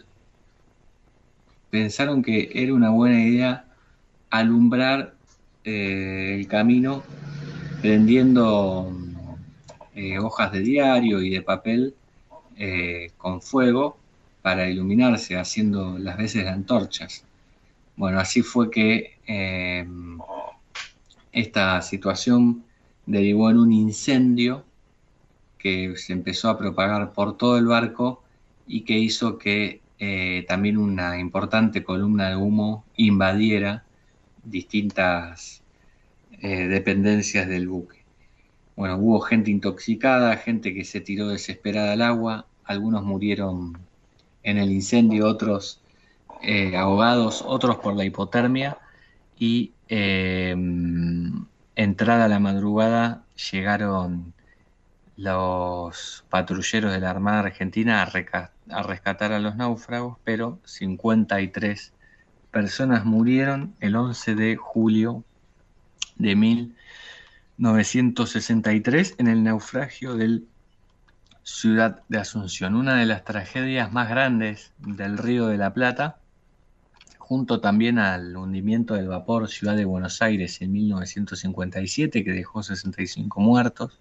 pensaron 1.69 2.23
que 2.23 2.51
era 2.53 2.73
una 2.73 2.89
buena 2.89 3.23
idea 3.23 3.65
alumbrar 4.31 5.13
eh, 5.63 6.35
el 6.39 6.47
camino 6.47 7.03
prendiendo 7.81 8.91
hojas 10.21 10.51
de 10.51 10.59
diario 10.59 11.21
y 11.21 11.29
de 11.29 11.41
papel 11.41 11.95
con 13.17 13.41
fuego 13.41 13.97
para 14.41 14.69
iluminarse, 14.69 15.37
haciendo 15.37 15.97
las 15.97 16.17
veces 16.17 16.43
de 16.43 16.49
antorchas. 16.49 17.23
Bueno, 17.97 18.19
así 18.19 18.41
fue 18.41 18.69
que 18.69 19.19
eh, 19.25 19.87
esta 21.31 21.81
situación 21.81 22.63
derivó 23.05 23.49
en 23.49 23.57
un 23.57 23.71
incendio 23.71 24.65
que 25.57 25.95
se 25.97 26.13
empezó 26.13 26.49
a 26.49 26.57
propagar 26.57 27.13
por 27.13 27.37
todo 27.37 27.57
el 27.57 27.67
barco 27.67 28.23
y 28.67 28.81
que 28.81 28.97
hizo 28.97 29.37
que 29.37 29.81
eh, 29.99 30.45
también 30.47 30.77
una 30.77 31.17
importante 31.19 31.83
columna 31.83 32.29
de 32.29 32.35
humo 32.35 32.83
invadiera 32.97 33.85
distintas 34.43 35.63
eh, 36.41 36.67
dependencias 36.67 37.47
del 37.47 37.69
buque. 37.69 38.03
Bueno, 38.75 38.97
hubo 38.97 39.21
gente 39.21 39.51
intoxicada, 39.51 40.35
gente 40.35 40.73
que 40.73 40.83
se 40.83 40.99
tiró 40.99 41.29
desesperada 41.29 41.93
al 41.93 42.01
agua, 42.01 42.45
algunos 42.65 43.03
murieron 43.03 43.77
en 44.43 44.57
el 44.57 44.71
incendio, 44.71 45.27
otros 45.27 45.81
eh, 46.45 46.77
ahogados, 46.77 47.43
otros 47.45 47.77
por 47.77 47.95
la 47.95 48.05
hipotermia 48.05 48.77
y 49.37 49.73
eh, 49.87 50.55
entrada 51.75 52.27
la 52.27 52.39
madrugada 52.39 53.23
llegaron 53.51 54.33
los 55.17 56.23
patrulleros 56.29 56.91
de 56.91 56.99
la 56.99 57.09
Armada 57.09 57.39
Argentina 57.39 58.03
a, 58.03 58.11
a 58.69 58.83
rescatar 58.83 59.31
a 59.31 59.39
los 59.39 59.55
náufragos, 59.55 60.19
pero 60.23 60.59
53 60.65 61.93
personas 62.51 63.05
murieron 63.05 63.73
el 63.79 63.95
11 63.95 64.35
de 64.35 64.55
julio 64.55 65.23
de 66.17 66.35
1963 66.35 69.15
en 69.17 69.27
el 69.27 69.43
naufragio 69.43 70.15
del 70.15 70.47
Ciudad 71.43 72.03
de 72.07 72.19
Asunción, 72.19 72.75
una 72.75 72.95
de 72.95 73.05
las 73.05 73.23
tragedias 73.23 73.91
más 73.91 74.09
grandes 74.09 74.73
del 74.79 75.17
Río 75.17 75.47
de 75.47 75.57
la 75.57 75.73
Plata, 75.73 76.17
junto 77.27 77.59
también 77.59 77.97
al 77.97 78.37
hundimiento 78.37 78.93
del 78.93 79.07
vapor 79.07 79.49
Ciudad 79.49 79.75
de 79.75 79.85
Buenos 79.85 80.21
Aires 80.21 80.61
en 80.61 80.71
1957, 80.71 82.23
que 82.23 82.31
dejó 82.31 82.61
65 82.61 83.41
muertos, 83.41 83.99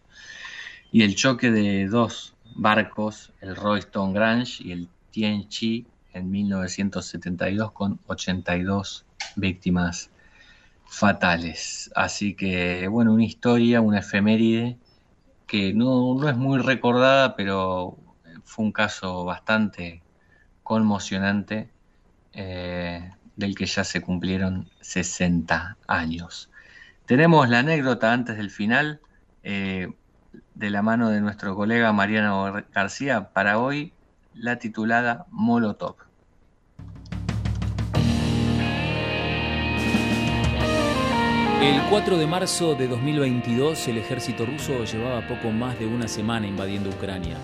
y 0.92 1.04
el 1.04 1.14
choque 1.14 1.50
de 1.50 1.86
dos 1.86 2.34
barcos, 2.54 3.32
el 3.40 3.56
Royston 3.56 4.12
Grange 4.12 4.62
y 4.62 4.72
el 4.72 4.88
Tianchi, 5.10 5.86
en 6.12 6.30
1972, 6.30 7.72
con 7.72 7.98
82 8.08 9.06
víctimas 9.36 10.10
fatales. 10.84 11.90
Así 11.94 12.34
que, 12.34 12.88
bueno, 12.88 13.14
una 13.14 13.24
historia, 13.24 13.80
una 13.80 14.00
efeméride 14.00 14.76
que 15.46 15.72
no, 15.72 16.14
no 16.14 16.28
es 16.28 16.36
muy 16.36 16.58
recordada, 16.58 17.36
pero 17.36 17.96
fue 18.44 18.66
un 18.66 18.72
caso 18.72 19.24
bastante 19.24 20.02
conmocionante 20.62 21.70
eh, 22.34 23.13
del 23.36 23.54
que 23.54 23.66
ya 23.66 23.84
se 23.84 24.00
cumplieron 24.00 24.68
60 24.80 25.76
años. 25.86 26.50
Tenemos 27.06 27.48
la 27.48 27.60
anécdota 27.60 28.12
antes 28.12 28.36
del 28.36 28.50
final, 28.50 29.00
eh, 29.42 29.92
de 30.54 30.70
la 30.70 30.82
mano 30.82 31.10
de 31.10 31.20
nuestro 31.20 31.54
colega 31.54 31.92
Mariano 31.92 32.44
Gar- 32.44 32.66
García, 32.72 33.30
para 33.32 33.58
hoy 33.58 33.92
la 34.34 34.58
titulada 34.58 35.26
Molotov. 35.30 35.96
El 41.62 41.80
4 41.88 42.18
de 42.18 42.26
marzo 42.26 42.74
de 42.74 42.88
2022 42.88 43.88
el 43.88 43.96
ejército 43.98 44.44
ruso 44.44 44.84
llevaba 44.84 45.26
poco 45.26 45.50
más 45.50 45.78
de 45.78 45.86
una 45.86 46.08
semana 46.08 46.46
invadiendo 46.46 46.90
Ucrania. 46.90 47.36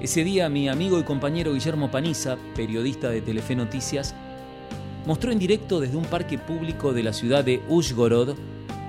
Ese 0.00 0.24
día 0.24 0.48
mi 0.48 0.68
amigo 0.68 0.98
y 0.98 1.04
compañero 1.04 1.52
Guillermo 1.54 1.90
Paniza, 1.90 2.36
periodista 2.56 3.08
de 3.10 3.22
Telefe 3.22 3.54
Noticias, 3.54 4.14
mostró 5.06 5.32
en 5.32 5.38
directo 5.38 5.80
desde 5.80 5.96
un 5.96 6.04
parque 6.04 6.38
público 6.38 6.92
de 6.92 7.02
la 7.02 7.12
ciudad 7.12 7.44
de 7.44 7.62
Uzhgorod 7.68 8.36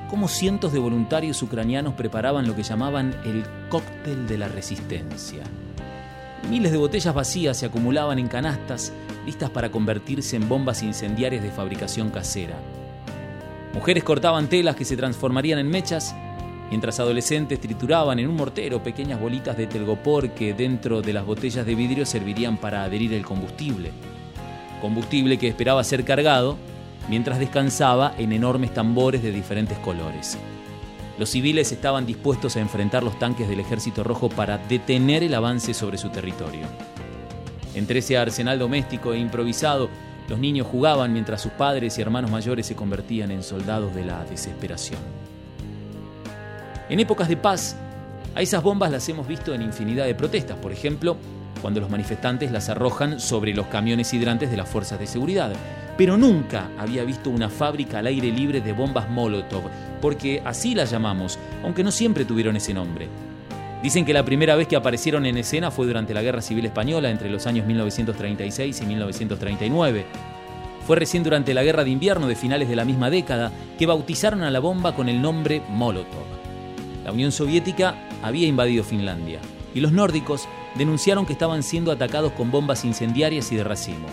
cómo 0.09 0.27
cientos 0.27 0.71
de 0.71 0.79
voluntarios 0.79 1.41
ucranianos 1.41 1.95
preparaban 1.95 2.47
lo 2.47 2.55
que 2.55 2.63
llamaban 2.63 3.15
el 3.25 3.43
cóctel 3.69 4.27
de 4.27 4.37
la 4.37 4.47
resistencia. 4.47 5.43
Miles 6.49 6.71
de 6.71 6.77
botellas 6.77 7.13
vacías 7.13 7.57
se 7.57 7.65
acumulaban 7.65 8.19
en 8.19 8.27
canastas 8.27 8.93
listas 9.25 9.49
para 9.49 9.71
convertirse 9.71 10.35
en 10.35 10.47
bombas 10.47 10.83
incendiarias 10.83 11.43
de 11.43 11.51
fabricación 11.51 12.11
casera. 12.11 12.55
Mujeres 13.73 14.03
cortaban 14.03 14.47
telas 14.47 14.75
que 14.75 14.85
se 14.85 14.95
transformarían 14.95 15.59
en 15.59 15.67
mechas, 15.67 16.15
mientras 16.69 16.99
adolescentes 16.99 17.59
trituraban 17.59 18.19
en 18.19 18.29
un 18.29 18.35
mortero 18.35 18.81
pequeñas 18.83 19.19
bolitas 19.19 19.57
de 19.57 19.67
telgopor 19.67 20.29
que 20.29 20.53
dentro 20.53 21.01
de 21.01 21.13
las 21.13 21.25
botellas 21.25 21.65
de 21.65 21.75
vidrio 21.75 22.05
servirían 22.05 22.57
para 22.57 22.83
adherir 22.83 23.13
el 23.13 23.25
combustible. 23.25 23.91
Combustible 24.85 25.39
que 25.39 25.47
esperaba 25.47 25.83
ser 25.83 26.05
cargado 26.05 26.57
mientras 27.09 27.39
descansaba 27.39 28.13
en 28.19 28.31
enormes 28.31 28.71
tambores 28.71 29.23
de 29.23 29.31
diferentes 29.31 29.79
colores. 29.79 30.37
Los 31.17 31.29
civiles 31.29 31.71
estaban 31.71 32.05
dispuestos 32.05 32.55
a 32.55 32.59
enfrentar 32.59 33.01
los 33.01 33.17
tanques 33.17 33.49
del 33.49 33.61
Ejército 33.61 34.03
Rojo 34.03 34.29
para 34.29 34.59
detener 34.59 35.23
el 35.23 35.33
avance 35.33 35.73
sobre 35.73 35.97
su 35.97 36.09
territorio. 36.09 36.67
Entre 37.73 37.97
ese 37.97 38.15
arsenal 38.15 38.59
doméstico 38.59 39.13
e 39.13 39.17
improvisado, 39.17 39.89
los 40.29 40.37
niños 40.37 40.67
jugaban 40.67 41.11
mientras 41.13 41.41
sus 41.41 41.53
padres 41.53 41.97
y 41.97 42.03
hermanos 42.03 42.29
mayores 42.29 42.67
se 42.67 42.75
convertían 42.75 43.31
en 43.31 43.41
soldados 43.41 43.95
de 43.95 44.05
la 44.05 44.23
desesperación. 44.25 44.99
En 46.89 46.99
épocas 46.99 47.27
de 47.27 47.37
paz, 47.37 47.75
a 48.35 48.43
esas 48.43 48.61
bombas 48.61 48.91
las 48.91 49.09
hemos 49.09 49.27
visto 49.27 49.51
en 49.51 49.63
infinidad 49.63 50.05
de 50.05 50.13
protestas, 50.13 50.59
por 50.59 50.71
ejemplo, 50.71 51.17
cuando 51.61 51.79
los 51.79 51.89
manifestantes 51.89 52.51
las 52.51 52.69
arrojan 52.69 53.19
sobre 53.19 53.53
los 53.53 53.67
camiones 53.67 54.13
hidrantes 54.13 54.51
de 54.51 54.57
las 54.57 54.69
fuerzas 54.69 54.99
de 54.99 55.07
seguridad. 55.07 55.53
Pero 55.97 56.17
nunca 56.17 56.69
había 56.77 57.03
visto 57.03 57.29
una 57.29 57.49
fábrica 57.49 57.99
al 57.99 58.07
aire 58.07 58.31
libre 58.31 58.61
de 58.61 58.73
bombas 58.73 59.09
Molotov, 59.09 59.63
porque 60.01 60.41
así 60.45 60.75
las 60.75 60.91
llamamos, 60.91 61.39
aunque 61.63 61.83
no 61.83 61.91
siempre 61.91 62.25
tuvieron 62.25 62.55
ese 62.55 62.73
nombre. 62.73 63.07
Dicen 63.81 64.03
que 64.03 64.13
la 64.13 64.25
primera 64.25 64.55
vez 64.55 64.67
que 64.67 64.75
aparecieron 64.75 65.25
en 65.25 65.37
escena 65.37 65.69
fue 65.69 65.85
durante 65.85 66.13
la 66.13 66.23
Guerra 66.23 66.41
Civil 66.41 66.65
Española 66.65 67.11
entre 67.11 67.29
los 67.29 67.45
años 67.45 67.67
1936 67.67 68.81
y 68.81 68.85
1939. 68.85 70.05
Fue 70.85 70.95
recién 70.95 71.23
durante 71.23 71.53
la 71.53 71.63
Guerra 71.63 71.83
de 71.83 71.91
Invierno 71.91 72.27
de 72.27 72.35
finales 72.35 72.67
de 72.67 72.75
la 72.75 72.85
misma 72.85 73.09
década 73.09 73.51
que 73.77 73.85
bautizaron 73.85 74.43
a 74.43 74.51
la 74.51 74.59
bomba 74.59 74.95
con 74.95 75.07
el 75.07 75.21
nombre 75.21 75.61
Molotov. 75.69 76.25
La 77.03 77.11
Unión 77.11 77.31
Soviética 77.31 77.95
había 78.23 78.47
invadido 78.47 78.83
Finlandia 78.83 79.39
y 79.75 79.81
los 79.81 79.91
nórdicos 79.91 80.47
denunciaron 80.77 81.25
que 81.25 81.33
estaban 81.33 81.63
siendo 81.63 81.91
atacados 81.91 82.33
con 82.33 82.51
bombas 82.51 82.85
incendiarias 82.85 83.51
y 83.51 83.55
de 83.55 83.63
racimo. 83.63 84.07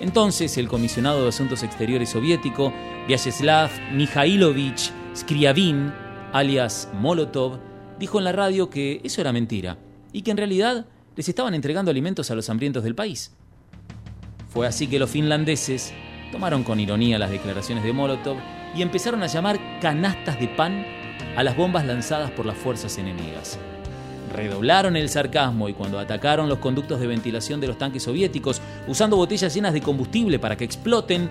Entonces 0.00 0.56
el 0.58 0.68
comisionado 0.68 1.22
de 1.22 1.28
Asuntos 1.28 1.62
Exteriores 1.62 2.10
soviético, 2.10 2.72
Vyacheslav 3.08 3.70
Mikhailovich 3.92 4.92
Skriabin, 5.14 5.92
alias 6.32 6.88
Molotov, 6.94 7.58
dijo 7.98 8.18
en 8.18 8.24
la 8.24 8.32
radio 8.32 8.70
que 8.70 9.00
eso 9.02 9.20
era 9.20 9.32
mentira 9.32 9.78
y 10.12 10.22
que 10.22 10.30
en 10.30 10.36
realidad 10.36 10.86
les 11.16 11.28
estaban 11.28 11.54
entregando 11.54 11.90
alimentos 11.90 12.30
a 12.30 12.34
los 12.36 12.48
hambrientos 12.48 12.84
del 12.84 12.94
país. 12.94 13.34
Fue 14.48 14.66
así 14.66 14.86
que 14.86 14.98
los 14.98 15.10
finlandeses 15.10 15.92
tomaron 16.30 16.62
con 16.62 16.78
ironía 16.78 17.18
las 17.18 17.30
declaraciones 17.30 17.82
de 17.82 17.92
Molotov 17.92 18.36
y 18.74 18.82
empezaron 18.82 19.22
a 19.22 19.26
llamar 19.26 19.58
canastas 19.80 20.38
de 20.38 20.48
pan 20.48 20.86
a 21.36 21.42
las 21.42 21.56
bombas 21.56 21.84
lanzadas 21.84 22.30
por 22.30 22.46
las 22.46 22.56
fuerzas 22.56 22.98
enemigas. 22.98 23.58
Redoblaron 24.32 24.96
el 24.96 25.08
sarcasmo 25.08 25.68
y 25.68 25.74
cuando 25.74 25.98
atacaron 25.98 26.48
los 26.48 26.58
conductos 26.58 27.00
de 27.00 27.06
ventilación 27.06 27.60
de 27.60 27.68
los 27.68 27.78
tanques 27.78 28.02
soviéticos 28.02 28.60
usando 28.86 29.16
botellas 29.16 29.54
llenas 29.54 29.72
de 29.72 29.80
combustible 29.80 30.38
para 30.38 30.56
que 30.56 30.64
exploten, 30.64 31.28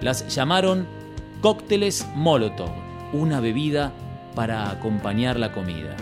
las 0.00 0.34
llamaron 0.34 0.86
cócteles 1.40 2.06
Molotov, 2.14 2.70
una 3.12 3.40
bebida 3.40 3.92
para 4.34 4.70
acompañar 4.70 5.38
la 5.38 5.52
comida. 5.52 5.96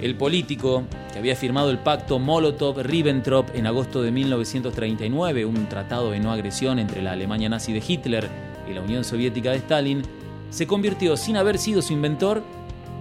El 0.00 0.16
político, 0.16 0.84
que 1.12 1.18
había 1.18 1.36
firmado 1.36 1.70
el 1.70 1.78
pacto 1.78 2.18
Molotov-Ribbentrop 2.18 3.54
en 3.54 3.66
agosto 3.66 4.02
de 4.02 4.10
1939, 4.10 5.44
un 5.44 5.68
tratado 5.68 6.10
de 6.10 6.18
no 6.18 6.32
agresión 6.32 6.78
entre 6.78 7.02
la 7.02 7.12
Alemania 7.12 7.48
nazi 7.48 7.72
de 7.72 7.82
Hitler 7.86 8.28
y 8.68 8.74
la 8.74 8.80
Unión 8.80 9.04
Soviética 9.04 9.50
de 9.50 9.58
Stalin, 9.58 10.02
se 10.50 10.66
convirtió, 10.66 11.16
sin 11.16 11.36
haber 11.36 11.56
sido 11.56 11.82
su 11.82 11.92
inventor, 11.92 12.42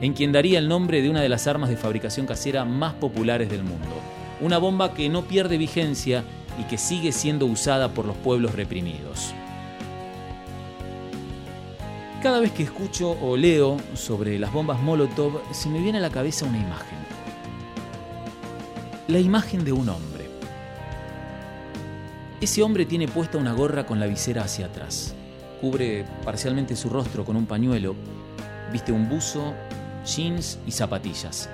en 0.01 0.13
quien 0.13 0.31
daría 0.31 0.57
el 0.57 0.67
nombre 0.67 1.01
de 1.01 1.09
una 1.09 1.21
de 1.21 1.29
las 1.29 1.45
armas 1.47 1.69
de 1.69 1.77
fabricación 1.77 2.25
casera 2.25 2.65
más 2.65 2.93
populares 2.95 3.49
del 3.49 3.63
mundo. 3.63 3.87
Una 4.41 4.57
bomba 4.57 4.95
que 4.95 5.07
no 5.09 5.23
pierde 5.23 5.59
vigencia 5.59 6.23
y 6.59 6.63
que 6.63 6.79
sigue 6.79 7.11
siendo 7.11 7.45
usada 7.45 7.93
por 7.93 8.05
los 8.05 8.17
pueblos 8.17 8.55
reprimidos. 8.55 9.33
Cada 12.23 12.39
vez 12.39 12.51
que 12.51 12.63
escucho 12.63 13.17
o 13.21 13.37
leo 13.37 13.77
sobre 13.93 14.37
las 14.39 14.51
bombas 14.51 14.81
Molotov, 14.81 15.41
se 15.53 15.69
me 15.69 15.79
viene 15.79 15.99
a 15.99 16.01
la 16.01 16.09
cabeza 16.09 16.45
una 16.45 16.57
imagen. 16.57 16.97
La 19.07 19.19
imagen 19.19 19.63
de 19.63 19.71
un 19.71 19.89
hombre. 19.89 20.29
Ese 22.39 22.63
hombre 22.63 22.85
tiene 22.85 23.07
puesta 23.07 23.37
una 23.37 23.53
gorra 23.53 23.85
con 23.85 23.99
la 23.99 24.07
visera 24.07 24.43
hacia 24.43 24.67
atrás. 24.67 25.13
Cubre 25.61 26.05
parcialmente 26.23 26.75
su 26.75 26.89
rostro 26.89 27.23
con 27.23 27.35
un 27.35 27.45
pañuelo. 27.45 27.95
Viste 28.71 28.91
un 28.91 29.09
buzo, 29.09 29.53
jeans 30.05 30.59
y 30.65 30.71
zapatillas. 30.71 31.49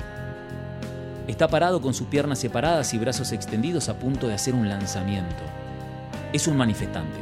Está 1.27 1.47
parado 1.47 1.81
con 1.81 1.93
sus 1.93 2.07
piernas 2.07 2.39
separadas 2.39 2.93
y 2.93 2.97
brazos 2.97 3.31
extendidos 3.31 3.89
a 3.89 3.99
punto 3.99 4.27
de 4.27 4.33
hacer 4.33 4.55
un 4.55 4.69
lanzamiento. 4.69 5.43
Es 6.31 6.47
un 6.47 6.55
manifestante. 6.55 7.17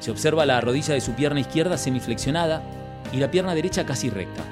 Se 0.00 0.10
observa 0.10 0.46
la 0.46 0.60
rodilla 0.60 0.94
de 0.94 1.00
su 1.00 1.12
pierna 1.12 1.40
izquierda 1.40 1.76
semiflexionada 1.76 2.62
y 3.12 3.18
la 3.18 3.30
pierna 3.30 3.54
derecha 3.54 3.84
casi 3.84 4.08
recta. 4.10 4.42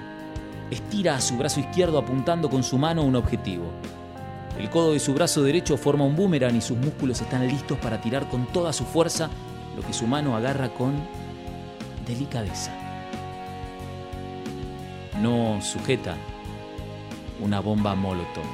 Estira 0.70 1.16
a 1.16 1.20
su 1.20 1.36
brazo 1.36 1.60
izquierdo 1.60 1.98
apuntando 1.98 2.50
con 2.50 2.62
su 2.62 2.76
mano 2.76 3.04
un 3.04 3.16
objetivo. 3.16 3.72
El 4.58 4.68
codo 4.70 4.92
de 4.92 5.00
su 5.00 5.14
brazo 5.14 5.42
derecho 5.42 5.76
forma 5.76 6.04
un 6.04 6.16
boomerang 6.16 6.56
y 6.56 6.60
sus 6.60 6.76
músculos 6.76 7.20
están 7.20 7.46
listos 7.46 7.78
para 7.78 8.00
tirar 8.00 8.28
con 8.28 8.46
toda 8.52 8.72
su 8.72 8.84
fuerza 8.84 9.30
lo 9.76 9.82
que 9.82 9.92
su 9.92 10.06
mano 10.06 10.36
agarra 10.36 10.70
con 10.70 10.94
delicadeza. 12.06 12.85
No 15.20 15.60
sujeta 15.62 16.14
una 17.40 17.60
bomba 17.60 17.94
molotov. 17.94 18.44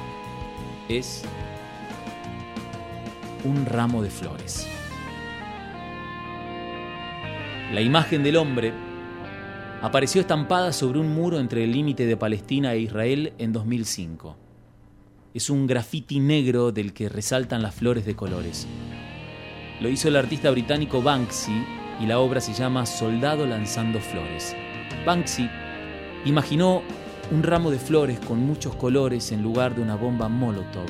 Es 0.87 1.23
un 3.43 3.65
ramo 3.65 4.01
de 4.01 4.09
flores. 4.09 4.67
La 7.73 7.81
imagen 7.81 8.23
del 8.23 8.37
hombre 8.37 8.71
apareció 9.81 10.21
estampada 10.21 10.71
sobre 10.71 10.99
un 10.99 11.13
muro 11.13 11.39
entre 11.39 11.65
el 11.65 11.71
límite 11.71 12.05
de 12.05 12.15
Palestina 12.15 12.73
e 12.73 12.79
Israel 12.79 13.33
en 13.39 13.51
2005. 13.51 14.37
Es 15.33 15.49
un 15.49 15.67
grafiti 15.67 16.19
negro 16.19 16.71
del 16.71 16.93
que 16.93 17.09
resaltan 17.09 17.61
las 17.61 17.75
flores 17.75 18.05
de 18.05 18.15
colores. 18.15 18.67
Lo 19.81 19.89
hizo 19.89 20.07
el 20.07 20.15
artista 20.15 20.49
británico 20.51 21.01
Banksy 21.01 21.65
y 21.99 22.05
la 22.05 22.19
obra 22.19 22.39
se 22.39 22.53
llama 22.53 22.85
Soldado 22.85 23.45
lanzando 23.45 23.99
flores. 23.99 24.55
Banksy 25.05 25.49
imaginó 26.25 26.81
un 27.31 27.43
ramo 27.43 27.71
de 27.71 27.79
flores 27.79 28.19
con 28.19 28.39
muchos 28.39 28.75
colores 28.75 29.31
en 29.31 29.41
lugar 29.41 29.75
de 29.75 29.81
una 29.81 29.95
bomba 29.95 30.29
Molotov. 30.29 30.87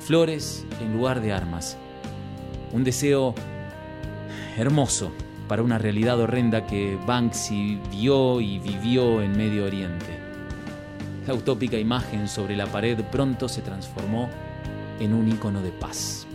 Flores 0.00 0.66
en 0.80 0.92
lugar 0.96 1.20
de 1.20 1.32
armas. 1.32 1.76
Un 2.72 2.84
deseo 2.84 3.34
hermoso 4.56 5.12
para 5.48 5.62
una 5.62 5.78
realidad 5.78 6.18
horrenda 6.20 6.66
que 6.66 6.98
Banksy 7.06 7.78
vio 7.90 8.40
y 8.40 8.58
vivió 8.58 9.22
en 9.22 9.36
Medio 9.36 9.66
Oriente. 9.66 10.18
La 11.26 11.34
utópica 11.34 11.78
imagen 11.78 12.28
sobre 12.28 12.56
la 12.56 12.66
pared 12.66 12.98
pronto 13.10 13.48
se 13.48 13.62
transformó 13.62 14.28
en 15.00 15.14
un 15.14 15.28
icono 15.28 15.62
de 15.62 15.70
paz. 15.70 16.26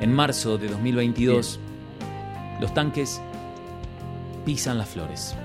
En 0.00 0.12
marzo 0.12 0.56
de 0.56 0.68
2022, 0.68 1.60
los 2.60 2.74
tanques 2.74 3.20
las 4.50 4.88
flores. 4.88 5.36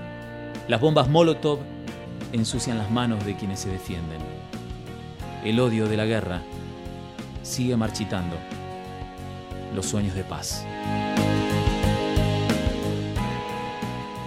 Las 0.66 0.80
bombas 0.80 1.08
Molotov 1.08 1.60
ensucian 2.32 2.76
las 2.76 2.90
manos 2.90 3.24
de 3.24 3.36
quienes 3.36 3.60
se 3.60 3.70
defienden. 3.70 4.18
El 5.44 5.60
odio 5.60 5.86
de 5.88 5.96
la 5.96 6.04
guerra 6.04 6.42
sigue 7.42 7.76
marchitando 7.76 8.36
los 9.74 9.86
sueños 9.86 10.16
de 10.16 10.24
paz. 10.24 10.64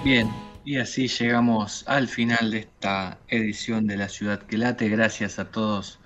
Bien, 0.05 0.29
y 0.63 0.77
así 0.77 1.09
llegamos 1.09 1.83
al 1.85 2.07
final 2.07 2.51
de 2.51 2.59
esta 2.59 3.17
edición 3.27 3.85
de 3.85 3.97
La 3.97 4.07
Ciudad 4.07 4.39
que 4.39 4.57
Late. 4.57 4.87
Gracias 4.87 5.39
a 5.39 5.51
todos 5.51 5.99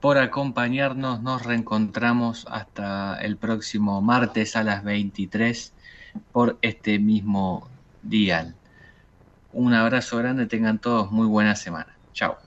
por 0.00 0.18
acompañarnos. 0.18 1.22
Nos 1.22 1.46
reencontramos 1.46 2.46
hasta 2.50 3.16
el 3.22 3.38
próximo 3.38 4.02
martes 4.02 4.54
a 4.54 4.64
las 4.64 4.84
23 4.84 5.72
por 6.30 6.58
este 6.60 6.98
mismo 6.98 7.71
dial. 8.02 8.58
Un 9.52 9.74
abrazo 9.74 10.18
grande, 10.18 10.46
tengan 10.48 10.80
todos 10.80 11.10
muy 11.12 11.26
buena 11.28 11.56
semana. 11.56 12.00
Chao. 12.12 12.41